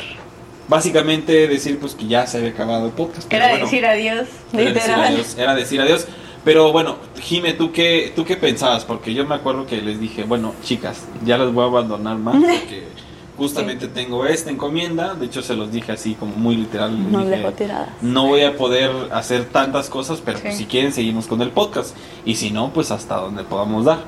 básicamente 0.69 1.49
decir 1.49 1.79
pues 1.79 1.95
que 1.95 2.07
ya 2.07 2.27
se 2.27 2.39
había 2.39 2.51
acabado 2.51 2.87
el 2.87 2.93
podcast. 2.93 3.33
Era 3.33 3.49
bueno, 3.49 3.65
decir 3.65 3.85
adiós. 3.85 4.29
era 4.53 4.63
decir 4.63 4.75
Literal. 4.75 5.01
adiós, 5.15 5.37
era 5.39 5.55
decir 5.55 5.81
adiós. 5.81 6.07
Pero 6.45 6.73
bueno, 6.73 6.97
Jime, 7.21 7.55
¿tú 7.55 7.73
qué, 7.73 8.13
¿tú 8.15 8.25
qué 8.25 8.37
pensabas? 8.37 8.85
Porque 8.85 9.15
yo 9.15 9.27
me 9.27 9.35
acuerdo 9.35 9.67
que 9.67 9.81
les 9.81 9.99
dije, 9.99 10.25
bueno, 10.25 10.53
chicas, 10.63 11.05
ya 11.25 11.39
les 11.39 11.53
voy 11.53 11.65
a 11.65 11.69
abandonar 11.69 12.19
más 12.19 12.35
porque 12.41 12.85
justamente 13.37 13.89
tengo 13.89 14.27
esta 14.27 14.51
encomienda. 14.51 15.15
De 15.15 15.27
hecho, 15.27 15.41
se 15.43 15.55
los 15.57 15.73
dije 15.73 15.93
así 15.93 16.15
como 16.15 16.35
muy 16.37 16.57
literal. 16.57 16.95
les 17.03 17.13
Nos 17.13 17.25
dije, 17.25 17.37
dejó 17.39 17.53
tiradas. 17.53 17.89
no 18.03 18.27
voy 18.27 18.43
a 18.43 18.57
poder 18.57 18.91
hacer 19.13 19.47
tantas 19.47 19.89
cosas, 19.89 20.21
pero 20.25 20.39
pues, 20.39 20.57
si 20.57 20.67
quieren 20.67 20.93
seguimos 20.93 21.27
con 21.27 21.41
el 21.41 21.51
podcast. 21.51 21.97
Y 22.27 22.35
si 22.37 22.51
no, 22.51 22.71
pues 22.73 22.91
hasta 22.91 23.17
donde 23.17 23.43
podamos 23.45 23.87
dar. 23.87 24.01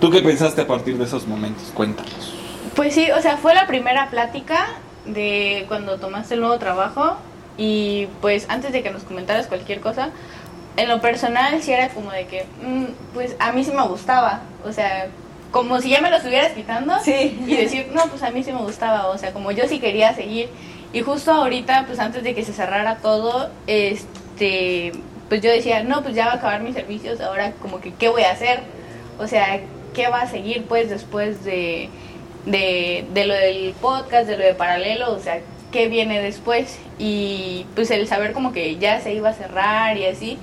¿Tú 0.00 0.10
qué 0.10 0.20
pensaste 0.20 0.60
a 0.62 0.66
partir 0.66 0.96
de 0.96 1.04
esos 1.04 1.26
momentos? 1.26 1.72
Cuéntanos. 1.74 2.34
Pues 2.76 2.94
sí, 2.94 3.08
o 3.16 3.20
sea, 3.20 3.36
fue 3.36 3.54
la 3.54 3.66
primera 3.66 4.10
plática 4.10 4.66
de 5.06 5.64
cuando 5.68 5.96
tomaste 5.98 6.34
el 6.34 6.40
nuevo 6.40 6.58
trabajo 6.58 7.16
y 7.56 8.06
pues 8.20 8.46
antes 8.48 8.72
de 8.72 8.82
que 8.82 8.90
nos 8.90 9.02
comentaras 9.04 9.46
cualquier 9.46 9.80
cosa, 9.80 10.10
en 10.76 10.88
lo 10.88 11.00
personal 11.00 11.62
sí 11.62 11.72
era 11.72 11.88
como 11.90 12.10
de 12.10 12.26
que, 12.26 12.44
mm, 12.62 12.84
pues 13.14 13.36
a 13.38 13.52
mí 13.52 13.64
sí 13.64 13.70
me 13.72 13.86
gustaba, 13.86 14.40
o 14.64 14.72
sea, 14.72 15.06
como 15.50 15.80
si 15.80 15.90
ya 15.90 16.00
me 16.00 16.10
lo 16.10 16.16
estuvieras 16.16 16.52
quitando 16.52 16.98
Sí. 17.04 17.38
y 17.46 17.56
decir, 17.56 17.88
no, 17.94 18.06
pues 18.08 18.22
a 18.24 18.30
mí 18.30 18.42
sí 18.42 18.52
me 18.52 18.58
gustaba, 18.60 19.06
o 19.08 19.16
sea, 19.18 19.32
como 19.32 19.52
yo 19.52 19.68
sí 19.68 19.78
quería 19.78 20.12
seguir. 20.14 20.48
Y 20.92 21.00
justo 21.02 21.32
ahorita, 21.32 21.84
pues 21.86 21.98
antes 22.00 22.22
de 22.24 22.34
que 22.34 22.44
se 22.44 22.52
cerrara 22.52 22.96
todo, 22.96 23.50
este, 23.66 24.92
pues 25.28 25.40
yo 25.42 25.50
decía, 25.50 25.82
no, 25.82 26.02
pues 26.02 26.14
ya 26.14 26.26
va 26.26 26.32
a 26.32 26.36
acabar 26.36 26.60
mis 26.60 26.74
servicios, 26.74 27.20
ahora 27.20 27.52
como 27.62 27.80
que, 27.80 27.92
¿qué 27.94 28.08
voy 28.08 28.22
a 28.22 28.32
hacer? 28.32 28.60
O 29.18 29.26
sea, 29.26 29.60
qué 29.94 30.08
va 30.08 30.22
a 30.22 30.28
seguir 30.28 30.64
pues 30.66 30.90
después 30.90 31.44
de, 31.44 31.88
de, 32.46 33.06
de 33.12 33.26
lo 33.26 33.34
del 33.34 33.74
podcast, 33.80 34.26
de 34.28 34.36
lo 34.36 34.44
de 34.44 34.54
paralelo, 34.54 35.12
o 35.12 35.18
sea, 35.20 35.38
qué 35.74 35.88
viene 35.88 36.22
después. 36.22 36.78
Y 36.98 37.66
pues 37.74 37.90
el 37.90 38.06
saber 38.06 38.32
como 38.32 38.52
que 38.52 38.76
ya 38.76 39.00
se 39.00 39.12
iba 39.12 39.28
a 39.30 39.34
cerrar 39.34 39.98
y 39.98 40.06
así. 40.06 40.38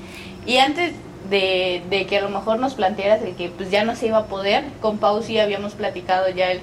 Y 0.46 0.58
antes 0.58 0.94
de, 1.30 1.82
de 1.90 2.06
que 2.06 2.18
a 2.18 2.22
lo 2.22 2.30
mejor 2.30 2.60
nos 2.60 2.76
plantearas 2.76 3.22
el 3.24 3.36
que 3.36 3.50
pues 3.50 3.72
ya 3.72 3.86
no 3.86 3.96
se 3.96 4.08
iba 4.08 4.18
a 4.18 4.26
poder, 4.26 4.66
con 4.82 4.98
Pau 4.98 5.24
sí 5.24 5.40
habíamos 5.40 5.74
platicado 5.74 6.30
ya 6.30 6.52
el... 6.52 6.60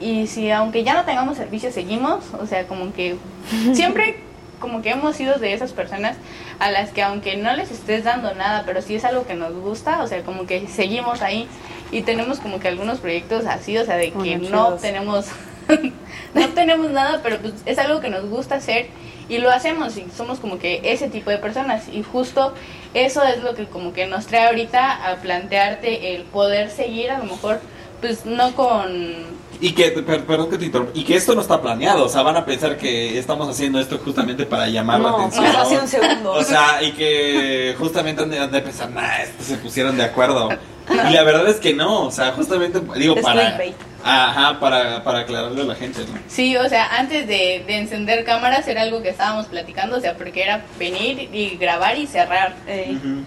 Y 0.00 0.26
si 0.26 0.50
aunque 0.50 0.84
ya 0.84 0.94
no 0.94 1.04
tengamos 1.04 1.36
servicio, 1.36 1.72
seguimos, 1.72 2.24
o 2.40 2.46
sea, 2.46 2.66
como 2.66 2.92
que 2.92 3.16
siempre 3.72 4.16
como 4.60 4.82
que 4.82 4.90
hemos 4.90 5.14
sido 5.14 5.38
de 5.38 5.52
esas 5.52 5.72
personas 5.72 6.16
a 6.58 6.72
las 6.72 6.90
que 6.90 7.02
aunque 7.02 7.36
no 7.36 7.54
les 7.54 7.70
estés 7.70 8.02
dando 8.02 8.34
nada, 8.34 8.64
pero 8.66 8.82
sí 8.82 8.96
es 8.96 9.04
algo 9.04 9.24
que 9.24 9.34
nos 9.34 9.52
gusta, 9.54 10.02
o 10.02 10.08
sea, 10.08 10.22
como 10.22 10.46
que 10.46 10.66
seguimos 10.66 11.22
ahí 11.22 11.46
y 11.92 12.02
tenemos 12.02 12.40
como 12.40 12.58
que 12.58 12.66
algunos 12.66 12.98
proyectos 12.98 13.46
así, 13.46 13.78
o 13.78 13.84
sea, 13.84 13.96
de 13.96 14.10
que 14.10 14.38
Bueno, 14.38 14.48
no 14.50 14.66
chidos. 14.66 14.80
tenemos 14.82 15.26
no 16.34 16.48
tenemos 16.50 16.90
nada, 16.90 17.20
pero 17.22 17.38
pues 17.38 17.54
es 17.66 17.78
algo 17.78 18.00
que 18.00 18.10
nos 18.10 18.24
gusta 18.28 18.56
hacer 18.56 18.86
y 19.28 19.38
lo 19.38 19.50
hacemos 19.50 19.96
y 19.96 20.06
somos 20.16 20.38
como 20.38 20.58
que 20.58 20.80
ese 20.84 21.08
tipo 21.08 21.30
de 21.30 21.38
personas 21.38 21.84
y 21.92 22.02
justo 22.02 22.54
eso 22.94 23.22
es 23.24 23.42
lo 23.42 23.54
que 23.54 23.66
como 23.66 23.92
que 23.92 24.06
nos 24.06 24.26
trae 24.26 24.46
ahorita 24.46 25.10
a 25.10 25.16
plantearte 25.16 26.14
el 26.14 26.22
poder 26.22 26.70
seguir 26.70 27.10
a 27.10 27.18
lo 27.18 27.24
mejor 27.24 27.60
pues 28.00 28.24
no 28.24 28.54
con 28.54 29.26
Y 29.60 29.72
que, 29.72 29.90
per- 29.90 30.24
perdón 30.24 30.48
que 30.50 30.56
te 30.56 30.66
interrumpa, 30.66 30.92
y 30.94 31.02
que 31.04 31.16
esto 31.16 31.34
no 31.34 31.40
está 31.40 31.60
planeado, 31.60 32.04
o 32.04 32.08
sea, 32.08 32.22
van 32.22 32.36
a 32.36 32.44
pensar 32.44 32.76
que 32.76 33.18
estamos 33.18 33.48
haciendo 33.48 33.80
esto 33.80 33.98
justamente 33.98 34.46
para 34.46 34.68
llamar 34.68 35.00
la 35.00 35.10
No, 35.10 35.16
atención. 35.18 35.44
pasó 35.46 35.58
hace 35.62 35.78
un 35.80 35.88
segundo. 35.88 36.32
O 36.32 36.44
sea, 36.44 36.80
y 36.82 36.92
que 36.92 37.74
justamente 37.76 38.22
han 38.22 38.30
de, 38.30 38.38
han 38.38 38.52
de 38.52 38.60
pensar, 38.62 38.88
nah, 38.92 39.16
estos 39.16 39.46
se 39.46 39.56
pusieron 39.56 39.96
de 39.96 40.04
acuerdo. 40.04 40.48
Y 40.88 41.12
la 41.12 41.22
verdad 41.24 41.48
es 41.48 41.56
que 41.56 41.74
no, 41.74 42.04
o 42.06 42.10
sea, 42.12 42.30
justamente, 42.32 42.80
digo, 42.96 43.16
Es 43.16 43.22
para, 43.24 43.56
clickbait. 43.56 43.76
Ajá, 44.04 44.60
para, 44.60 45.02
para 45.04 45.20
aclararle 45.20 45.62
a 45.62 45.64
la 45.64 45.74
gente, 45.74 46.00
¿no? 46.00 46.18
Sí, 46.28 46.56
o 46.56 46.68
sea, 46.68 46.98
antes 46.98 47.26
de, 47.26 47.64
de 47.66 47.78
encender 47.78 48.24
cámaras 48.24 48.66
era 48.68 48.82
algo 48.82 49.02
que 49.02 49.08
estábamos 49.08 49.46
platicando, 49.46 49.96
o 49.96 50.00
sea, 50.00 50.16
porque 50.16 50.42
era 50.42 50.64
venir 50.78 51.28
y 51.32 51.56
grabar 51.56 51.96
y 51.98 52.06
cerrar. 52.06 52.54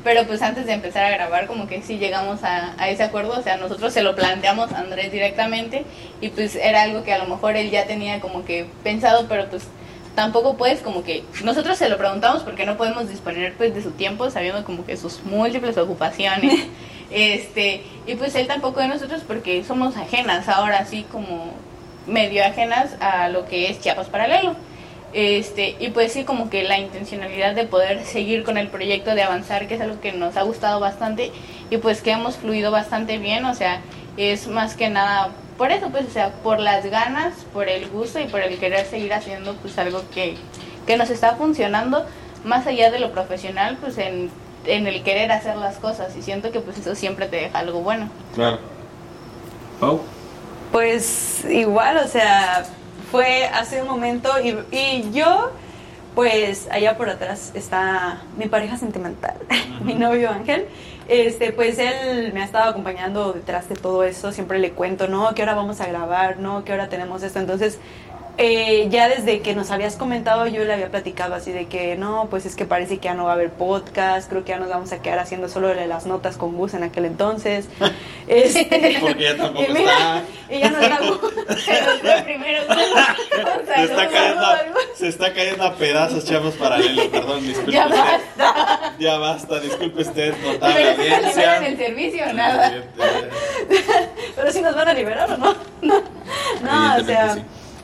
Pero 0.04 0.26
pues 0.26 0.42
antes 0.42 0.66
de 0.66 0.74
empezar 0.74 1.06
a 1.06 1.12
grabar 1.12 1.48
como 1.48 1.68
que 1.68 1.82
sí 1.82 1.98
llegamos 1.98 2.44
a, 2.44 2.74
a 2.78 2.90
ese 2.90 3.04
acuerdo, 3.04 3.38
o 3.40 3.44
sea, 3.44 3.58
nosotros 3.58 3.94
se 3.94 4.02
lo 4.02 4.16
planteamos 4.16 4.72
a 4.72 4.80
Andrés 4.80 5.12
directamente 5.12 5.86
y 6.22 6.30
pues 6.30 6.56
era 6.56 6.84
algo 6.84 7.04
que 7.04 7.14
a 7.14 7.18
lo 7.18 7.26
mejor 7.26 7.56
él 7.56 7.70
ya 7.70 7.86
tenía 7.86 8.20
como 8.20 8.46
que 8.46 8.66
pensado, 8.84 9.26
pero 9.28 9.50
pues 9.50 9.64
tampoco 10.16 10.58
puedes 10.58 10.82
como 10.82 11.04
que 11.04 11.24
nosotros 11.44 11.78
se 11.78 11.90
lo 11.90 11.98
preguntamos 11.98 12.44
porque 12.44 12.66
no 12.66 12.78
podemos 12.78 13.08
disponer 13.10 13.54
pues 13.54 13.74
de 13.74 13.82
su 13.82 13.92
tiempo 13.92 14.30
sabiendo 14.30 14.64
como 14.64 14.86
que 14.86 14.98
sus 14.98 15.24
múltiples 15.24 15.78
ocupaciones. 15.78 16.68
este, 17.12 17.84
y 18.08 18.16
pues 18.16 18.36
él 18.36 18.48
tampoco 18.48 18.80
de 18.80 18.88
nosotros 18.88 19.22
porque 19.28 19.64
somos 19.64 19.98
ajenas 19.98 20.48
ahora 20.48 20.80
así 20.80 21.06
como 21.12 21.52
medio 22.08 22.44
ajenas 22.44 22.96
a 23.00 23.30
lo 23.30 23.46
que 23.46 23.70
es 23.70 23.80
Chiapas 23.80 24.08
Paralelo. 24.08 24.56
Este, 25.14 25.76
y 25.80 25.90
pues 25.90 26.14
sí, 26.14 26.24
como 26.24 26.50
que 26.50 26.64
la 26.64 26.80
intencionalidad 26.80 27.54
de 27.54 27.66
poder 27.66 28.06
seguir 28.06 28.44
con 28.44 28.58
el 28.58 28.70
proyecto, 28.70 29.14
de 29.14 29.24
avanzar, 29.24 29.68
que 29.68 29.76
es 29.76 29.82
algo 29.82 30.00
que 30.00 30.14
nos 30.14 30.38
ha 30.38 30.44
gustado 30.44 30.80
bastante 30.80 31.32
y 31.70 31.78
pues 31.78 32.02
que 32.02 32.12
hemos 32.12 32.38
fluido 32.38 32.72
bastante 32.72 33.18
bien, 33.18 33.44
o 33.44 33.54
sea, 33.54 33.82
es 34.16 34.48
más 34.48 34.76
que 34.76 34.90
nada 34.90 35.32
por 35.58 35.72
eso, 35.72 35.90
pues, 35.90 36.08
o 36.08 36.10
sea, 36.10 36.32
por 36.44 36.60
las 36.60 36.86
ganas, 36.86 37.34
por 37.54 37.70
el 37.70 37.88
gusto 37.90 38.20
y 38.20 38.26
por 38.26 38.42
el 38.42 38.58
querer 38.58 38.86
seguir 38.86 39.14
haciendo 39.14 39.54
pues 39.56 39.78
algo 39.78 40.02
que, 40.12 40.36
que 40.88 40.98
nos 40.98 41.10
está 41.10 41.36
funcionando, 41.36 42.06
más 42.44 42.66
allá 42.66 42.90
de 42.90 43.00
lo 43.00 43.12
profesional, 43.12 43.78
pues 43.80 43.98
en, 43.98 44.32
en 44.66 44.88
el 44.88 45.04
querer 45.04 45.32
hacer 45.32 45.58
las 45.58 45.78
cosas 45.78 46.16
y 46.16 46.22
siento 46.22 46.52
que 46.52 46.60
pues 46.60 46.78
eso 46.78 46.96
siempre 46.96 47.28
te 47.28 47.38
deja 47.38 47.60
algo 47.60 47.82
bueno. 47.82 48.10
Claro. 48.36 48.60
Pau. 49.80 50.02
Pues 50.72 51.46
igual, 51.50 51.98
o 51.98 52.08
sea, 52.08 52.64
fue 53.12 53.46
hace 53.48 53.82
un 53.82 53.88
momento 53.88 54.30
y, 54.42 54.58
y 54.76 55.12
yo, 55.12 55.52
pues 56.16 56.68
allá 56.72 56.98
por 56.98 57.10
atrás 57.10 57.52
está 57.56 58.22
mi 58.38 58.48
pareja 58.48 58.78
sentimental, 58.78 59.36
mi 59.84 59.96
novio 59.96 60.30
Ángel. 60.30 60.68
Este, 61.08 61.52
pues 61.52 61.78
él 61.78 62.32
me 62.34 62.42
ha 62.42 62.46
estado 62.46 62.70
acompañando 62.70 63.34
detrás 63.34 63.68
de 63.68 63.76
todo 63.76 64.06
eso, 64.06 64.32
siempre 64.32 64.60
le 64.60 64.72
cuento, 64.72 65.10
no, 65.10 65.34
que 65.34 65.44
hora 65.44 65.56
vamos 65.56 65.82
a 65.82 65.88
grabar, 65.88 66.38
no, 66.38 66.64
que 66.64 66.72
hora 66.72 66.88
tenemos 66.88 67.22
esto. 67.22 67.40
Entonces, 67.40 67.80
eh, 68.38 68.88
ya 68.90 69.08
desde 69.10 69.42
que 69.42 69.54
nos 69.56 69.72
habías 69.72 69.96
comentado, 69.96 70.48
yo 70.48 70.64
le 70.64 70.74
había 70.74 70.90
platicado 70.90 71.36
así 71.36 71.52
de 71.52 71.68
que 71.68 71.96
no, 71.96 72.28
pues 72.30 72.46
es 72.46 72.56
que 72.56 72.66
parece 72.66 72.98
que 72.98 73.06
ya 73.06 73.14
no 73.14 73.26
va 73.26 73.32
a 73.32 73.34
haber 73.36 73.52
podcast, 73.52 74.30
creo 74.30 74.44
que 74.44 74.50
ya 74.50 74.58
nos 74.60 74.70
vamos 74.70 74.92
a 74.92 75.02
quedar 75.02 75.20
haciendo 75.20 75.48
solo 75.50 75.74
las 75.74 76.06
notas 76.06 76.38
con 76.38 76.56
Gus 76.56 76.74
en 76.74 76.84
aquel 76.84 77.06
entonces. 77.06 77.68
Este, 78.28 78.98
Porque 79.02 79.24
ya 79.24 79.36
tampoco 79.36 79.66
y 79.70 79.74
mira, 79.74 79.92
está. 79.92 80.24
y 80.56 80.60
ya 80.60 80.70
no 80.70 80.80
está 80.80 80.98
Gus. 81.00 81.20
Primero, 82.24 82.64
Se 83.76 83.84
está, 83.84 84.08
cayendo, 84.08 84.46
a- 84.46 84.60
se 84.96 85.08
está 85.10 85.34
cayendo 85.34 85.64
a 85.66 85.76
pedazos, 85.76 86.24
chavos 86.26 86.54
paralelo, 86.54 87.10
perdón, 87.12 87.42
disculpe 87.46 87.72
Ya 87.74 87.88
basta. 87.88 88.94
Ya 89.00 89.18
basta, 89.18 89.60
disculpe 89.60 90.02
usted, 90.04 90.34
notable 90.46 90.76
Pero 90.98 91.16
audiencia. 91.16 91.58
en 91.58 91.64
el 91.66 91.78
servicio 91.78 92.24
o 92.30 92.34
nada. 92.34 92.74
Pero 94.36 94.52
si 94.52 94.62
nos 94.62 94.76
van 94.76 94.88
a 94.88 94.94
liberar 94.94 95.32
o 95.32 95.38
no. 95.38 95.56
No, 95.82 96.96
o 97.02 97.04
sea, 97.04 97.34
sí. 97.34 97.42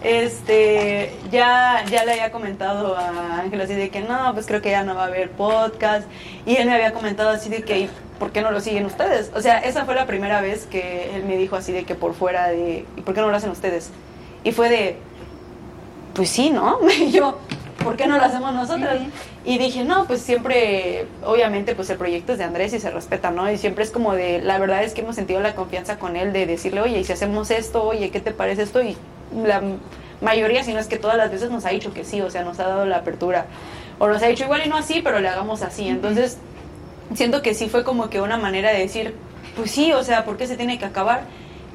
Este, 0.07 1.11
ya, 1.31 1.83
ya 1.89 2.05
le 2.05 2.13
había 2.13 2.31
comentado 2.31 2.97
a 2.97 3.39
Ángel 3.41 3.59
así 3.61 3.73
de 3.73 3.89
que 3.89 4.01
no, 4.01 4.33
pues 4.33 4.45
creo 4.45 4.61
que 4.61 4.71
ya 4.71 4.83
no 4.83 4.95
va 4.95 5.03
a 5.03 5.07
haber 5.07 5.31
podcast. 5.31 6.07
Y 6.45 6.55
él 6.55 6.67
me 6.67 6.73
había 6.75 6.93
comentado 6.93 7.29
así 7.29 7.49
de 7.49 7.63
que, 7.63 7.79
"¿Y 7.79 7.89
¿por 8.17 8.31
qué 8.31 8.41
no 8.41 8.51
lo 8.51 8.59
siguen 8.61 8.85
ustedes? 8.85 9.31
O 9.35 9.41
sea, 9.41 9.59
esa 9.59 9.85
fue 9.85 9.95
la 9.95 10.05
primera 10.05 10.41
vez 10.41 10.65
que 10.65 11.15
él 11.15 11.25
me 11.25 11.37
dijo 11.37 11.55
así 11.55 11.71
de 11.71 11.83
que 11.83 11.95
por 11.95 12.13
fuera 12.13 12.47
de, 12.47 12.85
¿y 12.95 13.01
por 13.01 13.13
qué 13.13 13.21
no 13.21 13.29
lo 13.29 13.35
hacen 13.35 13.51
ustedes? 13.51 13.89
Y 14.43 14.51
fue 14.53 14.69
de, 14.69 14.95
pues 16.13 16.29
sí, 16.29 16.49
¿no? 16.49 16.79
Y 16.99 17.11
yo, 17.11 17.37
¿por 17.83 17.95
qué 17.97 18.07
no 18.07 18.17
lo 18.17 18.23
hacemos 18.23 18.53
nosotros? 18.53 18.95
Ujú. 18.95 19.09
Y 19.45 19.57
dije, 19.57 19.83
no, 19.83 20.05
pues 20.07 20.21
siempre, 20.21 21.05
obviamente, 21.23 21.73
pues 21.75 21.89
el 21.89 21.97
proyecto 21.97 22.33
es 22.33 22.37
de 22.37 22.43
Andrés 22.43 22.73
y 22.73 22.79
se 22.79 22.89
respeta, 22.91 23.31
¿no? 23.31 23.49
Y 23.51 23.57
siempre 23.57 23.83
es 23.83 23.91
como 23.91 24.13
de, 24.13 24.41
la 24.41 24.57
verdad 24.57 24.83
es 24.83 24.93
que 24.93 25.01
hemos 25.01 25.15
sentido 25.15 25.39
la 25.39 25.55
confianza 25.55 25.97
con 25.97 26.15
él 26.17 26.33
de 26.33 26.45
decirle, 26.45 26.81
oye, 26.81 26.99
y 26.99 27.03
si 27.05 27.13
hacemos 27.13 27.49
esto, 27.51 27.83
oye, 27.83 28.09
¿qué 28.09 28.19
te 28.19 28.31
parece 28.31 28.63
esto? 28.63 28.81
Y 28.81 28.97
la 29.35 29.61
mayoría, 30.21 30.63
si 30.63 30.73
no 30.73 30.79
es 30.79 30.87
que 30.87 30.97
todas 30.97 31.17
las 31.17 31.31
veces 31.31 31.49
nos 31.51 31.65
ha 31.65 31.69
dicho 31.69 31.93
que 31.93 32.03
sí, 32.03 32.21
o 32.21 32.29
sea, 32.29 32.43
nos 32.43 32.59
ha 32.59 32.67
dado 32.67 32.85
la 32.85 32.97
apertura. 32.97 33.45
O 33.99 34.07
nos 34.07 34.21
ha 34.23 34.27
dicho 34.27 34.43
igual 34.43 34.61
y 34.65 34.69
no 34.69 34.77
así, 34.77 35.01
pero 35.03 35.19
le 35.19 35.27
hagamos 35.27 35.61
así. 35.63 35.87
Entonces, 35.87 36.37
siento 37.13 37.41
que 37.41 37.53
sí 37.53 37.69
fue 37.69 37.83
como 37.83 38.09
que 38.09 38.21
una 38.21 38.37
manera 38.37 38.71
de 38.71 38.79
decir, 38.79 39.13
pues 39.55 39.71
sí, 39.71 39.91
o 39.93 40.03
sea, 40.03 40.25
¿por 40.25 40.37
qué 40.37 40.47
se 40.47 40.55
tiene 40.55 40.77
que 40.77 40.85
acabar? 40.85 41.21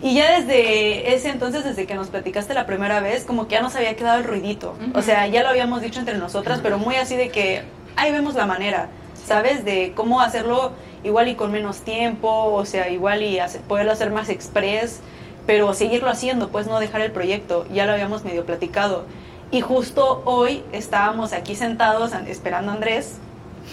Y 0.03 0.14
ya 0.14 0.40
desde 0.40 1.14
ese 1.14 1.28
entonces, 1.30 1.62
desde 1.64 1.86
que 1.86 1.94
nos 1.94 2.09
platicaste 2.09 2.55
la 2.55 2.66
primera 2.66 3.00
vez, 3.00 3.24
como 3.24 3.46
que 3.46 3.55
ya 3.55 3.62
nos 3.62 3.76
había 3.76 3.94
quedado 3.94 4.18
el 4.18 4.24
ruidito. 4.24 4.74
O 4.94 5.03
sea, 5.03 5.26
ya 5.28 5.42
lo 5.42 5.48
habíamos 5.48 5.80
dicho 5.80 6.00
entre 6.00 6.18
nosotras, 6.18 6.61
pero 6.62 6.78
muy 6.78 6.96
así 6.96 7.16
de 7.16 7.28
que 7.28 7.62
ahí 7.96 8.11
vemos 8.11 8.34
la 8.34 8.46
manera, 8.46 8.88
¿sabes? 9.26 9.64
De 9.64 9.92
cómo 9.94 10.20
hacerlo 10.20 10.72
igual 11.05 11.28
y 11.28 11.34
con 11.36 11.53
menos 11.53 11.82
tiempo, 11.82 12.28
o 12.53 12.64
sea, 12.64 12.88
igual 12.88 13.22
y 13.22 13.38
hacer- 13.38 13.61
poderlo 13.62 13.92
hacer 13.92 14.11
más 14.11 14.28
express, 14.28 15.00
pero 15.47 15.72
seguirlo 15.74 16.09
haciendo, 16.11 16.49
pues 16.49 16.66
no 16.66 16.78
dejar 16.80 17.01
el 17.01 17.12
proyecto. 17.12 17.66
Ya 17.72 17.86
lo 17.86 17.93
habíamos 17.93 18.24
medio 18.24 18.45
platicado. 18.47 19.05
Y 19.51 19.61
justo 19.61 20.22
hoy 20.24 20.62
estábamos 20.72 21.32
aquí 21.32 21.55
sentados 21.55 22.12
an- 22.14 22.26
esperando 22.28 22.70
a 22.72 22.74
Andrés, 22.74 23.16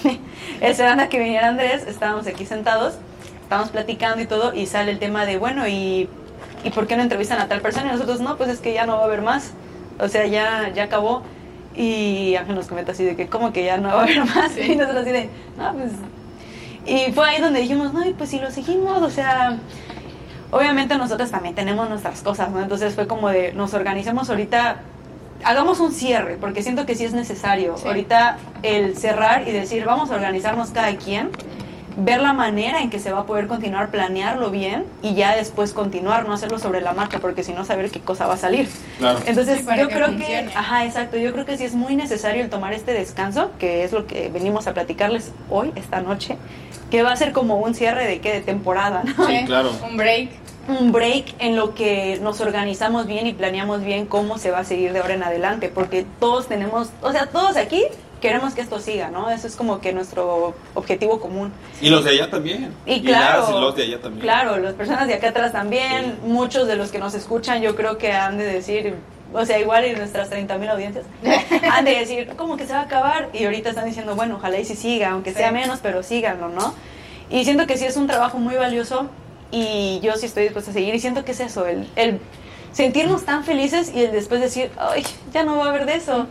esperando 0.62 1.04
a 1.04 1.08
que 1.08 1.20
viniera 1.20 1.48
Andrés, 1.50 1.86
estábamos 1.88 2.28
aquí 2.28 2.46
sentados, 2.46 2.96
estábamos 3.44 3.70
platicando 3.72 4.22
y 4.22 4.26
todo, 4.26 4.54
y 4.54 4.66
sale 4.66 4.92
el 4.92 5.00
tema 5.00 5.26
de, 5.26 5.38
bueno, 5.38 5.68
¿y, 5.68 6.10
¿y 6.64 6.70
por 6.72 6.86
qué 6.88 6.96
no 6.98 7.04
entrevistan 7.04 7.40
a 7.40 7.48
tal 7.48 7.62
persona? 7.62 7.88
Y 7.88 7.92
nosotros, 7.94 8.20
no, 8.20 8.36
pues 8.38 8.50
es 8.50 8.60
que 8.60 8.74
ya 8.74 8.86
no 8.86 8.96
va 8.98 9.04
a 9.04 9.06
haber 9.06 9.22
más, 9.22 9.52
o 10.00 10.08
sea, 10.08 10.26
ya, 10.28 10.70
ya 10.74 10.84
acabó. 10.84 11.24
Y 11.76 12.36
Ángel 12.36 12.56
nos 12.56 12.68
comenta 12.68 12.92
así 12.92 13.06
de 13.06 13.16
que, 13.16 13.28
¿cómo 13.28 13.54
que 13.54 13.64
ya 13.64 13.78
no 13.78 13.88
va 13.90 14.02
a 14.02 14.04
haber 14.04 14.26
más? 14.26 14.52
Sí. 14.52 14.62
Y 14.74 14.76
nosotros 14.76 15.04
así 15.04 15.12
de, 15.14 15.30
no, 15.58 15.74
pues... 15.74 15.92
Y 16.86 17.12
fue 17.14 17.30
ahí 17.30 17.42
donde 17.42 17.60
dijimos, 17.62 17.94
no, 17.94 18.02
pues 18.18 18.30
si 18.32 18.40
lo 18.40 18.50
seguimos, 18.52 19.02
o 19.02 19.10
sea, 19.10 19.58
obviamente 20.52 20.98
nosotros 20.98 21.32
también 21.32 21.56
tenemos 21.56 21.90
nuestras 21.90 22.22
cosas, 22.22 22.50
¿no? 22.50 22.62
Entonces 22.62 22.96
fue 22.96 23.08
como 23.08 23.30
de, 23.30 23.54
nos 23.54 23.74
organicemos 23.74 24.30
ahorita, 24.30 24.78
hagamos 25.44 25.80
un 25.80 25.92
cierre, 25.92 26.38
porque 26.40 26.64
siento 26.64 26.86
que 26.86 26.96
sí 26.96 27.06
es 27.06 27.14
necesario. 27.14 27.78
Sí. 27.78 27.88
Ahorita 27.88 28.38
el 28.64 28.98
cerrar 28.98 29.48
y 29.48 29.52
decir, 29.52 29.86
vamos 29.86 30.12
a 30.12 30.16
organizarnos 30.16 30.70
cada 30.72 30.96
quien, 30.96 31.30
ver 32.02 32.22
la 32.22 32.32
manera 32.34 32.82
en 32.82 32.90
que 32.90 33.00
se 33.00 33.12
va 33.12 33.22
a 33.22 33.26
poder 33.26 33.48
continuar, 33.48 33.90
planearlo 33.90 34.52
bien 34.52 34.86
y 35.02 35.16
ya 35.16 35.36
después 35.36 35.74
continuar, 35.74 36.26
no 36.28 36.34
hacerlo 36.34 36.58
sobre 36.58 36.80
la 36.82 36.94
marcha, 36.94 37.20
porque 37.20 37.44
si 37.44 37.52
no, 37.52 37.66
saber 37.66 37.92
qué 37.92 38.00
cosa 38.00 38.26
va 38.26 38.36
a 38.36 38.38
salir. 38.38 38.70
Claro. 39.00 39.20
Entonces 39.26 39.60
Sí, 39.60 39.66
yo 39.78 39.88
que 39.90 39.96
creo 39.96 40.08
funcione. 40.08 40.46
que, 40.48 40.54
ajá, 40.56 40.86
exacto, 40.86 41.18
yo 41.18 41.34
creo 41.34 41.46
que 41.46 41.58
sí 41.58 41.66
es 41.66 41.74
muy 41.76 41.96
necesario 41.98 42.42
el 42.44 42.50
tomar 42.50 42.72
este 42.74 42.94
descanso, 42.94 43.52
que 43.60 43.84
es 43.84 43.92
lo 43.92 44.08
que 44.08 44.30
venimos 44.30 44.68
a 44.68 44.74
platicarles 44.74 45.32
hoy, 45.50 45.74
esta 45.76 46.00
noche, 46.00 46.38
que 46.90 47.04
va 47.04 47.12
a 47.12 47.16
ser 47.16 47.32
como 47.32 47.58
un 47.58 47.76
cierre 47.76 48.06
de 48.06 48.20
qué, 48.20 48.34
de 48.34 48.42
temporada, 48.42 49.04
¿no? 49.04 49.28
Sí, 49.28 49.46
claro. 49.46 49.72
Un 49.84 49.98
break. 49.98 50.30
un 50.68 50.92
break 50.92 51.36
en 51.40 51.56
lo 51.56 51.74
que 51.74 52.20
nos 52.22 52.40
organizamos 52.42 53.08
bien 53.08 53.28
y 53.28 53.34
planeamos 53.34 53.84
bien 53.84 54.06
cómo 54.06 54.38
se 54.38 54.52
va 54.52 54.60
a 54.60 54.64
seguir 54.64 54.94
de 54.94 55.00
ahora 55.00 55.16
en 55.16 55.24
adelante, 55.24 55.70
porque 55.74 56.06
todos 56.20 56.48
tenemos, 56.48 56.90
o 57.02 57.12
sea, 57.12 57.28
todos 57.28 57.58
aquí 57.58 57.84
queremos 58.22 58.54
que 58.54 58.62
esto 58.62 58.80
siga, 58.80 59.10
¿no? 59.10 59.30
Eso 59.30 59.48
es 59.48 59.56
como 59.56 59.80
que 59.80 59.94
nuestro 59.94 60.54
objetivo 60.74 61.20
común. 61.20 61.52
Y 61.82 61.90
los 61.90 62.04
de 62.04 62.12
allá 62.12 62.30
también. 62.30 62.74
Y 62.86 63.02
claro, 63.02 63.42
las 63.42 63.50
y 63.50 63.54
los 63.54 63.76
de 63.76 63.84
allá 63.84 64.02
también. 64.02 64.22
Claro, 64.22 64.58
las 64.58 64.74
personas 64.74 65.08
de 65.08 65.14
acá 65.14 65.30
atrás 65.30 65.52
también, 65.52 66.18
muchos 66.24 66.68
de 66.68 66.76
los 66.76 66.92
que 66.92 67.00
nos 67.00 67.14
escuchan 67.14 67.62
yo 67.62 67.76
creo 67.76 67.98
que 67.98 68.12
han 68.12 68.38
de 68.38 68.46
decir, 68.46 68.96
o 69.34 69.46
sea, 69.46 69.60
igual 69.60 69.86
en 69.86 69.98
nuestras 69.98 70.30
30 70.30 70.58
mil 70.58 70.70
audiencias, 70.70 71.06
han 71.72 71.86
de 71.86 71.92
decir, 71.92 72.32
¿cómo 72.36 72.58
que 72.58 72.66
se 72.66 72.74
va 72.74 72.80
a 72.80 72.84
acabar? 72.84 73.30
Y 73.34 73.46
ahorita 73.46 73.70
están 73.70 73.86
diciendo, 73.86 74.16
bueno, 74.16 74.36
ojalá 74.36 74.60
y 74.60 74.66
si 74.66 74.76
siga, 74.76 75.10
aunque 75.10 75.34
sea 75.34 75.52
menos, 75.52 75.80
pero 75.82 76.04
síganlo, 76.04 76.50
¿no? 76.50 76.74
Y 77.30 77.46
siento 77.46 77.68
que 77.68 77.78
sí 77.78 77.86
es 77.86 77.96
un 77.96 78.08
trabajo 78.08 78.40
muy 78.40 78.56
valioso 78.56 79.10
y 79.52 80.00
yo 80.02 80.16
sí 80.16 80.26
estoy 80.26 80.44
dispuesta 80.44 80.72
a 80.72 80.74
seguir 80.74 80.96
y 80.96 81.00
siento 81.00 81.24
que 81.26 81.32
es 81.32 81.40
eso, 81.40 81.66
el, 81.68 81.88
el 81.96 82.20
sentirnos 82.72 83.26
tan 83.26 83.44
felices 83.44 83.92
y 83.94 84.04
el 84.04 84.12
después 84.12 84.42
decir, 84.42 84.72
ay, 84.78 85.04
ya 85.32 85.44
no 85.44 85.58
va 85.58 85.66
a 85.66 85.70
haber 85.70 85.86
de 85.86 85.96
eso. 85.96 86.28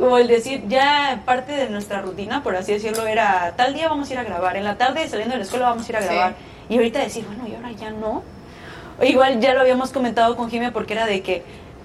O 0.00 0.16
el 0.16 0.28
decir, 0.28 0.62
ya 0.68 1.22
parte 1.24 1.52
de 1.52 1.68
nuestra 1.70 2.02
rutina, 2.02 2.44
por 2.44 2.54
así 2.54 2.72
decirlo, 2.72 3.06
era 3.06 3.54
tal 3.56 3.74
día 3.74 3.88
vamos 3.88 4.08
a 4.10 4.12
ir 4.12 4.18
a 4.20 4.22
grabar, 4.22 4.56
en 4.56 4.62
la 4.62 4.78
tarde 4.78 5.08
saliendo 5.08 5.32
de 5.32 5.38
la 5.38 5.44
escuela 5.44 5.70
vamos 5.70 5.88
a 5.88 5.90
ir 5.90 5.96
a 5.96 6.00
grabar. 6.00 6.34
Y 6.68 6.76
ahorita 6.76 7.00
decir, 7.00 7.24
bueno, 7.26 7.48
y 7.48 7.54
ahora 7.54 7.72
ya 7.72 7.90
no. 7.90 8.22
O 9.00 9.04
igual 9.04 9.40
ya 9.40 9.54
lo 9.54 9.60
habíamos 9.60 9.90
comentado 9.90 10.36
con 10.36 10.50
Jimmy 10.50 10.70
porque 10.70 10.92
era 10.92 11.06
de 11.06 11.22
que 11.22 11.42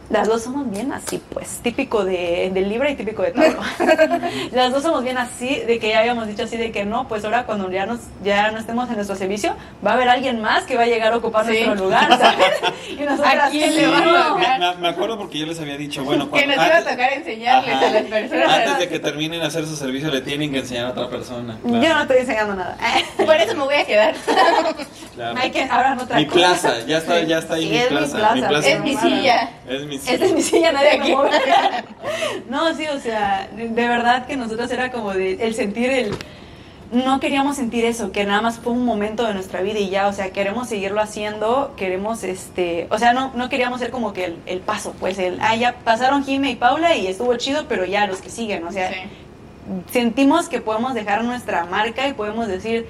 las 0.10 0.28
dos 0.28 0.44
somos 0.44 0.70
bien 0.70 0.92
así, 0.94 1.22
pues, 1.30 1.60
típico 1.64 2.04
de, 2.06 2.52
de 2.54 2.62
Libra 2.62 2.90
y 2.92 2.96
típico 2.96 3.22
de 3.24 3.32
Tauro. 3.32 3.60
Las 4.52 4.72
dos 4.72 4.84
somos 4.84 5.04
bien 5.04 5.18
así, 5.18 5.56
de 5.62 5.80
que 5.80 5.90
ya 5.90 6.00
habíamos 6.00 6.28
dicho 6.28 6.44
así 6.44 6.58
de 6.58 6.72
que 6.72 6.86
no, 6.86 7.08
pues 7.08 7.24
ahora 7.26 7.46
cuando 7.46 7.72
ya, 7.72 7.86
nos, 7.86 8.00
ya 8.24 8.52
no 8.52 8.60
estemos 8.60 8.88
en 8.90 8.96
nuestro 8.96 9.16
servicio, 9.16 9.56
va 9.86 9.92
a 9.92 9.94
haber 9.96 10.10
alguien 10.10 10.42
más 10.42 10.66
que 10.66 10.76
va 10.76 10.84
a 10.84 10.86
llegar 10.88 11.14
a 11.14 11.18
ocupar 11.18 11.46
nuestro 11.46 11.76
lugar, 11.76 12.10
¿sabes? 12.20 12.46
Y 12.90 12.96
nosotras, 13.04 13.48
¿A 13.48 13.50
quién 13.50 13.76
le 13.76 13.88
va 13.88 13.98
a 13.98 14.28
tocar? 14.34 14.60
Me, 14.76 14.82
me 14.82 14.88
acuerdo 14.90 15.18
porque 15.18 15.40
yo 15.40 15.46
les 15.48 15.60
había 15.60 15.78
dicho, 15.78 16.04
bueno, 16.04 16.26
Que 16.26 16.30
cuando, 16.32 16.48
nos 16.48 16.56
iba 16.56 16.64
a 16.66 16.78
antes, 16.78 16.92
tocar 16.94 17.14
enseñarles 17.14 17.74
Ajá. 17.76 17.88
a 17.88 17.92
las 17.92 18.04
personas. 18.04 18.50
antes 18.58 18.78
de 18.80 18.90
que 18.90 19.00
terminen 19.00 19.40
de 19.40 19.46
hacer 19.48 19.66
su 19.66 19.76
servicio 19.76 20.12
le 20.12 20.22
tienen 20.22 20.52
que 20.52 20.60
enseñar 20.60 20.86
a 20.88 20.90
otra 20.92 21.10
persona. 21.10 21.58
Yo 21.64 21.72
no 21.72 22.02
estoy 22.02 22.18
enseñando 22.18 22.56
nada. 22.56 22.78
Por 23.18 23.36
eso 23.36 23.56
me 23.56 23.64
voy 23.64 23.76
a 23.76 23.86
quedar. 23.86 24.16
claro. 25.16 25.40
Hay 25.40 25.50
que 25.52 25.64
ahora 25.64 25.98
otra 26.00 26.18
Mi 26.18 26.26
cosa. 26.26 26.38
plaza, 26.40 26.80
ya 26.86 26.98
está, 27.00 27.22
ya 27.24 27.38
está 27.40 27.54
ahí 27.56 27.64
Sí, 27.64 27.70
mi, 27.70 27.78
es 27.78 27.92
mi 27.92 27.98
plaza. 27.98 28.48
plaza. 28.48 28.68
Es 28.70 28.80
mi 28.82 28.96
silla. 28.98 29.50
Es 29.68 29.86
mi 29.86 29.93
Esta 29.96 30.26
es 30.26 30.34
mi 30.34 30.42
silla, 30.42 30.72
nadie 30.72 30.92
Aquí. 31.00 31.16
mueve. 31.16 31.32
No, 32.50 32.74
sí, 32.76 32.86
o 32.88 33.00
sea, 33.00 33.48
de 33.56 33.70
de 33.70 33.88
verdad 33.88 34.26
que 34.26 34.36
nosotros 34.36 34.70
era 34.72 34.92
como 34.92 35.14
de 35.14 35.34
el 35.46 35.54
sentir 35.56 35.90
el 35.92 36.16
no 36.92 37.20
queríamos 37.20 37.56
sentir 37.56 37.86
eso, 37.86 38.12
que 38.12 38.24
nada 38.24 38.42
más 38.42 38.60
fue 38.60 38.72
un 38.72 38.86
momento 38.86 39.26
de 39.26 39.34
nuestra 39.34 39.62
vida 39.62 39.80
y 39.80 39.90
ya, 39.90 40.08
o 40.08 40.14
sea, 40.14 40.30
queremos 40.30 40.70
seguirlo 40.70 41.02
haciendo, 41.02 41.74
queremos, 41.76 42.24
este, 42.24 42.86
o 42.92 43.00
sea, 43.00 43.14
no, 43.14 43.32
no 43.34 43.50
queríamos 43.50 43.80
ser 43.80 43.90
como 43.90 44.14
que 44.14 44.26
el, 44.26 44.38
el 44.46 44.60
paso, 44.60 44.94
pues, 45.00 45.18
el, 45.18 45.40
ah, 45.42 45.56
ya 45.56 45.74
pasaron 45.84 46.24
Jime 46.24 46.52
y 46.52 46.56
Paula 46.56 46.96
y 46.96 47.08
estuvo 47.08 47.36
chido, 47.38 47.66
pero 47.68 47.86
ya 47.86 48.06
los 48.06 48.22
que 48.22 48.30
siguen, 48.30 48.64
o 48.68 48.72
sea, 48.72 48.92
Sí. 48.92 49.00
sentimos 49.92 50.50
que 50.50 50.62
podemos 50.62 50.94
dejar 50.94 51.24
nuestra 51.24 51.66
marca 51.66 52.08
y 52.08 52.14
podemos 52.14 52.48
decir, 52.48 52.86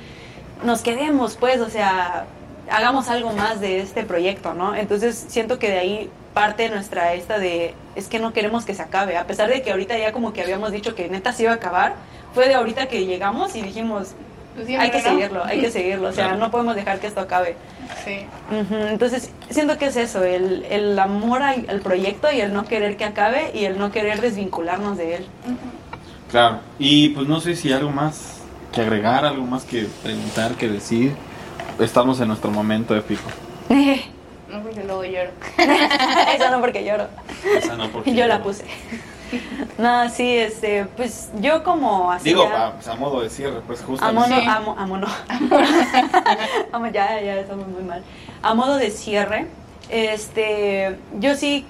nos 0.66 0.82
quedemos, 0.82 1.38
pues, 1.38 1.62
o 1.62 1.70
sea, 1.70 2.26
hagamos 2.70 3.08
algo 3.08 3.32
más 3.32 3.62
de 3.62 3.80
este 3.80 4.04
proyecto, 4.04 4.54
¿no? 4.54 4.76
Entonces 4.76 5.26
siento 5.30 5.60
que 5.60 5.70
de 5.70 5.78
ahí 5.80 6.10
parte 6.34 6.69
nuestra 6.69 7.13
esta 7.13 7.38
de, 7.39 7.73
es 7.95 8.07
que 8.07 8.19
no 8.19 8.34
queremos 8.34 8.65
que 8.65 8.73
se 8.73 8.81
acabe, 8.81 9.17
a 9.17 9.25
pesar 9.27 9.49
de 9.49 9.61
que 9.61 9.71
ahorita 9.71 9.97
ya 9.97 10.11
como 10.11 10.34
que 10.34 10.41
habíamos 10.41 10.71
dicho 10.71 10.95
que 10.95 11.07
neta 11.09 11.31
se 11.34 11.43
iba 11.43 11.51
a 11.51 11.55
acabar, 11.55 11.95
fue 12.34 12.47
de 12.47 12.55
ahorita 12.55 12.88
que 12.88 13.05
llegamos 13.05 13.55
y 13.55 13.61
dijimos, 13.61 14.09
Pues 14.55 14.67
hay 14.67 14.91
que 14.91 15.01
seguirlo, 15.01 15.43
hay 15.45 15.61
que 15.61 15.71
seguirlo, 15.71 16.09
o 16.09 16.11
sea, 16.11 16.25
Claro. 16.25 16.39
no 16.39 16.51
podemos 16.51 16.75
dejar 16.75 16.99
que 16.99 17.07
esto 17.07 17.21
acabe. 17.21 17.55
Sí. 18.03 18.25
Entonces, 18.89 19.31
siento 19.49 19.77
que 19.77 19.86
es 19.88 19.95
eso, 19.95 20.23
el, 20.23 20.65
el 20.69 20.97
amor 20.99 21.43
al, 21.43 21.65
al 21.69 21.79
proyecto 21.81 22.31
y 22.31 22.41
el 22.41 22.53
no 22.53 22.65
querer 22.65 22.97
que 22.97 23.05
acabe 23.05 23.51
y 23.53 23.65
el 23.65 23.77
no 23.77 23.91
querer 23.91 24.19
desvincularnos 24.21 24.97
de 24.97 25.15
él. 25.17 25.25
Claro. 26.31 26.59
Y 26.79 27.09
pues 27.09 27.27
no 27.27 27.39
sé 27.39 27.55
si 27.55 27.71
algo 27.71 27.91
más 27.91 28.39
que 28.71 28.81
agregar, 28.81 29.23
algo 29.25 29.45
más 29.45 29.63
que 29.65 29.88
preguntar, 30.01 30.55
que 30.55 30.67
decir. 30.67 31.13
Estamos 31.79 32.19
en 32.21 32.27
nuestro 32.29 32.49
momento 32.51 32.95
épico. 32.95 33.29
No, 34.54 34.62
porque 34.62 34.84
luego 34.84 35.04
lloro. 35.04 35.32
Eso 36.36 36.49
no 36.51 36.62
porque 36.62 36.84
lloro. 36.86 37.08
Esa 37.58 37.76
no 37.76 37.89
porque 37.89 38.14
Yo 38.14 38.28
la 38.28 38.41
puse. 38.43 38.64
No, 39.80 40.10
sí, 40.12 40.38
este, 40.38 40.86
pues 40.95 41.32
yo 41.39 41.64
como 41.64 42.12
así. 42.12 42.26
Digo, 42.30 42.47
ya- 42.47 42.68
a, 42.88 42.91
a 42.91 42.95
modo 42.95 43.22
de 43.22 43.30
cierre, 43.32 43.62
pues 43.66 43.82
justo. 43.82 44.06
a 44.06 44.12
modo, 44.12 44.28
Sí. 44.28 44.45
amo, 44.47 44.76
amo, 44.78 44.97
no. 44.97 45.08
Amo, 46.72 46.88
ya, 46.88 47.20
ya 47.22 47.39
estamos 47.39 47.68
muy 47.68 47.82
mal. 47.84 48.04
A 48.43 48.54
modo 48.54 48.78
de 48.78 48.91
cierre, 48.91 49.47
este, 49.89 50.97
yo 51.20 51.36
sí 51.36 51.66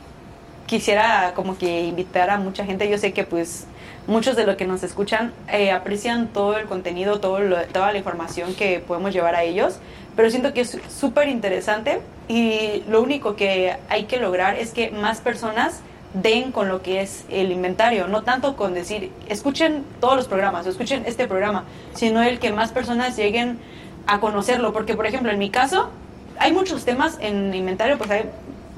quisiera 0.66 1.34
como 1.36 1.58
que 1.58 1.84
invitar 1.86 2.30
a 2.30 2.38
mucha 2.38 2.66
gente. 2.66 2.90
Yo 2.90 2.98
sé 2.98 3.14
que 3.14 3.24
pues 3.24 3.66
muchos 4.08 4.36
de 4.36 4.46
los 4.46 4.58
que 4.58 4.66
nos 4.66 4.84
escuchan 4.84 5.34
eh, 5.48 5.72
aprecian 5.72 6.28
todo 6.28 6.58
el 6.58 6.66
contenido, 6.66 7.20
todo 7.22 7.40
lo- 7.40 7.64
toda 7.68 7.92
la 7.94 7.98
información 7.98 8.54
que 8.56 8.80
podemos 8.80 9.14
llevar 9.14 9.36
a 9.36 9.44
ellos, 9.44 9.78
pero 10.16 10.30
siento 10.30 10.54
que 10.54 10.62
es 10.62 10.78
súper 10.90 11.28
interesante 11.28 12.02
y 12.28 12.84
lo 12.90 13.02
único 13.02 13.36
que 13.36 13.76
hay 13.90 14.04
que 14.06 14.18
lograr 14.18 14.56
es 14.56 14.72
que 14.72 14.92
más 14.92 15.20
personas 15.20 15.82
den 16.14 16.52
con 16.52 16.70
lo 16.70 16.82
que 16.82 17.02
es 17.02 17.26
el 17.30 17.52
inventario, 17.52 18.08
no 18.08 18.22
tanto 18.22 18.56
con 18.56 18.74
decir, 18.74 19.12
escuchen 19.30 19.84
todos 20.00 20.16
los 20.16 20.28
programas, 20.28 20.66
o 20.68 20.70
escuchen 20.70 21.04
este 21.08 21.28
programa, 21.28 21.64
sino 21.96 22.22
el 22.22 22.40
que 22.40 22.52
más 22.52 22.72
personas 22.72 23.18
lleguen 23.18 23.58
a 24.06 24.20
conocerlo, 24.20 24.74
porque 24.74 24.96
por 24.96 25.08
ejemplo 25.08 25.32
en 25.32 25.40
mi 25.40 25.50
caso 25.50 25.90
hay 26.38 26.52
muchos 26.52 26.86
temas 26.86 27.18
en 27.20 27.54
inventario, 27.54 27.98
pues 27.98 28.12
hay 28.12 28.26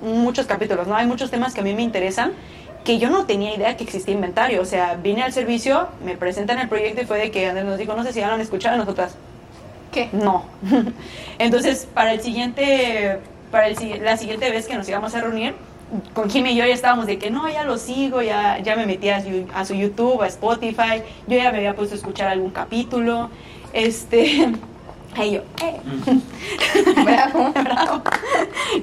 muchos 0.02 0.46
capítulos, 0.46 0.88
¿no? 0.88 0.96
Hay 0.96 1.08
muchos 1.08 1.32
temas 1.32 1.54
que 1.54 1.62
a 1.62 1.64
mí 1.64 1.74
me 1.74 1.82
interesan 1.82 2.34
que 2.86 3.00
yo 3.00 3.10
no 3.10 3.26
tenía 3.26 3.56
idea 3.56 3.76
que 3.76 3.84
existía 3.84 4.14
inventario, 4.14 4.62
o 4.62 4.66
sea, 4.66 4.96
vine 4.96 5.24
al 5.24 5.34
servicio, 5.34 5.88
me 6.06 6.16
presentan 6.16 6.60
el 6.60 6.70
proyecto 6.70 7.02
y 7.02 7.06
fue 7.06 7.18
de 7.18 7.32
que 7.32 7.48
Andrés 7.48 7.66
nos 7.66 7.80
dijo, 7.80 7.96
no 7.96 8.04
sé 8.04 8.14
si 8.14 8.20
ya 8.20 8.28
lo 8.28 8.36
han 8.36 8.42
escuchado, 8.42 8.78
nosotras, 8.78 9.16
¿Qué? 9.96 10.10
no. 10.12 10.44
Entonces, 11.40 11.88
para 11.94 12.14
el 12.14 12.22
siguiente, 12.22 13.20
para 13.50 13.68
el, 13.70 14.04
la 14.04 14.18
siguiente 14.18 14.52
vez 14.52 14.68
que 14.68 14.76
nos 14.76 14.88
íbamos 14.90 15.16
a 15.16 15.22
reunir, 15.22 15.56
con 16.14 16.30
Jimmy 16.30 16.52
y 16.52 16.56
yo 16.58 16.66
ya 16.66 16.74
estábamos 16.74 17.06
de 17.06 17.18
que 17.18 17.30
no, 17.30 17.48
ya 17.48 17.64
lo 17.64 17.78
sigo, 17.78 18.22
ya, 18.22 18.60
ya 18.60 18.76
me 18.76 18.86
metí 18.86 19.10
a 19.10 19.24
su, 19.24 19.48
a 19.54 19.64
su 19.64 19.74
YouTube, 19.74 20.22
a 20.22 20.28
Spotify, 20.28 21.02
yo 21.28 21.38
ya 21.38 21.52
me 21.52 21.60
había 21.60 21.76
puesto 21.76 21.96
a 21.96 21.98
escuchar 21.98 22.28
algún 22.28 22.52
capítulo, 22.52 23.30
este, 23.72 24.52
ahí 25.16 25.36
yo, 25.36 25.42
eh, 25.64 25.80
Bravo. 27.06 27.54
bravo. 27.54 28.04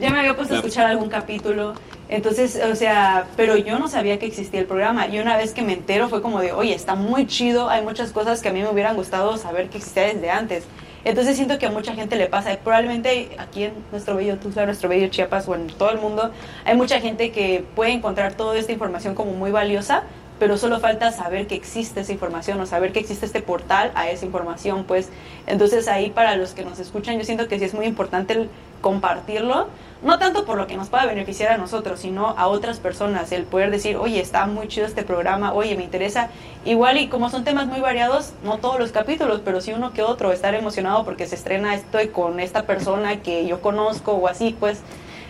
ya 0.01 0.11
me 0.11 0.21
había 0.21 0.35
puesto 0.35 0.55
a 0.55 0.57
escuchar 0.59 0.87
algún 0.87 1.11
capítulo. 1.11 1.75
Entonces, 2.09 2.61
o 2.71 2.75
sea, 2.75 3.27
pero 3.37 3.57
yo 3.57 3.79
no 3.79 3.89
sabía 3.89 4.19
que 4.19 4.27
existía 4.27 4.61
el 4.61 4.67
programa. 4.67 5.07
Y 5.07 5.19
una 5.19 5.39
vez 5.39 5.55
que 5.55 5.63
me 5.63 5.73
entero 5.73 6.11
fue 6.11 6.21
como 6.21 6.41
de, 6.41 6.53
oye, 6.53 6.75
está 6.75 6.95
muy 6.95 7.27
chido, 7.27 7.71
hay 7.71 7.83
muchas 7.83 8.13
cosas 8.13 8.43
que 8.43 8.51
a 8.51 8.53
mí 8.53 8.61
me 8.61 8.69
hubieran 8.69 8.97
gustado 8.97 9.39
saber 9.39 9.71
que 9.71 9.79
existía 9.79 10.05
desde 10.05 10.31
antes. 10.31 10.65
Entonces 11.05 11.37
siento 11.37 11.59
que 11.59 11.67
a 11.67 11.71
mucha 11.71 11.95
gente 11.95 12.17
le 12.17 12.27
pasa, 12.27 12.57
probablemente 12.63 13.31
aquí 13.39 13.65
en 13.65 13.75
nuestro 13.91 14.17
bello 14.17 14.39
Tuxtla, 14.39 14.67
nuestro 14.67 14.89
bello 14.89 15.09
Chiapas 15.09 15.49
o 15.49 15.55
en 15.55 15.67
todo 15.67 15.91
el 15.91 15.99
mundo, 15.99 16.31
hay 16.65 16.77
mucha 16.77 17.01
gente 17.01 17.33
que 17.33 17.65
puede 17.75 17.91
encontrar 17.93 18.35
toda 18.35 18.57
esta 18.57 18.73
información 18.73 19.15
como 19.15 19.33
muy 19.33 19.51
valiosa, 19.51 20.05
pero 20.43 20.59
solo 20.59 20.81
falta 20.81 21.13
saber 21.13 21.47
que 21.47 21.55
existe 21.55 22.01
esa 22.01 22.11
información 22.11 22.61
o 22.61 22.67
saber 22.67 22.91
que 22.91 22.99
existe 22.99 23.25
este 23.25 23.41
portal 23.43 23.93
a 23.95 24.11
esa 24.11 24.27
información, 24.27 24.83
pues. 24.83 25.09
Entonces 25.47 25.87
ahí 25.87 26.11
para 26.11 26.35
los 26.35 26.51
que 26.51 26.65
nos 26.65 26.81
escuchan, 26.81 27.17
yo 27.17 27.25
siento 27.25 27.47
que 27.47 27.61
sí 27.61 27.65
es 27.65 27.75
muy 27.75 27.87
importante 27.87 28.33
el 28.33 28.51
compartirlo, 28.81 29.69
no 30.03 30.19
tanto 30.19 30.45
por 30.45 30.59
lo 30.59 30.67
que 30.67 30.77
nos 30.77 30.89
pueda 30.89 31.07
beneficiar 31.07 31.53
a 31.53 31.59
nosotros, 31.59 32.01
sino 32.01 32.31
a 32.31 32.49
otras 32.49 32.81
personas, 32.81 33.31
el 33.31 33.45
poder 33.45 33.71
decir, 33.71 33.97
oye, 33.97 34.21
está 34.21 34.45
muy 34.47 34.67
chido 34.67 34.85
este 34.85 35.05
programa, 35.05 35.53
oye, 35.53 35.77
me 35.77 35.85
interesa. 35.85 36.29
Igual 36.65 36.99
y 36.99 37.07
como 37.07 37.31
son 37.31 37.45
temas 37.45 37.69
muy 37.69 37.79
variados, 37.79 38.33
no 38.43 38.59
todos 38.59 38.81
los 38.81 38.91
capítulos, 38.91 39.43
pero 39.45 39.61
sí 39.61 39.73
uno 39.73 39.93
que 39.93 40.03
otro, 40.03 40.33
estar 40.33 40.57
emocionado 40.57 41.05
porque 41.05 41.29
se 41.29 41.37
estrena 41.37 41.77
esto 41.77 42.03
y 42.03 42.09
con 42.09 42.41
esta 42.41 42.65
persona 42.65 43.23
que 43.23 43.47
yo 43.47 43.61
conozco 43.61 44.15
o 44.15 44.27
así, 44.27 44.57
pues. 44.59 44.81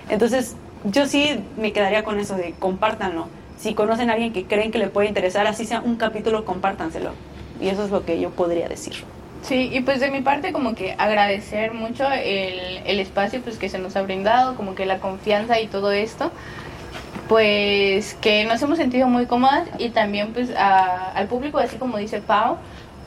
Entonces, 0.08 0.56
yo 0.84 1.06
sí 1.06 1.44
me 1.58 1.74
quedaría 1.74 2.02
con 2.02 2.18
eso 2.18 2.34
de 2.34 2.54
compártanlo. 2.58 3.41
Si 3.62 3.74
conocen 3.74 4.10
a 4.10 4.14
alguien 4.14 4.32
que 4.32 4.44
creen 4.44 4.72
que 4.72 4.78
le 4.78 4.88
puede 4.88 5.06
interesar, 5.06 5.46
así 5.46 5.64
sea 5.66 5.80
un 5.82 5.94
capítulo, 5.94 6.44
compártanselo. 6.44 7.10
Y 7.60 7.68
eso 7.68 7.84
es 7.84 7.92
lo 7.92 8.04
que 8.04 8.18
yo 8.18 8.30
podría 8.30 8.68
decir. 8.68 8.94
Sí, 9.42 9.70
y 9.72 9.80
pues 9.82 10.00
de 10.00 10.10
mi 10.10 10.20
parte 10.20 10.52
como 10.52 10.74
que 10.74 10.96
agradecer 10.98 11.72
mucho 11.72 12.10
el, 12.10 12.80
el 12.84 12.98
espacio 12.98 13.40
pues 13.40 13.58
que 13.58 13.68
se 13.68 13.78
nos 13.78 13.94
ha 13.94 14.02
brindado, 14.02 14.56
como 14.56 14.74
que 14.74 14.84
la 14.84 14.98
confianza 14.98 15.60
y 15.60 15.68
todo 15.68 15.92
esto, 15.92 16.32
pues 17.28 18.14
que 18.20 18.44
nos 18.44 18.60
hemos 18.62 18.78
sentido 18.78 19.06
muy 19.08 19.26
cómodas 19.26 19.68
y 19.78 19.90
también 19.90 20.32
pues 20.32 20.50
a- 20.56 21.12
al 21.12 21.28
público, 21.28 21.58
así 21.58 21.76
como 21.76 21.98
dice 21.98 22.20
Pau, 22.20 22.56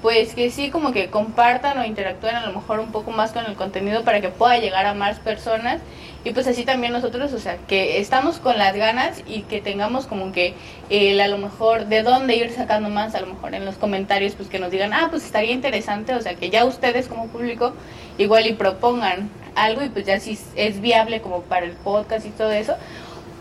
pues 0.06 0.36
que 0.36 0.52
sí 0.52 0.70
como 0.70 0.92
que 0.92 1.10
compartan 1.10 1.80
o 1.80 1.84
interactúen 1.84 2.36
a 2.36 2.46
lo 2.46 2.54
mejor 2.54 2.80
un 2.80 2.92
poco 2.92 3.10
más 3.10 3.32
con 3.32 3.44
el 3.48 3.56
contenido 3.56 4.04
para 4.04 4.22
que 4.22 4.30
pueda 4.30 4.60
llegar 4.60 4.86
a 4.86 4.94
más 4.94 5.18
personas 5.18 5.82
y 6.24 6.30
pues 6.30 6.46
así 6.46 6.64
también 6.64 6.94
nosotros, 6.94 7.34
o 7.34 7.40
sea, 7.40 7.58
que 7.68 8.00
estamos 8.00 8.38
con 8.38 8.56
las 8.60 8.76
ganas 8.76 9.24
y 9.26 9.42
que 9.42 9.62
tengamos 9.62 10.06
como 10.06 10.32
que 10.32 10.54
el 10.92 11.20
a 11.20 11.28
lo 11.28 11.40
mejor 11.40 11.88
de 11.88 12.04
dónde 12.04 12.36
ir 12.36 12.52
sacando 12.52 12.88
más, 12.90 13.16
a 13.16 13.22
lo 13.22 13.34
mejor 13.34 13.56
en 13.56 13.66
los 13.66 13.78
comentarios 13.78 14.34
pues 14.36 14.48
que 14.48 14.60
nos 14.60 14.70
digan, 14.70 14.94
ah, 14.94 15.08
pues 15.10 15.26
estaría 15.26 15.54
interesante, 15.54 16.14
o 16.14 16.22
sea, 16.22 16.36
que 16.36 16.52
ya 16.52 16.66
ustedes 16.66 17.08
como 17.08 17.26
público 17.26 17.74
igual 18.20 18.46
y 18.46 18.54
propongan 18.54 19.32
algo 19.56 19.84
y 19.84 19.90
pues 19.90 20.06
ya 20.06 20.20
si 20.20 20.38
es 20.56 20.82
viable 20.82 21.20
como 21.22 21.42
para 21.42 21.66
el 21.66 21.72
podcast 21.72 22.28
y 22.28 22.30
todo 22.30 22.52
eso, 22.52 22.76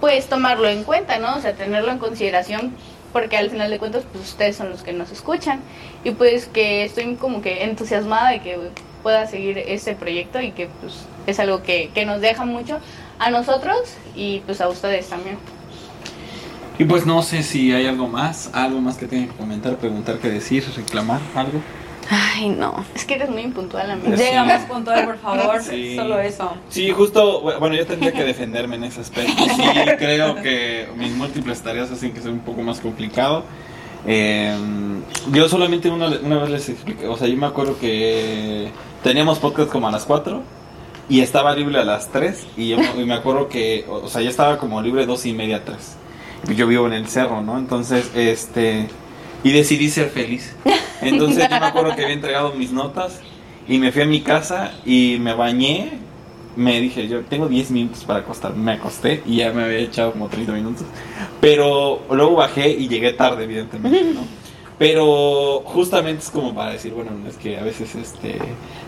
pues 0.01 0.29
tomarlo 0.29 0.67
en 0.71 0.83
cuenta, 0.83 1.19
¿no? 1.19 1.37
O 1.37 1.41
sea, 1.43 1.53
tenerlo 1.53 1.93
en 1.93 1.99
consideración 1.99 2.73
porque 3.15 3.37
al 3.37 3.49
final 3.49 3.71
de 3.71 3.79
cuentas 3.79 4.03
pues 4.13 4.25
ustedes 4.25 4.57
son 4.57 4.71
los 4.71 4.83
que 4.83 4.93
nos 4.93 5.13
escuchan 5.13 5.61
y 6.03 6.11
pues 6.11 6.47
que 6.47 6.85
estoy 6.85 7.15
como 7.15 7.41
que 7.41 7.63
entusiasmada 7.63 8.33
de 8.33 8.41
que 8.41 8.59
pueda 9.05 9.29
seguir 9.29 9.57
este 9.57 9.95
proyecto 9.95 10.41
y 10.41 10.51
que 10.51 10.69
pues 10.81 10.95
es 11.29 11.39
algo 11.39 11.63
que, 11.63 11.91
que 11.95 12.05
nos 12.05 12.21
deja 12.21 12.45
mucho 12.45 12.81
a 13.21 13.31
nosotros 13.31 13.79
y 14.17 14.41
pues 14.41 14.61
a 14.61 14.69
ustedes 14.69 15.09
también. 15.09 15.39
Y 16.77 16.85
pues 16.87 17.07
no 17.07 17.23
sé 17.23 17.45
si 17.45 17.73
hay 17.73 17.87
algo 17.87 18.09
más, 18.09 18.51
algo 18.53 18.81
más 18.81 18.97
que 18.97 19.07
tengan 19.07 19.29
que 19.29 19.37
comentar, 19.37 19.77
preguntar, 19.77 20.19
que 20.19 20.29
decir, 20.29 20.65
reclamar, 20.77 21.21
algo. 21.37 21.61
Ay, 22.11 22.49
no. 22.51 22.85
Es 22.95 23.05
que 23.05 23.15
eres 23.15 23.31
muy 23.31 23.43
impuntual, 23.43 23.91
amigo. 23.91 24.17
Sí. 24.17 24.23
Llega 24.23 24.45
más 24.45 24.63
puntual, 24.67 25.05
por 25.07 25.19
favor. 25.19 25.63
Sí. 25.63 25.97
Solo 25.97 26.19
eso. 26.21 26.53
Sí, 26.69 26.91
justo, 26.91 27.41
bueno, 27.59 27.75
yo 27.75 27.87
tendría 27.87 28.13
que 28.13 28.25
defenderme 28.25 28.77
en 28.77 28.85
ese 28.85 29.01
aspecto. 29.01 29.33
Sí, 29.57 29.63
creo 29.99 30.37
que 30.37 30.87
mis 30.97 31.13
múltiples 31.13 31.61
tareas 31.63 31.91
hacen 31.91 32.13
que 32.13 32.21
sea 32.21 32.31
un 32.31 32.41
poco 32.41 32.63
más 32.63 32.81
complicado. 32.81 33.45
Eh, 34.07 34.55
yo 35.33 35.49
solamente 35.49 35.89
una, 35.89 36.09
una 36.09 36.39
vez 36.41 36.51
les 36.51 36.69
expliqué, 36.69 37.07
o 37.09 37.17
sea, 37.17 37.27
yo 37.27 37.37
me 37.39 37.47
acuerdo 37.47 37.79
que 37.79 38.69
teníamos 39.03 39.39
podcast 39.39 39.71
como 39.71 39.89
a 39.89 39.91
las 39.91 40.05
4 40.05 40.43
y 41.09 41.21
estaba 41.21 41.55
libre 41.57 41.79
a 41.81 41.85
las 41.85 42.09
3 42.11 42.47
y 42.59 42.69
yo 42.69 42.77
me- 42.79 43.01
y 43.03 43.07
me 43.07 43.15
acuerdo 43.15 43.49
que, 43.49 43.87
o 43.89 44.09
sea, 44.09 44.21
ya 44.21 44.29
estaba 44.29 44.59
como 44.59 44.83
libre 44.83 45.07
dos 45.07 45.25
y 45.25 45.33
media, 45.33 45.65
3. 45.65 45.97
Yo 46.55 46.67
vivo 46.67 46.87
en 46.87 46.93
el 46.93 47.09
cerro, 47.09 47.41
¿no? 47.41 47.57
Entonces, 47.57 48.11
este, 48.15 48.89
y 49.43 49.53
decidí 49.53 49.89
ser 49.89 50.11
feliz. 50.11 50.55
Entonces 51.09 51.49
yo 51.49 51.61
me 51.61 51.67
acuerdo 51.67 51.95
que 51.95 52.03
había 52.03 52.15
entregado 52.15 52.53
mis 52.55 52.73
notas 52.73 53.21
y 53.69 53.79
me 53.79 53.93
fui 53.93 54.03
a 54.03 54.07
mi 54.07 54.21
casa 54.21 54.73
y 54.85 55.19
me 55.21 55.35
bañé. 55.35 55.99
Me 56.57 56.81
dije, 56.81 57.09
yo 57.09 57.23
tengo 57.25 57.49
10 57.49 57.73
minutos 57.73 58.05
para 58.05 58.21
acostarme. 58.21 58.63
Me 58.63 58.73
acosté 58.73 59.23
y 59.27 59.37
ya 59.39 59.53
me 59.53 59.65
había 59.65 59.79
echado 59.79 60.13
como 60.13 60.29
30 60.29 60.53
minutos. 60.53 60.87
Pero 61.41 62.03
luego 62.11 62.37
bajé 62.37 62.69
y 62.71 62.87
llegué 62.87 63.13
tarde, 63.13 63.45
evidentemente, 63.45 64.05
¿no? 64.15 64.21
Pero 64.79 65.63
justamente 65.65 66.23
es 66.23 66.31
como 66.31 66.55
para 66.55 66.73
decir, 66.73 66.93
bueno, 66.93 67.11
es 67.29 67.37
que 67.37 67.59
a 67.59 67.63
veces 67.63 67.95
este 67.95 68.39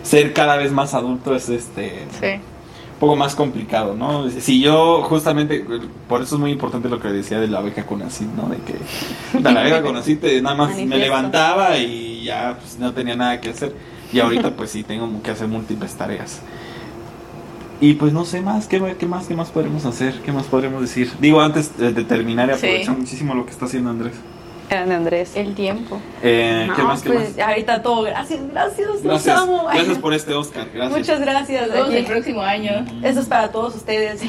ser 0.03 0.33
cada 0.33 0.57
vez 0.57 0.73
más 0.73 0.95
adulto 0.95 1.35
es 1.35 1.49
este 1.49 2.07
Sí. 2.21 2.41
Un 2.97 3.01
poco 3.01 3.15
más 3.17 3.35
complicado, 3.35 3.95
¿no? 3.95 4.29
Si 4.31 4.61
yo 4.63 5.03
justamente, 5.03 5.63
por 6.09 6.23
eso 6.23 6.37
es 6.37 6.41
muy 6.41 6.51
importante 6.51 6.89
lo 6.89 6.99
que 6.99 7.09
decía 7.09 7.39
de 7.39 7.47
la 7.47 7.61
beca 7.61 7.85
Conacid, 7.85 8.27
¿no? 8.29 8.49
De 8.49 8.57
que 8.57 8.75
de 9.39 9.53
la 9.53 9.63
beca 9.63 9.83
Conacid 9.83 10.19
te- 10.19 10.41
nada 10.41 10.57
más 10.57 10.75
me 10.77 10.97
levantaba 10.97 11.77
y 11.77 12.25
ya 12.25 12.57
pues, 12.59 12.79
no 12.79 12.93
tenía 12.93 13.15
nada 13.15 13.39
que 13.41 13.51
hacer. 13.51 13.75
Y 14.13 14.21
ahorita 14.21 14.57
pues 14.57 14.71
sí 14.71 14.83
tengo 14.83 15.11
que 15.23 15.31
hacer 15.31 15.47
múltiples 15.47 15.95
tareas. 15.95 16.41
Y 17.83 17.93
pues 17.95 18.15
no 18.15 18.25
sé 18.25 18.41
más, 18.41 18.67
¿qué, 18.67 18.81
qué 18.99 19.05
más, 19.07 19.27
qué 19.27 19.35
más 19.37 19.51
podremos 19.51 19.85
hacer? 19.85 20.15
¿Qué 20.25 20.33
más 20.33 20.45
podremos 20.47 20.81
decir? 20.81 21.13
Digo, 21.21 21.43
antes 21.43 21.77
de, 21.77 21.93
terminar 22.05 22.51
y 22.51 22.83
Sí. 22.85 22.91
muchísimo 22.91 23.35
lo 23.35 23.45
que 23.45 23.53
está 23.53 23.67
haciendo 23.67 23.91
Andrés. 23.91 24.15
Grande 24.69 24.95
Andrés. 24.97 25.33
El 25.37 25.55
tiempo. 25.55 26.01
Eh, 26.23 26.69
¿Qué 26.75 26.83
No, 26.83 26.89
más, 26.89 27.03
qué 27.03 27.11
pues 27.11 27.37
más? 27.37 27.49
ahorita 27.49 27.83
todo. 27.83 28.03
Gracias, 28.03 28.41
gracias. 28.53 28.89
Los 28.89 29.03
Gracias, 29.03 29.39
amo. 29.39 29.65
gracias 29.73 29.99
por 29.99 30.13
este 30.13 30.35
Oscar, 30.35 30.69
gracias. 30.75 30.99
Muchas 30.99 31.21
gracias. 31.21 31.63
Nos 31.69 31.73
vemos 31.77 31.93
el 31.95 32.05
próximo 32.05 32.43
año. 32.43 32.85
Eso 33.03 33.21
es 33.21 33.27
para 33.27 33.53
todos 33.53 33.77
ustedes. 33.77 34.21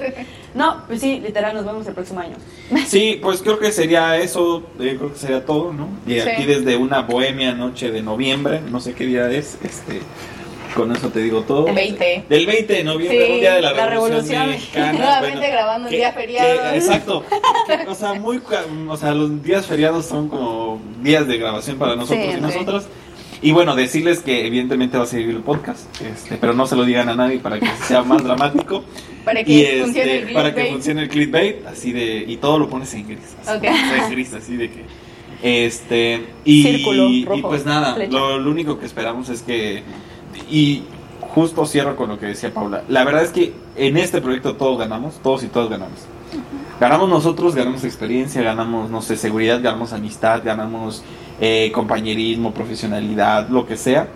no, 0.54 0.82
pues 0.88 1.00
sí, 1.00 1.20
literal, 1.20 1.54
nos 1.54 1.64
vemos 1.64 1.86
el 1.86 1.94
próximo 1.94 2.20
año. 2.20 2.36
Sí, 2.86 3.18
pues 3.22 3.42
creo 3.42 3.58
que 3.58 3.70
sería 3.72 4.16
eso, 4.16 4.58
eh, 4.80 4.96
creo 4.98 5.12
que 5.12 5.18
sería 5.18 5.44
todo, 5.44 5.72
¿no? 5.72 5.88
Y 6.06 6.14
Sí. 6.20 6.28
aquí 6.28 6.44
desde 6.46 6.76
una 6.76 7.02
bohemia 7.02 7.52
noche 7.54 7.90
de 7.90 8.02
noviembre, 8.02 8.60
no 8.60 8.80
sé 8.80 8.92
qué 8.94 9.06
día 9.06 9.30
es, 9.30 9.56
este, 9.62 10.00
con 10.76 10.92
eso 10.94 11.08
te 11.08 11.20
digo 11.20 11.40
todo. 11.42 11.64
20. 11.72 12.24
Del 12.28 12.46
20 12.46 12.72
de 12.72 12.84
noviembre, 12.84 13.26
Sí, 13.26 13.32
un 13.32 13.40
día 13.40 13.54
de 13.54 13.62
la, 13.62 13.72
la 13.72 13.86
Revolución, 13.86 14.22
Revolución. 14.26 14.48
Mexicana. 14.50 14.92
Nuevamente 14.98 15.38
bueno, 15.38 15.52
grabando 15.52 15.84
un 15.86 15.90
que- 15.90 15.96
día 15.96 16.12
feriado. 16.12 16.70
que- 16.70 16.76
exacto. 16.76 17.24
O 17.88 17.94
sea, 17.96 18.14
muy, 18.14 18.40
o 18.88 18.96
sea, 18.96 19.12
los 19.12 19.42
días 19.42 19.66
feriados 19.66 20.04
son 20.06 20.28
como 20.28 20.80
días 21.02 21.26
de 21.26 21.38
grabación 21.38 21.78
para 21.78 21.96
nosotros 21.96 22.24
Sí, 22.24 22.30
y 22.30 22.34
sí. 22.34 22.40
nosotras. 22.40 22.86
Y 23.42 23.52
bueno, 23.52 23.74
decirles 23.74 24.20
que 24.20 24.46
evidentemente 24.46 24.96
va 24.96 25.04
a 25.04 25.06
seguir 25.06 25.30
el 25.30 25.40
podcast, 25.42 25.84
este, 26.00 26.36
pero 26.36 26.52
no 26.54 26.66
se 26.66 26.74
lo 26.76 26.84
digan 26.84 27.08
a 27.08 27.14
nadie 27.16 27.38
para 27.38 27.58
que 27.60 27.66
sea 27.86 28.02
más 28.02 28.22
dramático. 28.22 28.84
Para 29.26 29.42
que 29.42 29.52
Y 29.52 29.62
este, 29.62 29.82
funcione 29.82 30.18
el 30.18 30.32
para 30.32 30.54
que 30.54 30.64
funcione 30.66 31.02
el 31.02 31.08
clickbait, 31.08 31.66
así 31.66 31.90
de, 31.92 32.24
y 32.28 32.36
todo 32.36 32.60
lo 32.60 32.68
pones 32.68 32.94
en 32.94 33.08
gris. 33.08 33.34
Así, 33.44 33.56
Ok. 33.58 33.64
en 33.64 34.10
gris, 34.12 34.32
así 34.34 34.56
de 34.56 34.70
que. 34.70 34.84
Este, 35.42 36.24
y, 36.44 36.62
Círculo 36.62 37.08
y 37.08 37.24
rojo, 37.24 37.48
pues 37.48 37.64
nada, 37.66 37.96
lo, 38.08 38.38
lo 38.38 38.50
único 38.50 38.78
que 38.78 38.86
esperamos 38.86 39.28
es 39.28 39.42
que. 39.42 39.82
Y 40.50 40.82
justo 41.20 41.66
cierro 41.66 41.96
con 41.96 42.08
lo 42.08 42.18
que 42.18 42.26
decía 42.26 42.52
Paula. 42.52 42.82
La 42.88 43.04
verdad 43.04 43.22
es 43.22 43.30
que 43.30 43.52
en 43.76 43.96
este 43.96 44.20
proyecto 44.20 44.54
todos 44.56 44.78
ganamos, 44.78 45.14
todos 45.22 45.42
y 45.42 45.48
todas 45.48 45.68
ganamos. 45.68 45.98
Ganamos 46.80 47.08
nosotros, 47.08 47.54
ganamos 47.54 47.84
experiencia, 47.84 48.42
ganamos, 48.42 48.90
no 48.90 49.00
sé, 49.02 49.16
seguridad, 49.16 49.60
ganamos 49.62 49.92
amistad, 49.92 50.42
ganamos 50.44 51.02
eh, 51.40 51.70
compañerismo, 51.74 52.52
profesionalidad, 52.52 53.48
lo 53.48 53.66
que 53.66 53.76
sea. 53.76 54.08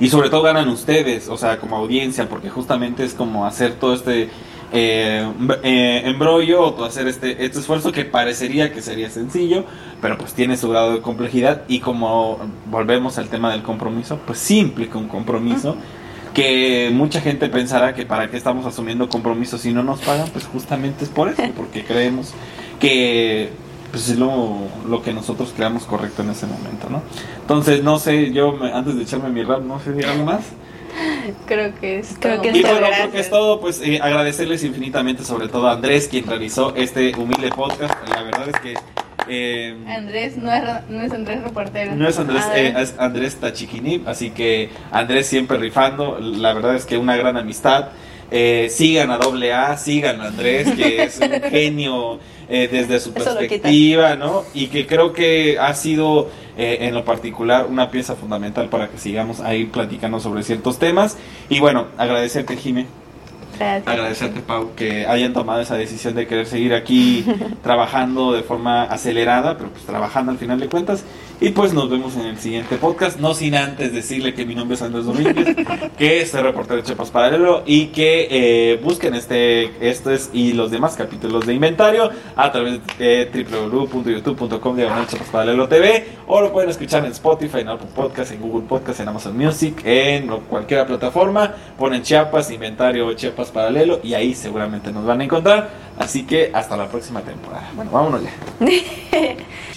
Y 0.00 0.08
sobre 0.08 0.30
todo 0.30 0.42
ganan 0.42 0.68
ustedes, 0.68 1.28
o 1.28 1.36
sea, 1.36 1.58
como 1.58 1.76
audiencia, 1.76 2.28
porque 2.28 2.50
justamente 2.50 3.04
es 3.04 3.14
como 3.14 3.46
hacer 3.46 3.74
todo 3.74 3.94
este 3.94 4.28
eh, 4.72 5.26
em- 5.38 5.50
eh, 5.62 6.02
embrollo 6.06 6.62
o 6.68 6.84
hacer 6.84 7.06
este, 7.06 7.44
este 7.44 7.58
esfuerzo 7.58 7.92
que 7.92 8.04
parecería 8.04 8.72
que 8.72 8.80
sería 8.80 9.10
sencillo, 9.10 9.64
pero 10.02 10.18
pues 10.18 10.34
tiene 10.34 10.56
su 10.58 10.68
grado 10.68 10.92
de 10.92 11.00
complejidad 11.00 11.62
y 11.68 11.78
como 11.80 12.38
volvemos 12.70 13.16
al 13.16 13.28
tema 13.28 13.50
del 13.52 13.62
compromiso, 13.62 14.18
pues 14.26 14.38
sí 14.38 14.58
implica 14.58 14.98
un 14.98 15.08
compromiso 15.08 15.76
que 16.34 16.90
mucha 16.92 17.20
gente 17.20 17.48
pensará 17.48 17.94
que 17.94 18.04
para 18.04 18.28
qué 18.30 18.36
estamos 18.36 18.66
asumiendo 18.66 19.08
compromisos 19.08 19.60
si 19.62 19.72
no 19.72 19.82
nos 19.82 20.00
pagan, 20.00 20.28
pues 20.32 20.44
justamente 20.46 21.04
es 21.04 21.10
por 21.10 21.28
eso, 21.28 21.42
porque 21.56 21.84
creemos 21.84 22.34
que 22.80 23.50
pues 23.90 24.08
es 24.08 24.18
lo, 24.18 24.56
lo 24.88 25.02
que 25.02 25.12
nosotros 25.12 25.52
creamos 25.54 25.84
correcto 25.84 26.22
en 26.22 26.30
ese 26.30 26.46
momento, 26.46 26.88
¿no? 26.88 27.02
Entonces, 27.42 27.82
no 27.82 27.98
sé, 27.98 28.32
yo 28.32 28.52
me- 28.52 28.72
antes 28.72 28.96
de 28.96 29.02
echarme 29.02 29.28
mi 29.28 29.42
rap, 29.42 29.60
no 29.62 29.78
sé, 29.80 29.90
¿hay 29.90 30.04
algo 30.10 30.24
más? 30.24 30.40
Creo 31.46 31.74
que 31.78 31.98
es 31.98 32.16
Creo 32.18 32.34
todo. 32.36 32.42
que 32.42 32.48
es 32.50 32.56
Y 32.56 32.62
todo. 32.62 32.72
bueno, 32.72 32.86
creo 32.90 33.10
que 33.12 33.20
es 33.20 33.28
todo, 33.30 33.60
pues 33.60 33.82
eh, 33.82 33.98
agradecerles 34.02 34.64
infinitamente, 34.64 35.24
sobre 35.24 35.48
todo 35.48 35.68
a 35.68 35.72
Andrés, 35.72 36.08
quien 36.08 36.26
realizó 36.26 36.74
este 36.74 37.14
humilde 37.16 37.50
podcast. 37.50 37.94
La 38.08 38.22
verdad 38.22 38.48
es 38.48 38.60
que 38.60 38.74
eh, 39.28 39.76
Andrés 39.88 40.36
no 40.36 40.52
es, 40.52 40.62
no 40.88 41.02
es 41.02 41.12
Andrés 41.12 41.42
reportero. 41.42 41.94
no 41.94 42.08
es 42.08 42.18
Andrés, 42.18 42.44
Ah, 42.46 42.58
eh, 42.58 42.74
es 42.78 42.94
Andrés 42.98 43.36
Tachiquini, 43.36 44.02
así 44.06 44.30
que 44.30 44.70
Andrés 44.90 45.26
siempre 45.26 45.58
rifando. 45.58 46.18
La 46.20 46.52
verdad 46.52 46.74
es 46.76 46.84
que 46.86 46.98
una 46.98 47.16
gran 47.16 47.36
amistad. 47.36 47.88
Eh, 48.34 48.68
sigan 48.70 49.10
a 49.10 49.18
doble 49.18 49.52
A, 49.52 49.76
sigan 49.76 50.22
a 50.22 50.28
Andrés, 50.28 50.70
que 50.70 51.02
es 51.02 51.18
un 51.18 51.32
genio 51.50 52.18
eh, 52.48 52.66
desde 52.72 52.98
su 52.98 53.10
Eso 53.10 53.36
perspectiva, 53.36 54.16
¿no? 54.16 54.44
Y 54.54 54.68
que 54.68 54.86
creo 54.86 55.12
que 55.12 55.58
ha 55.58 55.74
sido 55.74 56.30
eh, 56.56 56.78
en 56.80 56.94
lo 56.94 57.04
particular 57.04 57.66
una 57.66 57.90
pieza 57.90 58.14
fundamental 58.16 58.70
para 58.70 58.88
que 58.88 58.96
sigamos 58.96 59.40
ahí 59.40 59.66
platicando 59.66 60.18
sobre 60.18 60.42
ciertos 60.44 60.78
temas. 60.78 61.18
Y 61.50 61.60
bueno, 61.60 61.88
agradecerte, 61.98 62.56
Jimé, 62.56 62.86
Gracias. 63.62 63.88
agradecerte, 63.88 64.40
Pau, 64.40 64.74
que 64.74 65.06
hayan 65.06 65.32
tomado 65.32 65.60
esa 65.60 65.76
decisión 65.76 66.14
de 66.14 66.26
querer 66.26 66.46
seguir 66.46 66.74
aquí 66.74 67.24
trabajando 67.62 68.32
de 68.32 68.42
forma 68.42 68.84
acelerada, 68.84 69.56
pero 69.56 69.70
pues 69.70 69.84
trabajando 69.84 70.32
al 70.32 70.38
final 70.38 70.60
de 70.60 70.68
cuentas. 70.68 71.04
Y 71.42 71.50
pues 71.50 71.74
nos 71.74 71.90
vemos 71.90 72.14
en 72.14 72.26
el 72.26 72.38
siguiente 72.38 72.76
podcast, 72.76 73.18
no 73.18 73.34
sin 73.34 73.56
antes 73.56 73.92
decirle 73.92 74.32
que 74.32 74.46
mi 74.46 74.54
nombre 74.54 74.76
es 74.76 74.82
Andrés 74.82 75.06
Domínguez, 75.06 75.56
que 75.98 76.24
soy 76.24 76.40
reportero 76.40 76.76
de 76.76 76.84
Chiapas 76.84 77.10
Paralelo 77.10 77.64
y 77.66 77.86
que 77.86 78.28
eh, 78.30 78.80
busquen 78.80 79.16
este, 79.16 79.90
estos 79.90 80.30
y 80.32 80.52
los 80.52 80.70
demás 80.70 80.94
capítulos 80.94 81.44
de 81.44 81.54
inventario 81.54 82.10
a 82.36 82.52
través 82.52 82.78
de 82.96 83.28
www.youtube.com 83.50 84.76
de 84.76 84.86
Chiapas 85.08 85.28
Paralelo 85.32 85.66
TV 85.66 86.06
o 86.28 86.40
lo 86.40 86.52
pueden 86.52 86.70
escuchar 86.70 87.04
en 87.04 87.10
Spotify, 87.10 87.58
en 87.58 87.70
Apple 87.70 87.88
Podcast, 87.92 88.30
en 88.30 88.40
Google 88.40 88.68
Podcast, 88.68 89.00
en 89.00 89.08
Amazon 89.08 89.36
Music, 89.36 89.82
en 89.84 90.28
cualquier 90.48 90.86
plataforma. 90.86 91.56
Ponen 91.76 92.02
Chiapas, 92.02 92.52
inventario 92.52 93.12
Chiapas 93.14 93.50
Paralelo 93.50 93.98
y 94.04 94.14
ahí 94.14 94.36
seguramente 94.36 94.92
nos 94.92 95.04
van 95.04 95.22
a 95.22 95.24
encontrar. 95.24 95.70
Así 95.98 96.22
que 96.22 96.52
hasta 96.54 96.76
la 96.76 96.86
próxima 96.86 97.20
temporada. 97.20 97.68
Bueno, 97.74 97.90
vámonos 97.90 98.22
ya. 98.22 98.30